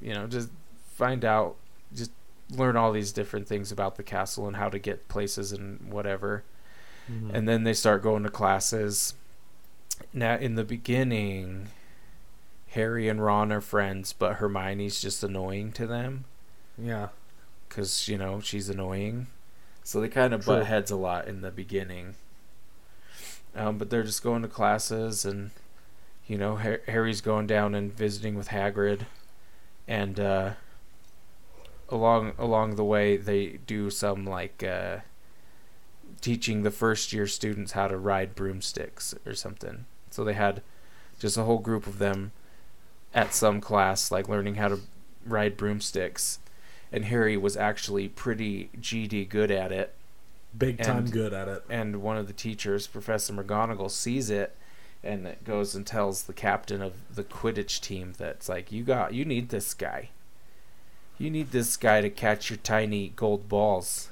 you 0.00 0.14
know 0.14 0.28
just 0.28 0.48
find 0.94 1.24
out, 1.24 1.56
just 1.92 2.12
learn 2.50 2.76
all 2.76 2.92
these 2.92 3.12
different 3.12 3.48
things 3.48 3.72
about 3.72 3.96
the 3.96 4.02
castle 4.04 4.46
and 4.46 4.56
how 4.56 4.68
to 4.68 4.78
get 4.78 5.08
places 5.08 5.50
and 5.50 5.90
whatever. 5.92 6.44
Mm-hmm. 7.10 7.34
And 7.34 7.48
then 7.48 7.64
they 7.64 7.74
start 7.74 8.02
going 8.02 8.22
to 8.22 8.28
classes. 8.28 9.14
Now, 10.12 10.36
in 10.36 10.54
the 10.54 10.64
beginning, 10.64 11.68
Harry 12.68 13.08
and 13.08 13.24
Ron 13.24 13.50
are 13.50 13.60
friends, 13.60 14.12
but 14.12 14.34
Hermione's 14.34 15.00
just 15.00 15.24
annoying 15.24 15.72
to 15.72 15.86
them 15.86 16.26
yeah. 16.78 17.08
because 17.68 18.06
you 18.06 18.16
know 18.16 18.38
she's 18.38 18.68
annoying. 18.68 19.26
So 19.82 20.00
they 20.00 20.08
kind 20.08 20.32
of 20.32 20.44
True. 20.44 20.58
butt 20.58 20.66
heads 20.66 20.92
a 20.92 20.96
lot 20.96 21.26
in 21.26 21.40
the 21.40 21.50
beginning. 21.50 22.14
Um, 23.54 23.78
but 23.78 23.90
they're 23.90 24.02
just 24.02 24.22
going 24.22 24.42
to 24.42 24.48
classes, 24.48 25.24
and 25.24 25.50
you 26.26 26.38
know 26.38 26.56
Har- 26.56 26.80
Harry's 26.88 27.20
going 27.20 27.46
down 27.46 27.74
and 27.74 27.92
visiting 27.92 28.34
with 28.34 28.48
Hagrid, 28.48 29.02
and 29.86 30.18
uh, 30.18 30.50
along 31.88 32.32
along 32.38 32.76
the 32.76 32.84
way 32.84 33.16
they 33.16 33.58
do 33.66 33.90
some 33.90 34.24
like 34.24 34.62
uh, 34.62 34.98
teaching 36.20 36.62
the 36.62 36.70
first 36.70 37.12
year 37.12 37.26
students 37.26 37.72
how 37.72 37.88
to 37.88 37.98
ride 37.98 38.34
broomsticks 38.34 39.14
or 39.26 39.34
something. 39.34 39.84
So 40.10 40.24
they 40.24 40.34
had 40.34 40.62
just 41.18 41.36
a 41.36 41.44
whole 41.44 41.58
group 41.58 41.86
of 41.86 41.98
them 41.98 42.32
at 43.14 43.34
some 43.34 43.60
class, 43.60 44.10
like 44.10 44.28
learning 44.28 44.54
how 44.54 44.68
to 44.68 44.80
ride 45.26 45.56
broomsticks 45.56 46.38
and 46.92 47.06
Harry 47.06 47.36
was 47.36 47.56
actually 47.56 48.08
pretty 48.08 48.68
GD 48.78 49.28
good 49.28 49.50
at 49.50 49.72
it. 49.72 49.94
Big 50.56 50.82
time 50.82 50.98
And- 50.98 51.12
good 51.12 51.32
at 51.32 51.48
it. 51.48 51.64
And 51.70 52.02
one 52.02 52.16
of 52.16 52.26
the 52.26 52.32
teachers, 52.32 52.86
Professor 52.86 53.32
McGonagall, 53.32 53.90
sees 53.90 54.28
it 54.30 54.54
and 55.04 55.26
it 55.26 55.42
goes 55.44 55.74
and 55.74 55.86
tells 55.86 56.22
the 56.24 56.32
captain 56.32 56.80
of 56.80 56.92
the 57.14 57.24
Quidditch 57.24 57.80
team 57.80 58.14
that's 58.16 58.48
like, 58.48 58.70
"You 58.70 58.84
got, 58.84 59.14
you 59.14 59.24
need 59.24 59.48
this 59.48 59.74
guy. 59.74 60.10
You 61.18 61.30
need 61.30 61.50
this 61.50 61.76
guy 61.76 62.00
to 62.00 62.10
catch 62.10 62.50
your 62.50 62.56
tiny 62.58 63.08
gold 63.08 63.48
balls. 63.48 64.10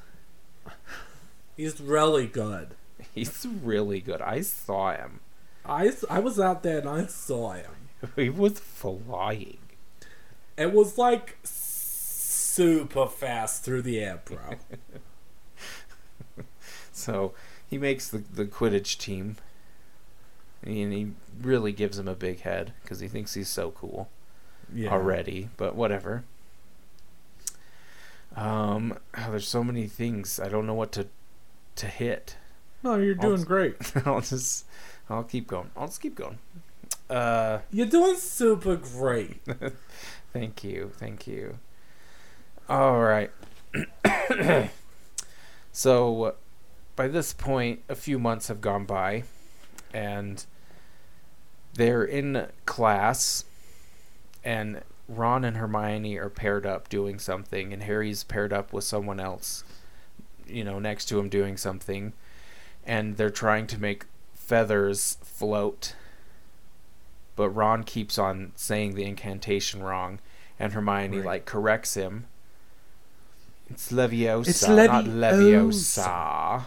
He's 1.57 1.80
really 1.80 2.26
good. 2.26 2.74
He's 3.14 3.47
really 3.47 4.01
good. 4.01 4.20
I 4.22 4.41
saw 4.41 4.93
him. 4.93 5.20
I, 5.64 5.93
I 6.09 6.20
was 6.20 6.41
out 6.41 6.62
there 6.62 6.78
and 6.78 6.88
I 6.88 7.07
saw 7.07 7.53
him. 7.53 7.70
He 8.16 8.30
was 8.30 8.59
flying. 8.59 9.59
It 10.57 10.72
was 10.72 10.97
like 10.99 11.36
super 11.43 13.07
fast 13.07 13.62
through 13.64 13.82
the 13.82 14.01
air, 14.01 14.22
bro. 14.24 14.38
So 16.93 17.32
he 17.68 17.78
makes 17.78 18.09
the 18.09 18.18
the 18.18 18.45
Quidditch 18.47 18.99
team, 18.99 19.36
and 20.62 20.93
he 20.93 21.12
really 21.41 21.72
gives 21.72 21.99
him 21.99 22.09
a 22.09 22.14
big 22.14 22.41
head 22.41 22.72
because 22.82 23.01
he 23.01 23.09
thinks 23.09 23.34
he's 23.34 23.49
so 23.49 23.70
cool. 23.70 24.09
yeah. 24.72 24.91
already, 24.91 25.49
but 25.57 25.74
whatever. 25.74 26.24
Um, 28.36 28.97
oh, 29.18 29.30
there's 29.30 29.49
so 29.49 29.64
many 29.64 29.86
things 29.86 30.38
I 30.38 30.49
don't 30.49 30.66
know 30.66 30.74
what 30.74 30.93
to 30.93 31.09
to 31.76 31.86
hit. 31.86 32.36
No, 32.82 32.97
you're 32.97 33.16
I'll- 33.20 33.30
doing 33.30 33.43
great. 33.45 33.74
I'll 34.07 34.20
just 34.20 34.66
I'll 35.09 35.24
keep 35.24 35.47
going. 35.49 35.70
I'll 35.76 35.86
just 35.88 36.01
keep 36.01 36.14
going. 36.14 36.38
Uh, 37.09 37.59
You're 37.72 37.86
doing 37.86 38.14
super 38.16 38.76
great. 38.76 39.41
thank 40.32 40.62
you, 40.62 40.93
thank 40.97 41.26
you. 41.26 41.59
All 42.68 43.01
right. 43.01 43.32
so, 45.72 46.34
by 47.01 47.09
this 47.09 47.32
point, 47.32 47.80
a 47.88 47.94
few 47.94 48.18
months 48.18 48.48
have 48.48 48.61
gone 48.61 48.84
by, 48.84 49.22
and 49.94 50.44
they're 51.72 52.05
in 52.05 52.46
class, 52.66 53.46
and 54.44 54.82
Ron 55.09 55.42
and 55.42 55.57
Hermione 55.57 56.18
are 56.18 56.28
paired 56.28 56.66
up 56.66 56.90
doing 56.90 57.18
something, 57.18 57.72
and 57.72 57.84
Harry's 57.84 58.22
paired 58.22 58.53
up 58.53 58.74
with 58.74 58.84
someone 58.84 59.18
else, 59.18 59.64
you 60.46 60.62
know, 60.62 60.78
next 60.78 61.07
to 61.07 61.18
him 61.18 61.30
doing 61.30 61.57
something, 61.57 62.12
and 62.84 63.16
they're 63.16 63.30
trying 63.30 63.66
to 63.68 63.80
make 63.80 64.05
feathers 64.34 65.16
float. 65.22 65.94
But 67.34 67.48
Ron 67.48 67.82
keeps 67.84 68.18
on 68.18 68.53
saying 68.57 68.94
the 68.94 69.05
incantation 69.05 69.82
wrong, 69.82 70.20
and 70.59 70.74
Hermione 70.74 71.16
Right. 71.16 71.26
like 71.26 71.44
corrects 71.46 71.94
him. 71.94 72.26
It's 73.70 73.90
Leviosa, 73.90 74.48
It's 74.48 74.68
not 74.68 75.07
Leviosa. 75.07 76.64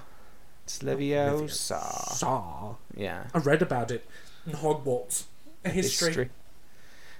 Leviosa. 0.68 1.44
It's 1.44 1.70
Leviosa. 1.70 2.10
Saw. 2.16 2.76
Yeah. 2.96 3.26
I 3.34 3.38
read 3.40 3.62
about 3.62 3.92
it 3.92 4.06
in 4.46 4.54
Hogwarts. 4.54 5.26
A 5.66 5.70
history. 5.70 6.30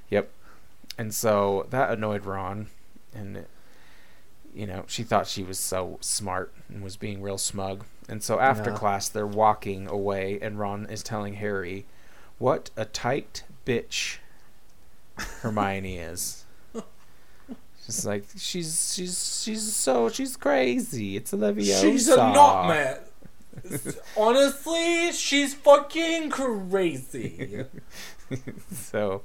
Yep. 0.10 0.30
And 0.98 1.14
so 1.14 1.66
that 1.70 1.92
annoyed 1.92 2.26
Ron, 2.26 2.68
and 3.14 3.38
it- 3.38 3.50
you 4.56 4.68
know 4.68 4.84
she 4.88 5.02
thought 5.02 5.26
she 5.28 5.42
was 5.42 5.58
so 5.58 5.98
smart 6.00 6.54
and 6.70 6.84
was 6.84 6.96
being 6.98 7.22
real 7.24 7.38
smug. 7.40 7.86
And 8.08 8.22
so 8.22 8.40
after 8.40 8.70
Yeah. 8.70 8.76
class, 8.78 9.08
they're 9.10 9.26
walking 9.26 9.88
away, 9.88 10.38
and 10.42 10.60
Ron 10.60 10.86
is 10.86 11.02
telling 11.02 11.36
Harry, 11.36 11.86
"What 12.38 12.70
a 12.78 12.86
tight 12.86 13.44
bitch 13.66 14.18
Hermione 15.18 15.98
is." 15.98 16.46
Just 17.86 18.06
like 18.06 18.26
she's 18.38 18.94
she's 18.94 19.42
she's 19.44 19.76
so 19.76 20.10
she's 20.10 20.38
crazy. 20.38 21.18
It's 21.18 21.34
Olivia. 21.34 21.80
She's 21.82 22.08
a 22.08 22.16
nutmeg. 22.18 23.00
Honestly, 24.18 25.12
she's 25.12 25.54
fucking 25.54 26.30
crazy. 26.30 27.66
So, 28.72 29.22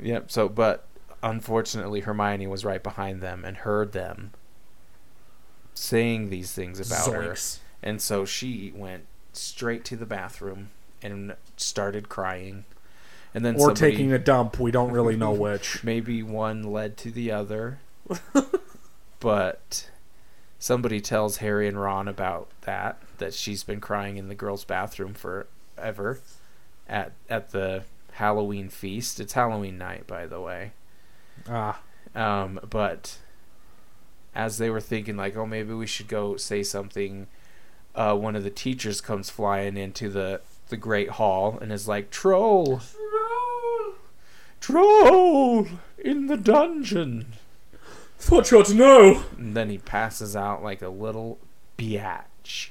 yep. 0.00 0.28
So, 0.30 0.48
but 0.48 0.86
unfortunately, 1.22 2.00
Hermione 2.00 2.48
was 2.48 2.64
right 2.64 2.82
behind 2.82 3.20
them 3.20 3.44
and 3.44 3.58
heard 3.58 3.92
them 3.92 4.32
saying 5.74 6.30
these 6.30 6.52
things 6.52 6.80
about 6.80 7.12
her, 7.12 7.36
and 7.82 8.02
so 8.02 8.24
she 8.24 8.72
went 8.74 9.04
straight 9.32 9.84
to 9.84 9.96
the 9.96 10.06
bathroom 10.06 10.70
and 11.00 11.36
started 11.56 12.08
crying. 12.08 12.64
And 13.34 13.44
then 13.44 13.54
Or 13.54 13.58
somebody- 13.74 13.92
taking 13.92 14.12
a 14.12 14.18
dump. 14.18 14.58
We 14.58 14.70
don't 14.72 14.90
really 14.90 15.16
know 15.16 15.32
which. 15.46 15.84
maybe 15.84 16.22
one 16.24 16.64
led 16.64 16.96
to 16.98 17.10
the 17.12 17.30
other, 17.30 17.78
but 19.20 19.88
somebody 20.58 21.00
tells 21.00 21.36
Harry 21.38 21.68
and 21.68 21.80
Ron 21.80 22.08
about 22.08 22.48
that 22.62 22.98
that 23.22 23.32
she's 23.34 23.62
been 23.62 23.80
crying 23.80 24.16
in 24.16 24.28
the 24.28 24.34
girls' 24.34 24.64
bathroom 24.64 25.14
forever 25.14 26.18
at 26.88 27.12
at 27.30 27.50
the 27.52 27.84
Halloween 28.14 28.68
feast. 28.68 29.20
It's 29.20 29.32
Halloween 29.32 29.78
night, 29.78 30.06
by 30.06 30.26
the 30.26 30.40
way. 30.40 30.72
Ah, 31.48 31.80
Um, 32.14 32.60
but 32.68 33.18
as 34.34 34.58
they 34.58 34.68
were 34.70 34.80
thinking, 34.80 35.16
like, 35.16 35.36
oh, 35.36 35.46
maybe 35.46 35.72
we 35.72 35.86
should 35.86 36.08
go 36.08 36.36
say 36.36 36.62
something, 36.62 37.26
uh, 37.94 38.16
one 38.16 38.36
of 38.36 38.44
the 38.44 38.50
teachers 38.50 39.00
comes 39.00 39.30
flying 39.30 39.76
into 39.76 40.08
the 40.08 40.40
the 40.68 40.76
great 40.76 41.10
hall 41.10 41.58
and 41.60 41.70
is 41.70 41.86
like, 41.86 42.10
"Troll, 42.10 42.80
troll 42.80 43.94
troll 44.60 45.66
in 45.98 46.26
the 46.26 46.36
dungeon." 46.36 47.34
thought 48.18 48.50
you 48.52 48.58
ought 48.60 48.66
to 48.66 48.74
know. 48.74 49.24
And 49.36 49.56
then 49.56 49.68
he 49.68 49.78
passes 49.78 50.36
out 50.36 50.62
like 50.62 50.80
a 50.80 50.88
little 50.88 51.38
biatch. 51.76 52.68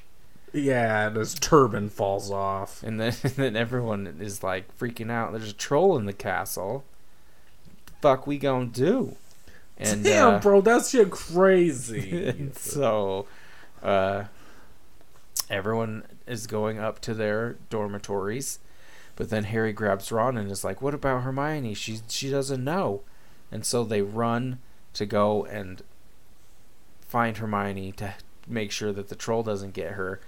Yeah, 0.54 1.08
and 1.08 1.16
his 1.16 1.34
turban 1.34 1.90
falls 1.90 2.32
off. 2.32 2.84
And 2.84 3.00
then, 3.00 3.16
and 3.24 3.34
then 3.34 3.56
everyone 3.56 4.18
is 4.20 4.44
like 4.44 4.78
freaking 4.78 5.12
out. 5.12 5.32
There's 5.32 5.52
a 5.52 5.54
troll 5.54 5.98
in 5.98 6.06
the 6.06 6.14
castle. 6.14 6.84
fuck 8.02 8.28
we 8.28 8.38
gonna 8.38 8.66
do? 8.66 9.16
And 9.78 10.04
Damn, 10.04 10.36
uh, 10.36 10.40
bro, 10.40 10.62
that 10.62 10.86
shit 10.86 11.10
crazy. 11.10 12.52
so 12.56 13.26
uh, 13.82 14.26
everyone 15.50 16.04
is 16.28 16.46
going 16.46 16.78
up 16.78 17.00
to 17.02 17.14
their 17.14 17.58
dormitories, 17.70 18.60
but 19.16 19.30
then 19.30 19.46
Harry 19.46 19.74
grabs 19.74 20.12
Ron 20.12 20.38
and 20.38 20.52
is 20.52 20.64
like, 20.64 20.82
"What 20.82 20.94
about 20.94 21.24
Hermione? 21.24 21.74
She 21.74 22.00
she 22.08 22.30
doesn't 22.30 22.64
know." 22.64 23.02
And 23.52 23.66
so 23.66 23.84
they 23.84 24.02
run 24.02 24.60
to 24.94 25.06
go 25.06 25.46
and 25.46 25.82
find 27.02 27.38
Hermione 27.38 27.92
to 27.94 28.14
make 28.48 28.72
sure 28.72 28.94
that 28.94 29.10
the 29.10 29.16
troll 29.16 29.44
doesn't 29.44 29.74
get 29.74 29.94
her. 29.94 30.22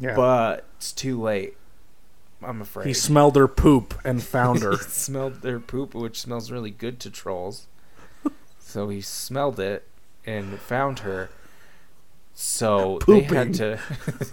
Yeah. 0.00 0.16
But 0.16 0.64
it's 0.76 0.92
too 0.92 1.20
late. 1.20 1.56
I'm 2.42 2.62
afraid. 2.62 2.86
he 2.86 2.94
smelled 2.94 3.36
her 3.36 3.46
poop 3.46 3.94
and 4.02 4.22
found 4.36 4.62
her. 4.62 4.72
he 4.72 4.76
smelled 4.78 5.42
their 5.42 5.60
poop, 5.60 5.94
which 5.94 6.18
smells 6.20 6.50
really 6.50 6.70
good 6.70 6.98
to 7.00 7.10
trolls. 7.10 7.66
so 8.58 8.88
he 8.88 9.00
smelled 9.02 9.60
it 9.60 9.86
and 10.24 10.58
found 10.58 11.00
her. 11.00 11.28
So 12.32 12.98
they 13.06 13.20
had 13.20 13.52
to, 13.54 13.78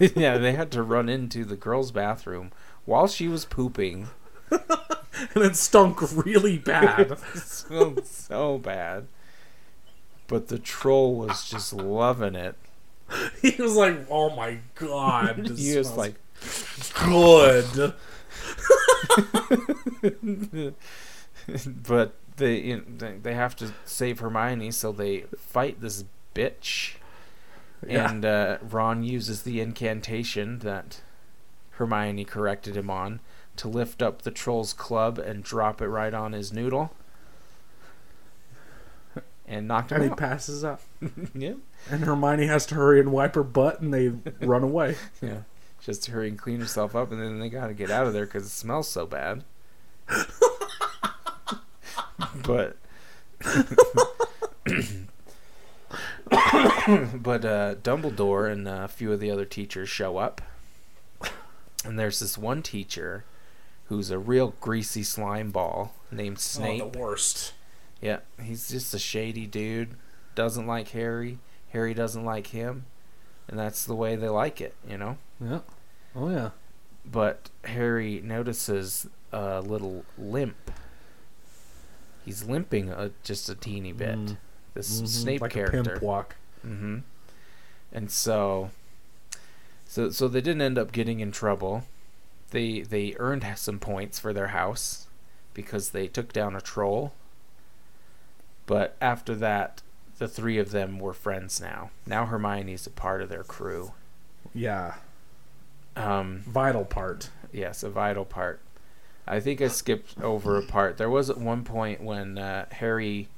yeah, 0.16 0.38
they 0.38 0.52
had 0.52 0.70
to 0.72 0.82
run 0.82 1.10
into 1.10 1.44
the 1.44 1.56
girls' 1.56 1.92
bathroom 1.92 2.52
while 2.86 3.06
she 3.06 3.28
was 3.28 3.44
pooping. 3.44 4.08
and 4.50 5.44
it 5.44 5.56
stunk 5.56 6.00
really 6.24 6.56
bad. 6.56 7.10
It 7.34 7.40
smelled 7.40 8.06
so 8.06 8.56
bad. 8.56 9.08
But 10.26 10.48
the 10.48 10.58
troll 10.58 11.16
was 11.16 11.48
just 11.50 11.74
loving 11.74 12.34
it. 12.34 12.54
he 13.42 13.50
was 13.60 13.74
like, 13.76 14.06
"Oh 14.10 14.34
my 14.34 14.58
god, 14.74 15.36
this 15.46 15.60
He 15.60 15.76
was 15.76 15.92
like, 15.96 16.14
good." 17.04 17.92
but 21.66 22.14
they 22.36 22.58
you 22.60 22.84
know, 23.00 23.14
they- 23.22 23.34
have 23.34 23.56
to 23.56 23.72
save 23.84 24.20
Hermione, 24.20 24.70
so 24.70 24.92
they 24.92 25.22
fight 25.38 25.80
this 25.80 26.04
bitch. 26.34 26.94
Yeah. 27.86 28.10
And 28.10 28.24
uh, 28.24 28.58
Ron 28.62 29.02
uses 29.04 29.42
the 29.42 29.60
incantation 29.60 30.58
that 30.60 31.00
Hermione 31.72 32.24
corrected 32.24 32.76
him 32.76 32.90
on 32.90 33.20
to 33.56 33.68
lift 33.68 34.02
up 34.02 34.22
the 34.22 34.30
troll's 34.32 34.72
club 34.72 35.18
and 35.18 35.44
drop 35.44 35.80
it 35.80 35.86
right 35.88 36.12
on 36.12 36.32
his 36.32 36.52
noodle. 36.52 36.92
And 39.46 39.68
knocked 39.68 39.92
And 39.92 40.02
him 40.02 40.08
he 40.08 40.12
out. 40.12 40.18
passes 40.18 40.64
out. 40.64 40.80
yeah. 41.34 41.54
And 41.90 42.04
Hermione 42.04 42.46
has 42.46 42.66
to 42.66 42.74
hurry 42.74 43.00
and 43.00 43.12
wipe 43.12 43.34
her 43.34 43.42
butt, 43.42 43.80
and 43.80 43.92
they 43.94 44.08
run 44.44 44.62
away. 44.62 44.96
Yeah. 45.22 45.42
Just 45.80 46.02
to 46.04 46.10
hurry 46.10 46.28
and 46.28 46.38
clean 46.38 46.60
herself 46.60 46.94
up, 46.96 47.12
and 47.12 47.22
then 47.22 47.38
they 47.38 47.48
gotta 47.48 47.72
get 47.72 47.90
out 47.90 48.06
of 48.06 48.12
there 48.12 48.26
because 48.26 48.44
it 48.44 48.50
smells 48.50 48.88
so 48.88 49.06
bad. 49.06 49.44
but. 52.44 52.76
but 57.14 57.44
uh, 57.44 57.74
Dumbledore 57.76 58.50
and 58.50 58.66
a 58.68 58.88
few 58.88 59.12
of 59.12 59.20
the 59.20 59.30
other 59.30 59.44
teachers 59.44 59.88
show 59.88 60.16
up. 60.18 60.40
And 61.84 61.98
there's 61.98 62.18
this 62.18 62.36
one 62.36 62.62
teacher 62.62 63.24
who's 63.86 64.10
a 64.10 64.18
real 64.18 64.54
greasy 64.60 65.02
slime 65.02 65.50
ball 65.50 65.94
named 66.10 66.38
Snape. 66.40 66.82
Oh, 66.82 66.90
the 66.90 66.98
worst. 66.98 67.52
Yeah, 68.00 68.18
he's 68.42 68.68
just 68.68 68.92
a 68.94 68.98
shady 68.98 69.46
dude. 69.46 69.94
Doesn't 70.34 70.66
like 70.66 70.88
Harry. 70.90 71.38
Harry 71.70 71.94
doesn't 71.94 72.24
like 72.24 72.48
him. 72.48 72.86
And 73.48 73.58
that's 73.58 73.84
the 73.86 73.94
way 73.94 74.14
they 74.16 74.28
like 74.28 74.60
it, 74.60 74.74
you 74.86 74.98
know? 74.98 75.16
Yeah. 75.40 75.60
Oh 76.14 76.28
yeah. 76.28 76.50
But 77.10 77.48
Harry 77.64 78.20
notices 78.22 79.06
a 79.32 79.60
little 79.60 80.04
limp. 80.18 80.70
He's 82.24 82.44
limping 82.44 82.90
a, 82.90 83.10
just 83.22 83.48
a 83.48 83.54
teeny 83.54 83.92
bit. 83.92 84.16
Mm. 84.18 84.36
This 84.74 85.00
Mhm, 85.00 85.08
Snape 85.08 85.40
like 85.40 85.52
a 85.52 85.54
character. 85.54 85.82
pimp 85.82 86.02
walk. 86.02 86.36
hmm 86.62 86.98
And 87.92 88.10
so, 88.10 88.70
so, 89.86 90.10
so 90.10 90.28
they 90.28 90.42
didn't 90.42 90.60
end 90.60 90.76
up 90.78 90.92
getting 90.92 91.20
in 91.20 91.32
trouble. 91.32 91.84
They 92.50 92.80
they 92.80 93.14
earned 93.18 93.46
some 93.56 93.78
points 93.78 94.18
for 94.18 94.32
their 94.34 94.48
house 94.48 95.06
because 95.54 95.90
they 95.90 96.06
took 96.06 96.32
down 96.32 96.54
a 96.54 96.60
troll. 96.60 97.14
But 98.66 98.96
after 99.00 99.34
that, 99.36 99.80
the 100.18 100.28
three 100.28 100.58
of 100.58 100.70
them 100.70 100.98
were 100.98 101.12
friends 101.14 101.60
now. 101.60 101.90
Now 102.06 102.26
Hermione's 102.26 102.86
a 102.86 102.90
part 102.90 103.22
of 103.22 103.28
their 103.28 103.44
crew. 103.44 103.92
Yeah. 104.54 104.94
Um, 105.96 106.42
Vital 106.46 106.84
part. 106.84 107.30
yes, 107.52 107.82
a 107.82 107.90
vital 107.90 108.24
part. 108.24 108.60
I 109.26 109.40
think 109.40 109.60
I 109.60 109.68
skipped 109.68 110.20
over 110.20 110.56
a 110.56 110.62
part. 110.62 110.96
There 110.96 111.10
was 111.10 111.28
at 111.28 111.38
one 111.38 111.62
point 111.64 112.02
when 112.02 112.38
uh, 112.38 112.66
Harry, 112.72 113.28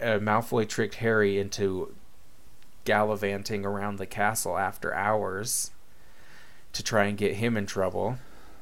uh, 0.00 0.18
Malfoy 0.18 0.68
tricked 0.68 0.96
Harry 0.96 1.38
into 1.38 1.94
gallivanting 2.84 3.64
around 3.64 3.96
the 3.98 4.06
castle 4.06 4.58
after 4.58 4.92
hours 4.92 5.70
to 6.72 6.82
try 6.82 7.04
and 7.04 7.16
get 7.16 7.34
him 7.36 7.56
in 7.56 7.66
trouble. 7.66 8.18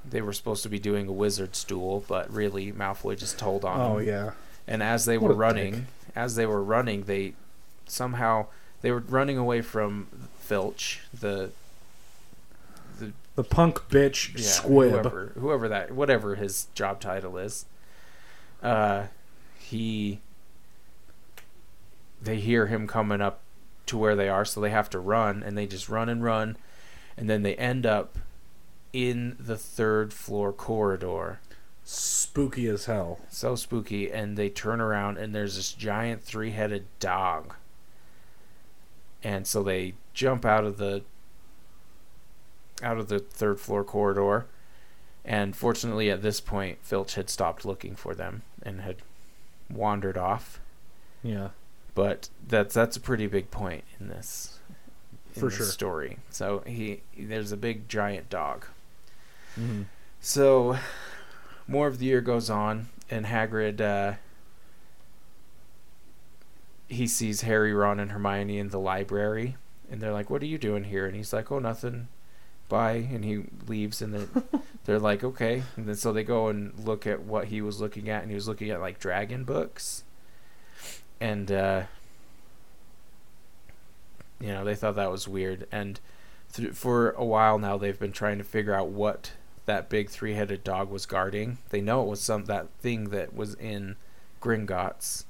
They 0.08 0.20
were 0.20 0.32
supposed 0.32 0.62
to 0.64 0.68
be 0.68 0.78
doing 0.78 1.08
a 1.08 1.12
wizard's 1.12 1.64
duel, 1.64 2.04
but 2.06 2.30
really 2.32 2.72
Malfoy 2.72 3.18
just 3.18 3.38
told 3.38 3.64
on 3.64 3.76
him. 3.80 3.86
Oh 3.86 3.98
him. 3.98 4.06
yeah. 4.08 4.30
And 4.66 4.82
as 4.82 5.04
they 5.06 5.16
What 5.16 5.28
were 5.30 5.34
running, 5.36 5.72
dick. 5.74 5.84
As 6.14 6.34
they 6.34 6.46
were 6.46 6.62
running, 6.62 7.04
they 7.04 7.34
somehow 7.86 8.46
they 8.82 8.90
were 8.90 9.00
running 9.00 9.36
away 9.38 9.60
from 9.62 10.08
Filch, 10.38 11.00
the 11.18 11.50
The 13.34 13.44
punk 13.44 13.88
bitch 13.88 14.36
yeah, 14.36 14.44
squib. 14.44 14.90
whoever, 14.90 15.32
whoever 15.38 15.68
that, 15.68 15.92
whatever 15.92 16.34
his 16.34 16.66
job 16.74 17.00
title 17.00 17.38
is. 17.38 17.64
Uh, 18.62 19.04
he. 19.58 20.20
They 22.22 22.36
hear 22.36 22.66
him 22.66 22.86
coming 22.86 23.20
up 23.22 23.40
to 23.86 23.96
where 23.96 24.14
they 24.14 24.28
are, 24.28 24.44
so 24.44 24.60
they 24.60 24.70
have 24.70 24.90
to 24.90 24.98
run, 24.98 25.42
and 25.42 25.56
they 25.56 25.66
just 25.66 25.88
run 25.88 26.08
and 26.08 26.22
run, 26.22 26.56
and 27.16 27.30
then 27.30 27.42
they 27.42 27.54
end 27.56 27.86
up 27.86 28.18
in 28.92 29.36
the 29.40 29.56
third 29.56 30.12
floor 30.12 30.52
corridor. 30.52 31.40
Spooky 31.92 32.68
as 32.68 32.84
hell. 32.84 33.18
So 33.30 33.56
spooky, 33.56 34.12
and 34.12 34.36
they 34.36 34.48
turn 34.48 34.80
around, 34.80 35.18
and 35.18 35.34
there's 35.34 35.56
this 35.56 35.72
giant 35.72 36.22
three-headed 36.22 36.84
dog. 37.00 37.54
And 39.24 39.44
so 39.44 39.64
they 39.64 39.94
jump 40.14 40.44
out 40.44 40.64
of 40.64 40.78
the 40.78 41.02
out 42.80 42.98
of 42.98 43.08
the 43.08 43.18
third 43.18 43.58
floor 43.58 43.82
corridor, 43.82 44.46
and 45.24 45.56
fortunately, 45.56 46.12
at 46.12 46.22
this 46.22 46.40
point, 46.40 46.78
Filch 46.80 47.16
had 47.16 47.28
stopped 47.28 47.64
looking 47.64 47.96
for 47.96 48.14
them 48.14 48.42
and 48.62 48.82
had 48.82 48.98
wandered 49.68 50.16
off. 50.16 50.60
Yeah. 51.24 51.48
But 51.96 52.28
that's 52.46 52.72
that's 52.72 52.96
a 52.96 53.00
pretty 53.00 53.26
big 53.26 53.50
point 53.50 53.82
in 53.98 54.06
this 54.06 54.60
in 55.34 55.40
For 55.40 55.48
this 55.48 55.56
sure. 55.56 55.66
story. 55.66 56.18
So 56.30 56.62
he 56.64 57.02
there's 57.18 57.50
a 57.50 57.56
big 57.56 57.88
giant 57.88 58.30
dog. 58.30 58.66
Mm-hmm. 59.58 59.82
So, 60.20 60.78
more 61.70 61.86
of 61.86 61.98
the 61.98 62.06
year 62.06 62.20
goes 62.20 62.50
on, 62.50 62.88
and 63.08 63.26
Hagrid 63.26 63.80
uh, 63.80 64.14
he 66.88 67.06
sees 67.06 67.42
Harry, 67.42 67.72
Ron, 67.72 68.00
and 68.00 68.10
Hermione 68.10 68.58
in 68.58 68.70
the 68.70 68.80
library, 68.80 69.56
and 69.88 70.00
they're 70.00 70.12
like, 70.12 70.28
"What 70.28 70.42
are 70.42 70.46
you 70.46 70.58
doing 70.58 70.84
here?" 70.84 71.06
And 71.06 71.14
he's 71.14 71.32
like, 71.32 71.50
"Oh, 71.52 71.60
nothing. 71.60 72.08
Bye." 72.68 73.08
And 73.12 73.24
he 73.24 73.44
leaves, 73.68 74.02
and 74.02 74.12
they're, 74.12 74.42
they're 74.84 74.98
like, 74.98 75.22
"Okay." 75.22 75.62
And 75.76 75.86
then 75.86 75.94
so 75.94 76.12
they 76.12 76.24
go 76.24 76.48
and 76.48 76.76
look 76.76 77.06
at 77.06 77.22
what 77.22 77.46
he 77.46 77.62
was 77.62 77.80
looking 77.80 78.10
at, 78.10 78.22
and 78.22 78.30
he 78.30 78.34
was 78.34 78.48
looking 78.48 78.70
at 78.70 78.80
like 78.80 78.98
dragon 78.98 79.44
books, 79.44 80.02
and 81.20 81.52
uh, 81.52 81.84
you 84.40 84.48
know 84.48 84.64
they 84.64 84.74
thought 84.74 84.96
that 84.96 85.12
was 85.12 85.28
weird, 85.28 85.68
and 85.70 86.00
th- 86.52 86.72
for 86.72 87.12
a 87.12 87.24
while 87.24 87.60
now 87.60 87.78
they've 87.78 88.00
been 88.00 88.12
trying 88.12 88.38
to 88.38 88.44
figure 88.44 88.74
out 88.74 88.88
what 88.88 89.32
that 89.66 89.88
big 89.88 90.10
three-headed 90.10 90.64
dog 90.64 90.90
was 90.90 91.06
guarding. 91.06 91.58
They 91.70 91.80
know 91.80 92.02
it 92.02 92.08
was 92.08 92.20
some 92.20 92.44
that 92.46 92.68
thing 92.80 93.10
that 93.10 93.34
was 93.34 93.54
in 93.54 93.96
Gringotts. 94.42 95.24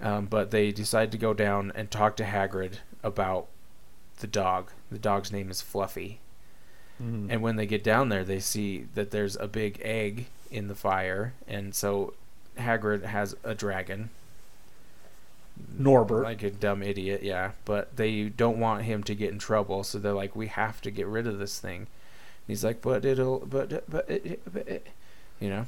Um, 0.00 0.26
but 0.26 0.50
they 0.50 0.72
decide 0.72 1.12
to 1.12 1.18
go 1.18 1.34
down 1.34 1.72
and 1.74 1.90
talk 1.90 2.16
to 2.16 2.24
Hagrid 2.24 2.78
about 3.02 3.46
the 4.20 4.26
dog. 4.26 4.70
The 4.90 4.98
dog's 4.98 5.30
name 5.32 5.50
is 5.50 5.60
Fluffy. 5.60 6.20
Mhm. 7.02 7.26
And 7.30 7.42
when 7.42 7.56
they 7.56 7.66
get 7.66 7.84
down 7.84 8.08
there, 8.08 8.24
they 8.24 8.40
see 8.40 8.86
that 8.94 9.10
there's 9.10 9.36
a 9.36 9.46
big 9.48 9.78
egg 9.82 10.26
in 10.50 10.68
the 10.68 10.74
fire, 10.74 11.32
and 11.46 11.74
so 11.74 12.14
Hagrid 12.58 13.04
has 13.04 13.36
a 13.44 13.54
dragon, 13.54 14.10
Norbert. 15.78 16.24
like 16.24 16.42
a 16.42 16.50
dumb 16.50 16.82
idiot, 16.82 17.22
yeah. 17.22 17.52
But 17.64 17.96
they 17.96 18.24
don't 18.24 18.58
want 18.58 18.82
him 18.82 19.02
to 19.04 19.14
get 19.14 19.30
in 19.32 19.38
trouble, 19.38 19.84
so 19.84 19.98
they're 19.98 20.12
like, 20.12 20.34
"We 20.34 20.48
have 20.48 20.80
to 20.82 20.90
get 20.90 21.06
rid 21.06 21.26
of 21.26 21.38
this 21.38 21.58
thing." 21.58 21.86
He's 22.46 22.64
like, 22.64 22.80
"But 22.80 23.04
it'll, 23.04 23.40
but, 23.40 23.88
but, 23.88 24.10
it, 24.10 24.40
but 24.52 24.68
it, 24.68 24.86
you 25.38 25.50
know." 25.50 25.66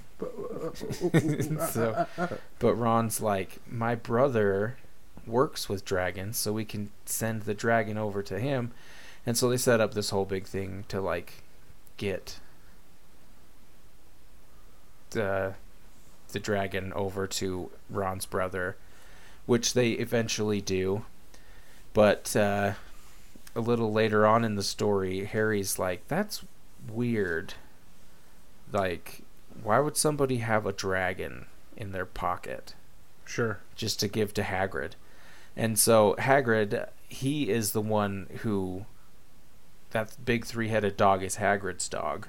so, 1.70 2.06
but 2.58 2.74
Ron's 2.74 3.20
like, 3.20 3.58
"My 3.70 3.94
brother 3.94 4.76
works 5.26 5.68
with 5.68 5.84
dragons, 5.84 6.36
so 6.36 6.52
we 6.52 6.64
can 6.64 6.90
send 7.04 7.42
the 7.42 7.54
dragon 7.54 7.96
over 7.96 8.22
to 8.22 8.38
him." 8.38 8.72
And 9.24 9.36
so 9.38 9.48
they 9.48 9.56
set 9.56 9.80
up 9.80 9.94
this 9.94 10.10
whole 10.10 10.24
big 10.24 10.46
thing 10.46 10.84
to 10.88 11.00
like 11.00 11.42
get 11.96 12.40
the 15.10 15.54
the 16.32 16.40
dragon 16.40 16.92
over 16.94 17.26
to 17.26 17.70
Ron's 17.90 18.26
brother, 18.26 18.76
which 19.46 19.74
they 19.74 19.90
eventually 19.92 20.60
do. 20.60 21.04
But 21.92 22.34
uh, 22.34 22.72
a 23.54 23.60
little 23.60 23.92
later 23.92 24.26
on 24.26 24.44
in 24.44 24.56
the 24.56 24.62
story, 24.62 25.24
Harry's 25.24 25.78
like, 25.78 26.08
"That's 26.08 26.42
weird. 26.88 27.54
Like, 28.70 29.22
why 29.62 29.78
would 29.78 29.96
somebody 29.96 30.38
have 30.38 30.66
a 30.66 30.72
dragon 30.72 31.46
in 31.76 31.92
their 31.92 32.06
pocket 32.06 32.74
Sure. 33.24 33.58
just 33.76 34.00
to 34.00 34.08
give 34.08 34.32
to 34.34 34.42
Hagrid?" 34.42 34.92
And 35.56 35.78
so 35.78 36.14
Hagrid, 36.18 36.88
he 37.08 37.50
is 37.50 37.72
the 37.72 37.82
one 37.82 38.28
who 38.40 38.86
that 39.90 40.16
big 40.24 40.46
three-headed 40.46 40.96
dog 40.96 41.22
is 41.22 41.36
Hagrid's 41.36 41.88
dog. 41.88 42.28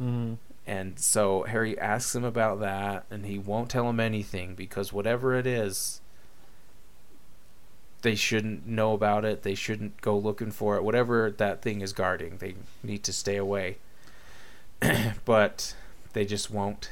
Mm-hmm. 0.00 0.34
And 0.66 0.98
so 0.98 1.44
Harry 1.44 1.78
asks 1.78 2.14
him 2.14 2.24
about 2.24 2.60
that, 2.60 3.06
and 3.10 3.26
he 3.26 3.38
won't 3.38 3.70
tell 3.70 3.88
him 3.88 4.00
anything 4.00 4.54
because 4.54 4.92
whatever 4.92 5.34
it 5.34 5.46
is, 5.46 6.00
they 8.02 8.14
shouldn't 8.14 8.66
know 8.66 8.92
about 8.92 9.24
it. 9.24 9.42
They 9.42 9.54
shouldn't 9.54 10.00
go 10.00 10.16
looking 10.16 10.50
for 10.50 10.76
it. 10.76 10.84
Whatever 10.84 11.30
that 11.30 11.62
thing 11.62 11.80
is 11.80 11.92
guarding, 11.92 12.38
they 12.38 12.54
need 12.82 13.02
to 13.04 13.12
stay 13.12 13.36
away. 13.36 13.78
but 15.24 15.74
they 16.12 16.24
just 16.24 16.50
won't. 16.50 16.90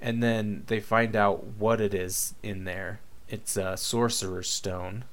And 0.00 0.22
then 0.22 0.64
they 0.66 0.80
find 0.80 1.16
out 1.16 1.44
what 1.58 1.80
it 1.80 1.94
is 1.94 2.34
in 2.42 2.64
there. 2.64 3.00
It's 3.28 3.56
a 3.56 3.76
sorcerer's 3.76 4.48
stone, 4.48 5.04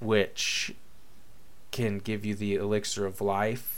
which 0.00 0.74
can 1.70 1.98
give 1.98 2.24
you 2.24 2.34
the 2.34 2.54
elixir 2.54 3.06
of 3.06 3.20
life 3.20 3.76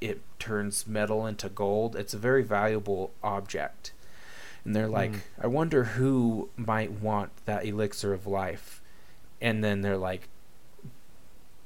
it 0.00 0.20
turns 0.38 0.86
metal 0.86 1.26
into 1.26 1.48
gold. 1.48 1.96
It's 1.96 2.14
a 2.14 2.18
very 2.18 2.42
valuable 2.42 3.12
object. 3.22 3.92
And 4.66 4.74
they're 4.74 4.88
like, 4.88 5.12
Mm. 5.12 5.20
I 5.40 5.46
wonder 5.46 5.84
who 5.84 6.50
might 6.56 6.90
want 6.90 7.30
that 7.44 7.64
elixir 7.64 8.12
of 8.12 8.26
life. 8.26 8.82
And 9.40 9.62
then 9.62 9.82
they're 9.82 9.96
like, 9.96 10.28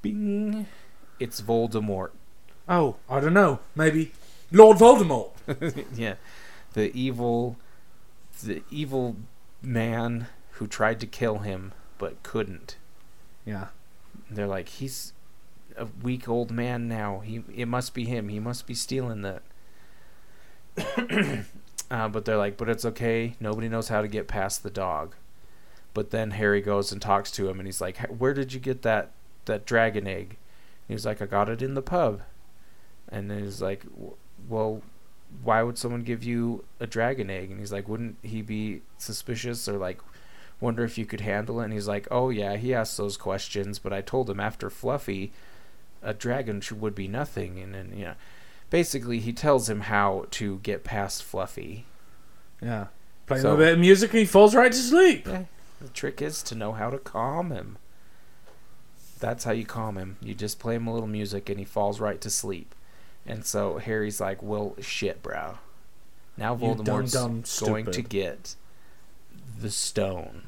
Bing, 0.02 0.66
it's 1.18 1.40
Voldemort. 1.40 2.10
Oh, 2.68 2.96
I 3.08 3.20
don't 3.20 3.32
know. 3.32 3.60
Maybe 3.74 4.12
Lord 4.52 4.76
Voldemort. 4.76 5.30
yeah, 5.94 6.16
the 6.74 6.94
evil, 6.94 7.56
the 8.44 8.62
evil 8.70 9.16
man 9.62 10.26
who 10.52 10.66
tried 10.66 11.00
to 11.00 11.06
kill 11.06 11.38
him 11.38 11.72
but 11.96 12.22
couldn't. 12.22 12.76
Yeah. 13.46 13.68
They're 14.30 14.46
like, 14.46 14.68
he's 14.68 15.14
a 15.74 15.86
weak 16.02 16.28
old 16.28 16.50
man 16.50 16.86
now. 16.86 17.20
He 17.20 17.42
it 17.56 17.66
must 17.66 17.94
be 17.94 18.04
him. 18.04 18.28
He 18.28 18.40
must 18.40 18.66
be 18.66 18.74
stealing 18.74 19.22
that. 19.22 19.42
uh, 21.90 22.08
but 22.08 22.24
they're 22.24 22.36
like, 22.36 22.56
but 22.56 22.68
it's 22.68 22.84
okay. 22.84 23.34
Nobody 23.40 23.68
knows 23.68 23.88
how 23.88 24.00
to 24.00 24.08
get 24.08 24.28
past 24.28 24.62
the 24.62 24.70
dog. 24.70 25.14
But 25.92 26.10
then 26.10 26.32
Harry 26.32 26.60
goes 26.60 26.92
and 26.92 27.02
talks 27.02 27.30
to 27.32 27.48
him, 27.48 27.58
and 27.58 27.66
he's 27.66 27.80
like, 27.80 27.98
"Where 28.06 28.32
did 28.32 28.52
you 28.52 28.60
get 28.60 28.82
that 28.82 29.10
that 29.46 29.66
dragon 29.66 30.06
egg?" 30.06 30.36
And 30.88 30.94
he's 30.96 31.04
like, 31.04 31.20
"I 31.20 31.26
got 31.26 31.48
it 31.48 31.62
in 31.62 31.74
the 31.74 31.82
pub." 31.82 32.22
And 33.08 33.28
then 33.28 33.42
he's 33.42 33.60
like, 33.60 33.84
"Well, 34.48 34.82
why 35.42 35.62
would 35.62 35.78
someone 35.78 36.02
give 36.02 36.22
you 36.22 36.64
a 36.78 36.86
dragon 36.86 37.28
egg?" 37.28 37.50
And 37.50 37.58
he's 37.58 37.72
like, 37.72 37.88
"Wouldn't 37.88 38.18
he 38.22 38.40
be 38.40 38.82
suspicious 38.98 39.68
or 39.68 39.78
like 39.78 40.00
wonder 40.60 40.84
if 40.84 40.96
you 40.96 41.06
could 41.06 41.22
handle 41.22 41.60
it?" 41.60 41.64
And 41.64 41.72
he's 41.72 41.88
like, 41.88 42.06
"Oh 42.10 42.30
yeah, 42.30 42.56
he 42.56 42.72
asked 42.72 42.96
those 42.96 43.16
questions, 43.16 43.80
but 43.80 43.92
I 43.92 44.00
told 44.00 44.30
him 44.30 44.38
after 44.38 44.70
Fluffy, 44.70 45.32
a 46.02 46.14
dragon 46.14 46.62
would 46.78 46.94
be 46.94 47.08
nothing." 47.08 47.58
And 47.58 47.74
then 47.74 47.92
you 47.96 48.04
know, 48.04 48.14
basically 48.70 49.18
he 49.18 49.32
tells 49.32 49.68
him 49.68 49.82
how 49.82 50.26
to 50.32 50.58
get 50.62 50.84
past 50.84 51.22
Fluffy. 51.22 51.84
Yeah. 52.62 52.86
Playing 53.26 53.42
So- 53.42 53.54
a 53.54 53.58
bit 53.58 53.72
of 53.74 53.78
music 53.78 54.10
and 54.10 54.20
he 54.20 54.24
falls 54.26 54.54
right 54.54 54.72
to 54.72 54.78
sleep. 54.78 55.26
Yeah. 55.26 55.44
The 55.80 55.88
trick 55.88 56.20
is 56.20 56.42
to 56.44 56.54
know 56.54 56.72
how 56.72 56.90
to 56.90 56.98
calm 56.98 57.50
him. 57.50 57.78
That's 59.18 59.44
how 59.44 59.52
you 59.52 59.64
calm 59.66 59.96
him. 59.98 60.16
You 60.20 60.34
just 60.34 60.58
play 60.58 60.74
him 60.74 60.86
a 60.86 60.92
little 60.92 61.08
music 61.08 61.48
and 61.48 61.58
he 61.58 61.64
falls 61.64 62.00
right 62.00 62.20
to 62.22 62.30
sleep. 62.30 62.74
And 63.26 63.44
so 63.44 63.76
Harry's 63.78 64.20
like, 64.20 64.42
"Well, 64.42 64.74
shit, 64.80 65.22
bro. 65.22 65.58
Now 66.36 66.54
You 66.54 66.74
dumb, 66.74 66.84
Voldemort's 66.86 67.12
dumb, 67.12 67.44
going 67.66 67.86
to 67.86 68.02
get 68.02 68.56
the 69.58 69.70
stone." 69.70 70.44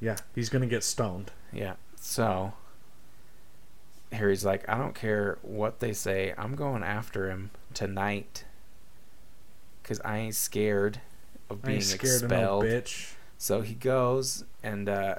Yeah, 0.00 0.16
he's 0.34 0.48
gonna 0.48 0.66
get 0.66 0.82
stoned. 0.84 1.30
Yeah. 1.52 1.74
So 2.00 2.52
Harry's 4.14 4.44
like, 4.44 4.68
"I 4.68 4.76
don't 4.78 4.94
care 4.94 5.38
what 5.42 5.80
they 5.80 5.92
say. 5.92 6.34
I'm 6.38 6.54
going 6.54 6.82
after 6.82 7.30
him 7.30 7.50
tonight." 7.72 8.44
Cuz 9.82 10.00
I 10.04 10.18
ain't 10.18 10.34
scared 10.34 11.00
of 11.50 11.62
being 11.62 11.80
scared 11.82 12.22
of 12.22 12.30
no 12.30 12.60
expelled. 12.60 12.64
bitch. 12.64 13.14
So 13.36 13.60
he 13.60 13.74
goes, 13.74 14.44
and 14.62 14.88
uh, 14.88 15.16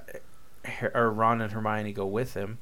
Her- 0.63 0.91
or 0.95 1.11
Ron 1.11 1.41
and 1.41 1.51
Hermione 1.53 1.93
go 1.93 2.07
with 2.07 2.33
him, 2.33 2.57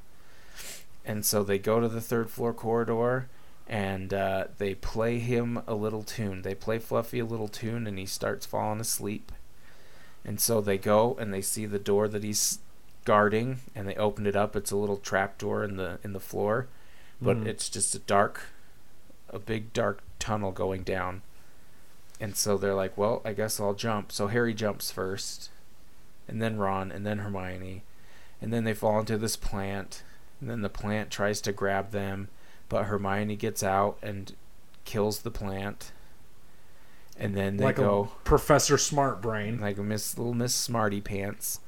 and 1.05 1.25
so 1.25 1.43
they 1.43 1.57
go 1.57 1.79
to 1.79 1.88
the 1.88 2.01
third 2.01 2.29
floor 2.29 2.53
corridor, 2.53 3.29
and 3.67 4.13
uh, 4.13 4.47
they 4.57 4.75
play 4.75 5.19
him 5.19 5.61
a 5.67 5.73
little 5.75 6.03
tune. 6.03 6.41
They 6.41 6.55
play 6.55 6.79
Fluffy 6.79 7.19
a 7.19 7.25
little 7.25 7.47
tune, 7.47 7.88
and 7.88 7.97
he 7.97 8.05
starts 8.05 8.45
falling 8.45 8.81
asleep. 8.81 9.31
And 10.25 10.39
so 10.39 10.59
they 10.61 10.77
go 10.77 11.15
and 11.19 11.34
they 11.34 11.41
see 11.41 11.65
the 11.65 11.79
door 11.79 12.07
that 12.09 12.23
he's 12.23 12.59
guarding, 13.06 13.60
and 13.76 13.88
they 13.88 13.95
open 13.95 14.26
it 14.26 14.36
up. 14.36 14.56
It's 14.56 14.72
a 14.72 14.76
little 14.78 14.97
trap 14.97 15.38
door 15.38 15.64
in 15.64 15.78
the 15.78 15.99
in 16.04 16.14
the 16.14 16.20
floor, 16.20 16.68
but 17.22 17.38
Mhm. 17.38 17.45
it's 17.47 17.70
just 17.70 17.93
a 17.95 17.99
dark, 17.99 18.41
a 19.30 19.39
big 19.39 19.74
dark 19.74 20.01
tunnel 20.20 20.51
going 20.51 20.84
down. 20.84 21.22
And 22.20 22.36
so 22.38 22.58
they're 22.58 22.76
like, 22.76 22.97
well, 22.97 23.22
I 23.26 23.34
guess 23.34 23.60
I'll 23.60 23.74
jump. 23.74 24.12
So 24.12 24.28
Harry 24.28 24.54
jumps 24.54 24.91
first, 24.91 25.49
and 26.28 26.41
then 26.41 26.58
Ron, 26.58 26.91
and 26.91 27.06
then 27.06 27.20
Hermione. 27.20 27.84
And 28.41 28.54
then 28.54 28.64
they 28.64 28.74
fall 28.74 28.99
into 28.99 29.18
this 29.18 29.36
plant, 29.36 30.04
and 30.39 30.49
then 30.49 30.62
the 30.62 30.70
plant 30.70 31.10
tries 31.12 31.41
to 31.41 31.51
grab 31.51 31.91
them, 31.91 32.30
but 32.70 32.86
Hermione 32.86 33.36
gets 33.36 33.64
out 33.64 33.97
and 34.01 34.34
kills 34.86 35.20
the 35.22 35.32
plant. 35.32 35.91
And 37.18 37.36
then 37.36 37.58
they 37.58 37.66
like 37.66 37.76
go 37.76 38.10
a 38.12 38.24
Professor 38.26 38.78
Smart 38.78 39.22
Brain. 39.22 39.60
like 39.60 39.78
a 39.78 39.84
Miss 39.84 40.18
Little 40.18 40.34
Miss 40.34 40.54
Smarty 40.56 40.99
Pants. 41.01 41.60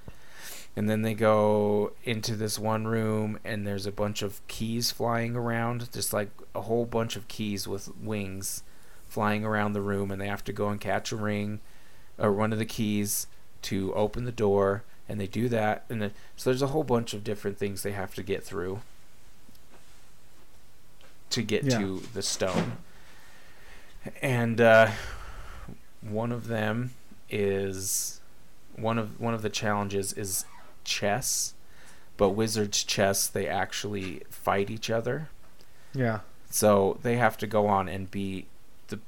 And 0.78 0.89
then 0.89 1.03
they 1.03 1.13
go 1.13 1.93
into 2.03 2.36
this 2.36 2.59
one 2.59 2.86
room, 2.86 3.39
and 3.45 3.65
there's 3.65 3.86
a 3.86 3.91
bunch 3.91 4.21
of 4.21 4.45
keys 4.47 4.91
flying 4.91 5.36
around, 5.36 5.89
just 5.93 6.11
like 6.11 6.30
a 6.53 6.61
whole 6.61 6.86
bunch 6.86 7.15
of 7.15 7.28
keys 7.30 7.65
with 7.67 7.95
wings 7.97 8.61
flying 9.07 9.45
around 9.45 9.71
the 9.71 9.82
room, 9.82 10.11
and 10.11 10.19
they 10.21 10.28
have 10.28 10.43
to 10.43 10.51
go 10.53 10.67
and 10.69 10.82
catch 10.82 11.11
a 11.13 11.15
ring 11.15 11.61
or 12.17 12.34
one 12.34 12.51
of 12.51 12.59
the 12.59 12.65
keys 12.65 13.28
to 13.61 13.93
open 13.93 14.26
the 14.26 14.32
door, 14.34 14.84
and 15.07 15.19
they 15.19 15.28
do 15.28 15.47
that, 15.47 15.86
and 15.89 16.01
then, 16.01 16.11
so 16.36 16.49
there's 16.49 16.61
a 16.61 16.67
whole 16.67 16.84
bunch 16.84 17.13
of 17.13 17.23
different 17.23 17.57
things 17.57 17.82
they 17.84 17.91
have 17.93 18.13
to 18.15 18.23
get 18.23 18.43
through 18.43 18.80
to 21.30 21.41
get 21.41 21.63
Yeah. 21.63 21.80
to 21.80 21.99
the 22.13 22.21
stone. 22.21 22.73
And 24.21 24.59
uh, 24.61 24.91
one 26.01 26.32
of 26.32 26.47
them 26.47 26.91
is 27.30 28.19
one 28.76 28.97
of 28.97 29.19
one 29.19 29.34
of 29.34 29.41
the 29.41 29.49
challenges 29.49 30.13
is 30.13 30.45
chess, 30.86 31.54
but 32.18 32.30
wizards 32.30 32.84
chess 32.84 33.28
they 33.28 33.48
actually 33.48 34.22
fight 34.30 34.70
each 34.70 34.90
other. 34.90 35.30
Yeah. 35.94 36.20
So 36.50 37.00
they 37.02 37.18
have 37.18 37.38
to 37.40 37.48
go 37.48 37.68
on 37.68 37.90
and 37.90 38.10
beat 38.10 38.48
the 38.88 39.00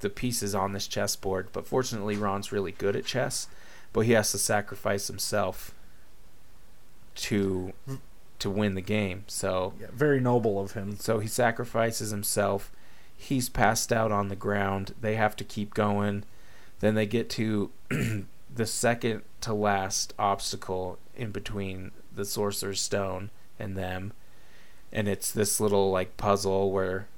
the 0.00 0.10
pieces 0.10 0.54
on 0.54 0.72
this 0.72 0.86
chessboard. 0.86 1.48
But 1.52 1.66
fortunately, 1.66 2.16
Ron's 2.16 2.52
really 2.52 2.72
good 2.72 2.96
at 2.96 3.04
chess, 3.04 3.48
but 3.92 4.00
he 4.00 4.12
has 4.12 4.30
to 4.32 4.38
sacrifice 4.38 5.08
himself 5.08 5.74
to 7.16 7.72
mm. 7.88 7.98
to 8.38 8.50
win 8.50 8.74
the 8.74 8.80
game. 8.80 9.24
So 9.26 9.74
yeah. 9.80 9.88
Very 9.92 10.20
noble 10.20 10.60
of 10.60 10.72
him. 10.72 10.96
so 10.96 11.18
he 11.18 11.28
sacrifices 11.28 12.10
himself. 12.10 12.72
He's 13.16 13.48
passed 13.48 13.92
out 13.92 14.12
on 14.12 14.28
the 14.28 14.36
ground. 14.36 14.94
They 15.00 15.14
have 15.16 15.36
to 15.36 15.44
keep 15.44 15.72
going. 15.72 16.24
Then 16.80 16.94
they 16.94 17.06
get 17.06 17.30
to 17.30 17.70
the 18.54 18.66
second 18.66 19.22
to 19.40 19.52
last 19.52 20.14
obstacle 20.18 20.98
in 21.16 21.30
between 21.30 21.90
the 22.14 22.24
sorcerer's 22.24 22.80
stone 22.80 23.30
and 23.58 23.76
them. 23.76 24.12
And 24.92 25.08
it's 25.08 25.32
this 25.32 25.60
little 25.60 25.90
like 25.90 26.16
puzzle 26.16 26.70
where 26.70 27.08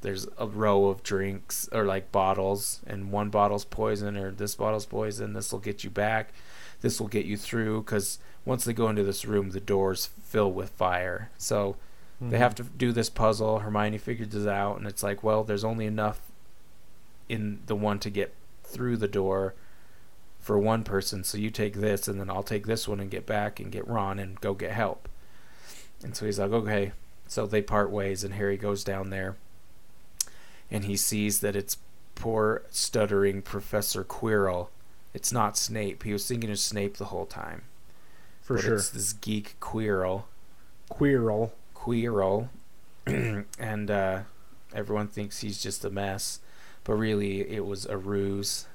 there's 0.00 0.26
a 0.38 0.46
row 0.46 0.86
of 0.86 1.02
drinks 1.02 1.68
or 1.72 1.84
like 1.84 2.12
bottles 2.12 2.80
and 2.86 3.12
one 3.12 3.28
bottle's 3.28 3.64
poison 3.64 4.16
or 4.16 4.30
this 4.30 4.54
bottle's 4.54 4.86
poison. 4.86 5.32
This 5.32 5.52
will 5.52 5.58
get 5.58 5.84
you 5.84 5.90
back. 5.90 6.32
This 6.80 7.00
will 7.00 7.08
get 7.08 7.26
you 7.26 7.36
through 7.36 7.82
cuz 7.82 8.18
once 8.44 8.64
they 8.64 8.72
go 8.72 8.88
into 8.88 9.02
this 9.02 9.24
room 9.24 9.50
the 9.50 9.60
doors 9.60 10.10
fill 10.22 10.52
with 10.52 10.70
fire. 10.70 11.30
So 11.36 11.76
they 12.20 12.38
have 12.38 12.54
mm-hmm. 12.54 12.68
to 12.68 12.78
do 12.78 12.92
this 12.92 13.10
puzzle. 13.10 13.60
Hermione 13.60 13.98
figures 13.98 14.30
this 14.30 14.46
out, 14.46 14.78
and 14.78 14.86
it's 14.86 15.02
like, 15.02 15.22
well, 15.22 15.44
there's 15.44 15.64
only 15.64 15.84
enough 15.84 16.20
in 17.28 17.60
the 17.66 17.76
one 17.76 17.98
to 17.98 18.10
get 18.10 18.32
through 18.64 18.96
the 18.96 19.08
door 19.08 19.54
for 20.46 20.56
one 20.56 20.84
person. 20.84 21.24
So 21.24 21.38
you 21.38 21.50
take 21.50 21.74
this, 21.74 22.06
and 22.06 22.20
then 22.20 22.30
I'll 22.30 22.44
take 22.44 22.66
this 22.66 22.86
one 22.86 23.00
and 23.00 23.10
get 23.10 23.26
back 23.26 23.58
and 23.58 23.72
get 23.72 23.88
Ron 23.88 24.20
and 24.20 24.40
go 24.40 24.54
get 24.54 24.70
help. 24.70 25.08
And 26.04 26.14
so 26.14 26.24
he's 26.24 26.38
like, 26.38 26.52
okay. 26.52 26.92
So 27.26 27.46
they 27.46 27.62
part 27.62 27.90
ways, 27.90 28.22
and 28.22 28.34
Harry 28.34 28.56
goes 28.56 28.84
down 28.84 29.10
there, 29.10 29.34
and 30.70 30.84
he 30.84 30.96
sees 30.96 31.40
that 31.40 31.56
it's 31.56 31.78
poor 32.14 32.62
stuttering 32.70 33.42
Professor 33.42 34.04
Quirrell. 34.04 34.68
It's 35.12 35.32
not 35.32 35.58
Snape. 35.58 36.04
He 36.04 36.12
was 36.12 36.28
thinking 36.28 36.52
of 36.52 36.60
Snape 36.60 36.98
the 36.98 37.06
whole 37.06 37.26
time. 37.26 37.62
For 38.40 38.54
but 38.54 38.62
sure. 38.62 38.74
It's 38.76 38.90
this 38.90 39.14
geek 39.14 39.56
Quirrell. 39.58 40.26
Queerle. 40.88 41.50
Quirrell, 41.74 42.50
and 43.58 43.90
uh, 43.90 44.20
everyone 44.72 45.08
thinks 45.08 45.40
he's 45.40 45.60
just 45.60 45.84
a 45.84 45.90
mess, 45.90 46.38
but 46.84 46.94
really 46.94 47.40
it 47.50 47.66
was 47.66 47.84
a 47.86 47.96
ruse. 47.96 48.66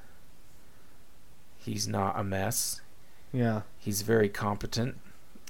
He's 1.64 1.88
not 1.88 2.20
a 2.20 2.24
mess. 2.24 2.82
Yeah. 3.32 3.62
He's 3.78 4.02
very 4.02 4.30
competent, 4.30 4.98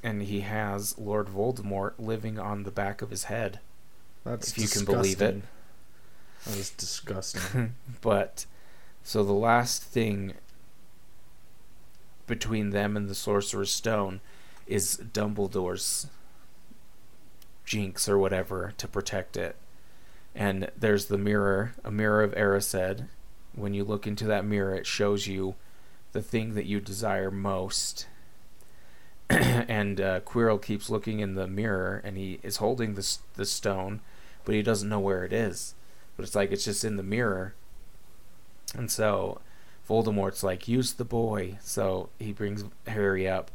and 0.03 0.21
he 0.23 0.41
has 0.41 0.97
Lord 0.97 1.27
Voldemort 1.27 1.93
living 1.97 2.37
on 2.37 2.63
the 2.63 2.71
back 2.71 3.01
of 3.01 3.09
his 3.09 3.25
head. 3.25 3.59
That's 4.25 4.51
If 4.51 4.57
you 4.57 4.67
can 4.67 4.85
believe 4.85 5.21
it. 5.21 5.41
disgusting. 5.41 5.43
That 6.45 6.57
is 6.57 6.69
disgusting. 6.71 7.75
But 8.01 8.45
so 9.03 9.23
the 9.23 9.31
last 9.33 9.83
thing 9.83 10.33
between 12.27 12.69
them 12.71 12.95
and 12.97 13.09
the 13.09 13.15
Sorcerer's 13.15 13.71
Stone 13.71 14.21
is 14.67 14.97
Dumbledore's 14.97 16.07
jinx 17.65 18.07
or 18.09 18.17
whatever 18.17 18.73
to 18.77 18.87
protect 18.87 19.37
it. 19.37 19.55
And 20.35 20.69
there's 20.77 21.05
the 21.07 21.17
mirror, 21.17 21.73
a 21.83 21.91
mirror 21.91 22.21
of 22.23 22.33
Erised. 22.33 23.07
When 23.53 23.73
you 23.73 23.83
look 23.83 24.07
into 24.07 24.25
that 24.25 24.45
mirror, 24.45 24.75
it 24.75 24.85
shows 24.85 25.27
you 25.27 25.55
the 26.11 26.21
thing 26.21 26.55
that 26.55 26.65
you 26.65 26.79
desire 26.79 27.31
most. 27.31 28.07
and 29.29 30.01
uh, 30.01 30.19
Quirrell 30.21 30.61
keeps 30.61 30.89
looking 30.89 31.19
in 31.19 31.35
the 31.35 31.47
mirror, 31.47 32.01
and 32.03 32.17
he 32.17 32.39
is 32.43 32.57
holding 32.57 32.95
the 32.95 33.17
the 33.35 33.45
stone, 33.45 34.01
but 34.43 34.55
he 34.55 34.61
doesn't 34.61 34.89
know 34.89 34.99
where 34.99 35.23
it 35.23 35.33
is. 35.33 35.75
But 36.17 36.25
it's 36.25 36.35
like 36.35 36.51
it's 36.51 36.65
just 36.65 36.83
in 36.83 36.97
the 36.97 37.03
mirror. 37.03 37.55
And 38.75 38.91
so 38.91 39.41
Voldemort's 39.87 40.43
like, 40.43 40.67
use 40.67 40.93
the 40.93 41.05
boy. 41.05 41.57
So 41.61 42.09
he 42.19 42.31
brings 42.31 42.63
Harry 42.87 43.27
up. 43.27 43.51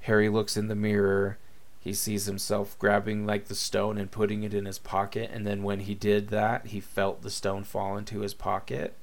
Harry 0.00 0.28
looks 0.28 0.56
in 0.56 0.68
the 0.68 0.74
mirror. 0.74 1.38
He 1.80 1.94
sees 1.94 2.26
himself 2.26 2.78
grabbing 2.78 3.26
like 3.26 3.46
the 3.46 3.54
stone 3.54 3.98
and 3.98 4.10
putting 4.10 4.42
it 4.42 4.54
in 4.54 4.66
his 4.66 4.78
pocket. 4.78 5.30
And 5.32 5.46
then 5.46 5.62
when 5.62 5.80
he 5.80 5.94
did 5.94 6.28
that, 6.28 6.66
he 6.66 6.80
felt 6.80 7.22
the 7.22 7.30
stone 7.30 7.64
fall 7.64 7.96
into 7.96 8.20
his 8.20 8.34
pocket. 8.34 8.94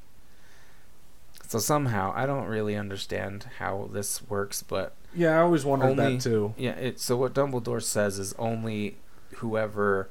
So 1.49 1.57
somehow, 1.57 2.13
I 2.15 2.27
don't 2.27 2.45
really 2.45 2.75
understand 2.75 3.47
how 3.57 3.89
this 3.91 4.21
works, 4.29 4.61
but 4.61 4.93
yeah, 5.15 5.31
I 5.39 5.41
always 5.41 5.65
wondered 5.65 5.99
Only- 5.99 6.17
that 6.17 6.21
too. 6.21 6.53
yeah, 6.57 6.73
it 6.73 6.99
so 6.99 7.17
what 7.17 7.33
Dumbledore 7.33 7.81
says 7.81 8.19
is 8.19 8.33
only 8.37 8.97
whoever 9.37 10.09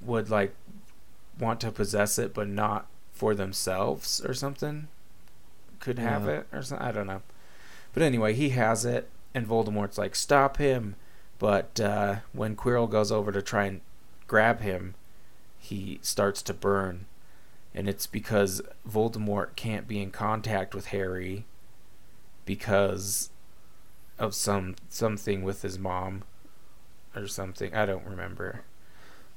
would 0.00 0.28
like 0.28 0.56
want 1.38 1.60
to 1.60 1.70
possess 1.70 2.18
it 2.18 2.34
but 2.34 2.48
not 2.48 2.86
for 3.12 3.32
themselves 3.32 4.20
or 4.24 4.34
something 4.34 4.88
could 5.78 6.00
have 6.00 6.24
Yeah. 6.26 6.38
it 6.38 6.46
or 6.52 6.62
something. 6.62 6.84
I 6.84 6.90
don't 6.90 7.06
know. 7.06 7.22
But 7.94 8.02
anyway, 8.02 8.34
he 8.34 8.48
has 8.50 8.84
it 8.84 9.08
and 9.32 9.46
Voldemort's 9.46 9.98
like 9.98 10.16
stop 10.16 10.56
him. 10.56 10.96
But 11.38 11.78
uh, 11.78 12.16
when 12.32 12.56
Quirrell 12.56 12.90
goes 12.90 13.12
over 13.12 13.30
to 13.30 13.40
try 13.40 13.66
and 13.66 13.80
grab 14.26 14.62
him, 14.62 14.94
he 15.60 16.00
starts 16.02 16.42
to 16.42 16.54
burn. 16.54 17.06
And 17.74 17.88
it's 17.88 18.06
because 18.06 18.60
Voldemort 18.88 19.56
can't 19.56 19.88
be 19.88 20.00
in 20.02 20.10
contact 20.10 20.74
with 20.74 20.86
Harry 20.86 21.46
because 22.44 23.30
of 24.18 24.34
some 24.34 24.76
something 24.88 25.42
with 25.42 25.62
his 25.62 25.78
mom 25.78 26.22
or 27.16 27.26
something. 27.26 27.74
I 27.74 27.86
don't 27.86 28.04
remember. 28.06 28.62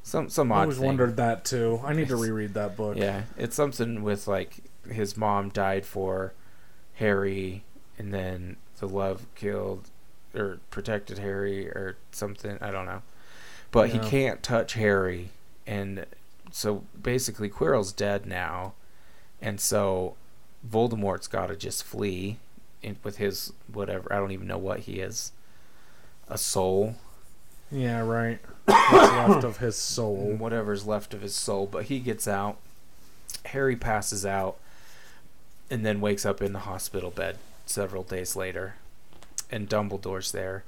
Some 0.04 0.30
some 0.30 0.52
odd. 0.52 0.58
I 0.58 0.62
always 0.64 0.78
thing. 0.78 0.86
wondered 0.86 1.18
that 1.18 1.46
too. 1.46 1.82
I 1.84 1.94
need 1.94 2.10
to 2.10 2.16
reread 2.16 2.54
that 2.54 2.76
book. 2.78 2.98
Yeah, 2.98 3.24
it's 3.38 3.56
something 3.56 4.04
with 4.04 4.28
like 4.28 4.58
his 4.90 5.18
mom 5.18 5.50
died 5.50 5.86
for 5.86 6.34
Harry, 6.96 7.64
and 7.98 8.14
then 8.14 8.58
the 8.80 8.88
love 8.88 9.26
killed 9.36 9.90
or 10.36 10.60
protected 10.70 11.18
Harry 11.20 11.68
or 11.70 11.96
something. 12.12 12.58
I 12.62 12.70
don't 12.72 12.86
know, 12.86 13.02
but 13.72 13.90
Yeah. 13.94 14.04
he 14.04 14.10
can't 14.10 14.44
touch 14.44 14.74
Harry, 14.74 15.32
and 15.66 16.06
so 16.56 16.86
basically 17.02 17.50
Quirrell's 17.50 17.92
dead 17.92 18.26
now, 18.26 18.76
and 19.42 19.60
so 19.60 20.16
Voldemort's 20.66 21.28
got 21.28 21.48
to 21.48 21.56
just 21.58 21.84
flee 21.84 22.38
in, 22.82 22.96
with 23.04 23.18
his 23.18 23.52
whatever. 23.72 24.12
I 24.14 24.16
don't 24.20 24.32
even 24.32 24.48
know 24.48 24.58
what 24.58 24.80
he 24.82 25.02
is. 25.02 25.34
A 26.30 26.38
soul, 26.38 26.96
Yeah, 27.70 28.00
right. 28.00 28.40
What's 28.64 28.92
left 28.94 29.44
of 29.44 29.58
his 29.58 29.76
soul. 29.76 30.34
whatever's 30.38 30.88
left 30.88 31.14
of 31.14 31.22
his 31.22 31.36
soul, 31.36 31.68
but 31.70 31.86
he 31.86 32.00
gets 32.00 32.26
out. 32.26 32.58
Harry 33.48 33.76
passes 33.76 34.26
out 34.26 34.56
and 35.70 35.86
then 35.86 36.00
wakes 36.00 36.26
up 36.26 36.42
in 36.42 36.54
the 36.54 36.60
hospital 36.60 37.12
bed 37.12 37.38
several 37.66 38.04
days 38.04 38.38
later. 38.38 38.76
And 39.52 39.68
Dumbledore's 39.68 40.32
there. 40.32 40.64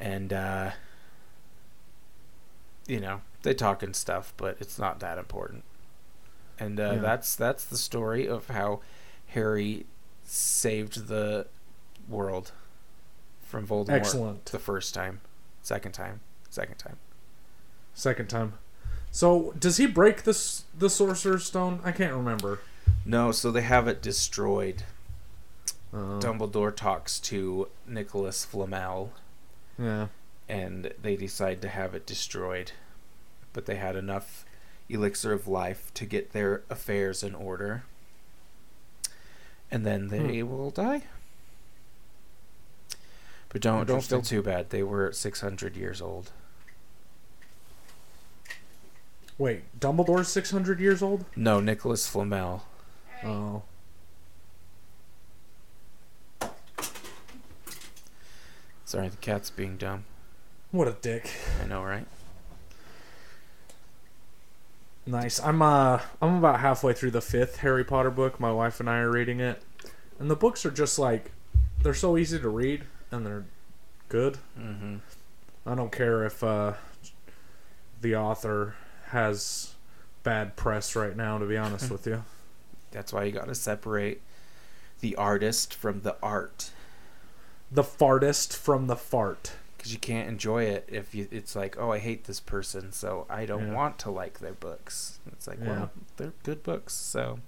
And 0.00 0.32
uh 0.32 0.70
you 2.86 3.00
know, 3.00 3.20
they 3.42 3.54
talk 3.54 3.82
and 3.82 3.94
stuff, 3.94 4.32
but 4.36 4.56
it's 4.60 4.78
not 4.78 5.00
that 5.00 5.18
important. 5.18 5.64
And 6.58 6.78
uh, 6.80 6.92
Yeah. 6.94 6.98
that's 7.00 7.36
that's 7.36 7.64
the 7.64 7.76
story 7.76 8.26
of 8.28 8.48
how 8.48 8.80
Harry 9.28 9.86
saved 10.24 11.08
the 11.08 11.46
world 12.08 12.52
from 13.44 13.66
Voldemort 13.66 13.90
Excellent. 13.90 14.44
the 14.46 14.58
first 14.58 14.94
time, 14.94 15.20
second 15.62 15.92
time, 15.92 16.20
second 16.50 16.76
time. 16.78 16.96
Second 17.94 18.28
time. 18.28 18.54
So 19.10 19.54
does 19.58 19.76
he 19.78 19.86
break 19.86 20.24
this 20.24 20.64
the 20.76 20.90
sorcerer's 20.90 21.44
stone? 21.46 21.80
I 21.84 21.92
can't 21.92 22.14
remember. 22.14 22.60
No, 23.04 23.32
so 23.32 23.50
they 23.50 23.62
have 23.62 23.88
it 23.88 24.02
destroyed. 24.02 24.82
Uh, 25.94 26.18
Dumbledore 26.20 26.74
talks 26.74 27.18
to 27.20 27.68
Nicholas 27.86 28.44
Flamel, 28.44 29.12
yeah. 29.78 30.08
And 30.48 30.92
they 31.00 31.16
decide 31.16 31.60
to 31.62 31.68
have 31.68 31.94
it 31.94 32.06
destroyed. 32.06 32.72
But 33.52 33.66
they 33.66 33.76
had 33.76 33.96
enough 33.96 34.44
elixir 34.88 35.32
of 35.32 35.48
life 35.48 35.92
to 35.94 36.04
get 36.04 36.32
their 36.32 36.62
affairs 36.70 37.22
in 37.22 37.34
order. 37.34 37.84
And 39.70 39.84
then 39.84 40.08
they 40.08 40.40
hmm. 40.40 40.50
will 40.50 40.70
die. 40.70 41.02
But 43.48 43.62
don't 43.62 43.86
don't 43.86 44.02
feel 44.02 44.22
too 44.22 44.42
bad. 44.42 44.70
They 44.70 44.82
were 44.82 45.12
600 45.12 45.76
years 45.76 46.00
old. 46.02 46.30
Wait, 49.38 49.64
Dumbledore's 49.78 50.28
six 50.28 50.50
hundred 50.50 50.80
years 50.80 51.02
old? 51.02 51.26
No, 51.36 51.60
Nicholas 51.60 52.06
Flamel. 52.06 52.64
Oh. 53.22 53.62
Sorry, 58.86 59.08
the 59.08 59.16
cat's 59.18 59.50
being 59.50 59.76
dumb. 59.76 60.04
What 60.76 60.88
a 60.88 60.92
dick. 61.00 61.30
I 61.62 61.66
know, 61.66 61.82
right? 61.82 62.06
Nice. 65.06 65.40
I'm 65.40 65.62
uh 65.62 66.00
I'm 66.20 66.36
about 66.36 66.60
halfway 66.60 66.92
through 66.92 67.12
the 67.12 67.22
fifth 67.22 67.60
Harry 67.60 67.82
Potter 67.82 68.10
book. 68.10 68.38
My 68.38 68.52
wife 68.52 68.78
and 68.78 68.90
I 68.90 68.98
are 68.98 69.10
reading 69.10 69.40
it. 69.40 69.62
And 70.18 70.30
the 70.30 70.36
books 70.36 70.66
are 70.66 70.70
just 70.70 70.98
like 70.98 71.30
they're 71.82 71.94
so 71.94 72.18
easy 72.18 72.38
to 72.38 72.48
read 72.50 72.84
and 73.10 73.24
they're 73.24 73.46
good. 74.10 74.36
Mm-hmm. 74.58 74.96
I 75.64 75.74
don't 75.74 75.90
care 75.90 76.26
if 76.26 76.44
uh, 76.44 76.74
the 78.02 78.14
author 78.14 78.74
has 79.06 79.72
bad 80.24 80.56
press 80.56 80.94
right 80.94 81.16
now. 81.16 81.38
To 81.38 81.46
be 81.46 81.56
honest 81.56 81.90
with 81.90 82.06
you, 82.06 82.22
That's 82.90 83.14
why 83.14 83.24
you 83.24 83.32
got 83.32 83.48
to 83.48 83.54
separate 83.54 84.20
the 85.00 85.16
artist 85.16 85.72
from 85.72 86.02
the 86.02 86.16
art. 86.22 86.68
the 87.72 87.82
fartist 87.82 88.54
from 88.54 88.88
the 88.88 88.96
fart. 88.96 89.52
Because 89.76 89.92
you 89.92 89.98
can't 89.98 90.28
enjoy 90.28 90.62
it 90.64 90.88
if 90.90 91.14
you 91.14 91.28
it's 91.30 91.54
like 91.56 91.76
oh 91.78 91.92
i 91.92 91.98
hate 91.98 92.24
this 92.24 92.40
person 92.40 92.92
so 92.92 93.26
i 93.28 93.44
don't 93.46 93.68
Yeah. 93.68 93.74
want 93.74 93.98
to 94.00 94.10
like 94.10 94.38
their 94.40 94.52
books 94.54 95.18
it's 95.32 95.46
like 95.46 95.58
Yeah. 95.60 95.68
well 95.68 95.90
they're 96.16 96.32
good 96.42 96.62
books 96.62 96.92
so 96.94 97.38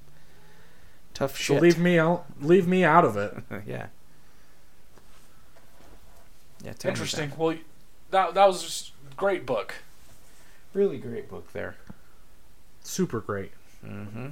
tough 1.15 1.37
shit 1.37 1.57
So 1.57 1.61
leave 1.63 1.79
me 1.79 1.99
out. 1.99 2.27
Leave 2.41 2.69
me 2.69 2.85
out 2.85 3.05
of 3.05 3.17
it. 3.17 3.35
yeah 3.67 3.87
yeah 6.65 6.73
tell 6.73 6.91
me 6.91 6.93
Interesting. 6.93 7.31
that. 7.31 7.39
Well, 7.39 7.57
that 8.11 8.35
that 8.35 8.47
was 8.47 8.63
just 8.63 8.93
great 9.17 9.45
book. 9.47 9.75
really 10.75 10.99
great 10.99 11.29
book 11.29 11.53
there 11.53 11.77
Super 12.83 13.21
great. 13.21 13.53
mm-hmm 13.85 14.29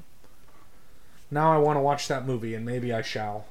Now 1.30 1.52
I 1.52 1.58
want 1.58 1.76
to 1.76 1.80
watch 1.80 2.08
that 2.08 2.24
movie, 2.26 2.54
and 2.54 2.64
maybe 2.64 2.92
I 2.92 3.02
shall. 3.02 3.46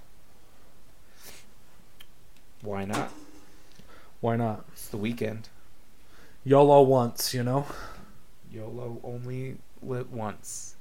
why 2.62 2.86
not 2.86 3.12
Why 4.26 4.36
not? 4.38 4.66
it's 4.74 4.88
the 4.88 4.98
weekend 4.98 5.50
YOLO 6.44 6.82
once, 6.82 7.32
you 7.32 7.44
know. 7.44 7.68
yolo 8.52 9.00
only 9.04 9.58
lit 9.84 10.10
once 10.10 10.76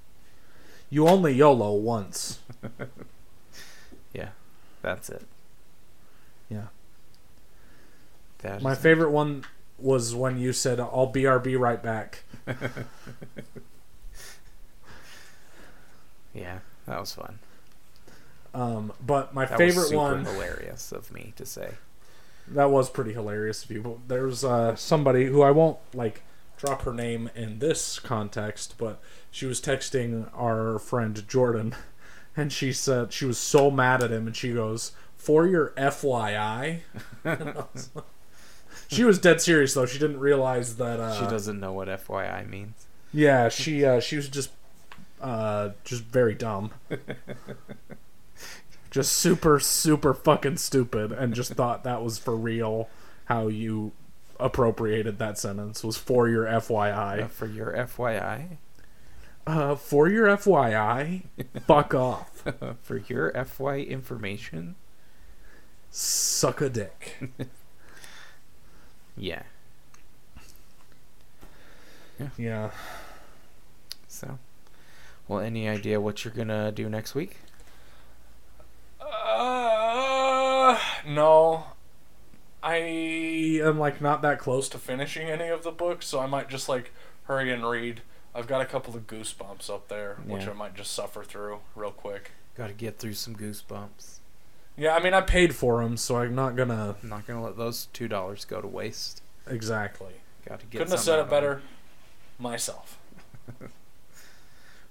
You 0.88 1.06
only 1.06 1.34
YOLO 1.34 1.74
once. 1.74 2.38
yeah 4.14 4.30
that's 4.80 5.10
it 5.10 5.26
Yeah. 6.48 6.68
that 8.38 8.62
My 8.62 8.74
favorite 8.74 9.10
one 9.10 9.44
was 9.78 10.14
when 10.14 10.38
you 10.38 10.54
said, 10.54 10.80
"I'll 10.80 11.12
BRB 11.12 11.58
right 11.58 11.82
back." 11.82 12.24
yeah 16.32 16.60
that 16.86 16.98
was 16.98 17.12
fun 17.12 17.38
Um, 18.54 18.92
but 19.04 19.34
my 19.34 19.44
that 19.44 19.58
favorite 19.58 19.82
was 19.82 19.88
super 19.90 19.98
one 19.98 20.24
hilarious 20.24 20.92
of 20.92 21.12
me 21.12 21.34
to 21.36 21.44
say 21.44 21.74
that 22.48 22.70
was 22.70 22.90
pretty 22.90 23.12
hilarious 23.12 23.64
of 23.64 23.70
you. 23.70 23.82
But 23.82 24.08
There's 24.08 24.44
uh, 24.44 24.76
somebody 24.76 25.26
who 25.26 25.42
I 25.42 25.50
won't 25.50 25.78
like 25.92 26.22
drop 26.56 26.82
her 26.82 26.92
name 26.92 27.30
in 27.34 27.58
this 27.58 27.98
context, 27.98 28.74
but 28.78 29.00
she 29.30 29.46
was 29.46 29.60
texting 29.60 30.28
our 30.34 30.78
friend 30.78 31.26
Jordan, 31.28 31.74
and 32.36 32.52
she 32.52 32.72
said 32.72 33.12
she 33.12 33.24
was 33.24 33.38
so 33.38 33.70
mad 33.70 34.02
at 34.02 34.10
him, 34.10 34.26
and 34.26 34.36
she 34.36 34.52
goes, 34.52 34.92
"For 35.16 35.46
your 35.46 35.72
FYI." 35.76 36.80
she 38.88 39.04
was 39.04 39.18
dead 39.18 39.40
serious 39.40 39.74
though. 39.74 39.86
She 39.86 39.98
didn't 39.98 40.20
realize 40.20 40.76
that 40.76 41.00
uh, 41.00 41.20
she 41.20 41.26
doesn't 41.30 41.60
know 41.60 41.72
what 41.72 41.88
fyi 41.88 42.48
means 42.48 42.86
Yeah, 43.12 43.48
she 43.48 43.84
uh, 43.84 44.00
she 44.00 44.16
was 44.16 44.28
just 44.28 44.50
uh, 45.20 45.70
just 45.84 46.02
very 46.04 46.34
dumb. 46.34 46.70
just 48.94 49.12
super 49.12 49.58
super 49.58 50.14
fucking 50.14 50.56
stupid 50.56 51.10
and 51.10 51.34
just 51.34 51.52
thought 51.54 51.82
that 51.82 52.00
was 52.00 52.16
for 52.16 52.36
real 52.36 52.88
how 53.24 53.48
you 53.48 53.90
appropriated 54.38 55.18
that 55.18 55.36
sentence 55.36 55.82
was 55.82 55.96
for 55.96 56.28
your 56.28 56.46
Uh, 56.46 56.60
FYI. 56.60 57.28
for 57.28 57.46
your 57.46 57.72
FYI, 57.72 58.58
Uh 59.46 59.74
for 59.74 60.08
your 60.08 60.28
FYI, 60.28 61.24
fuck 61.66 61.92
off. 61.92 62.44
for 62.82 62.98
your 62.98 63.32
FY 63.44 63.78
information, 63.78 64.76
Suck 65.90 66.60
a 66.60 66.68
dick. 66.68 67.16
yeah. 69.16 69.42
Yeah. 72.38 72.70
So, 74.08 74.38
well, 75.26 75.40
any 75.40 75.68
idea 75.68 76.00
what 76.00 76.24
you're 76.24 76.34
gonna 76.34 76.70
do 76.70 76.88
next 76.88 77.14
week? 77.16 77.38
Uh, 79.04 80.78
no. 81.06 81.64
I 82.62 82.76
am 83.62 83.78
like 83.78 84.00
not 84.00 84.22
that 84.22 84.38
close 84.38 84.68
to 84.70 84.78
finishing 84.78 85.28
any 85.28 85.48
of 85.48 85.62
the 85.62 85.70
books, 85.70 86.06
so 86.06 86.20
I 86.20 86.26
might 86.26 86.48
just 86.48 86.68
like 86.68 86.92
hurry 87.24 87.52
and 87.52 87.68
read. 87.68 88.00
I've 88.34 88.46
got 88.46 88.60
a 88.62 88.64
couple 88.66 88.96
of 88.96 89.06
goosebumps 89.06 89.68
up 89.70 89.88
there, 89.88 90.16
which 90.26 90.48
I 90.48 90.52
might 90.54 90.74
just 90.74 90.92
suffer 90.92 91.22
through 91.22 91.58
real 91.76 91.90
quick. 91.90 92.32
Got 92.56 92.68
to 92.68 92.72
get 92.72 92.98
through 92.98 93.12
some 93.14 93.36
goosebumps. 93.36 94.18
Yeah, 94.76 94.96
I 94.96 95.02
mean 95.02 95.14
I 95.14 95.20
paid 95.20 95.54
for 95.54 95.82
them, 95.82 95.96
so 95.96 96.16
I'm 96.16 96.34
not 96.34 96.56
gonna 96.56 96.96
I'm 97.02 97.08
not 97.08 97.26
gonna 97.26 97.42
let 97.44 97.56
those 97.56 97.86
two 97.92 98.08
dollars 98.08 98.44
go 98.44 98.60
to 98.60 98.66
waste. 98.66 99.22
exactly. 99.48 100.14
Got 100.48 100.60
to 100.60 100.66
get. 100.66 100.78
Couldn't 100.78 100.90
have 100.92 101.00
said 101.00 101.18
it 101.20 101.28
better 101.30 101.62
myself. 102.38 102.98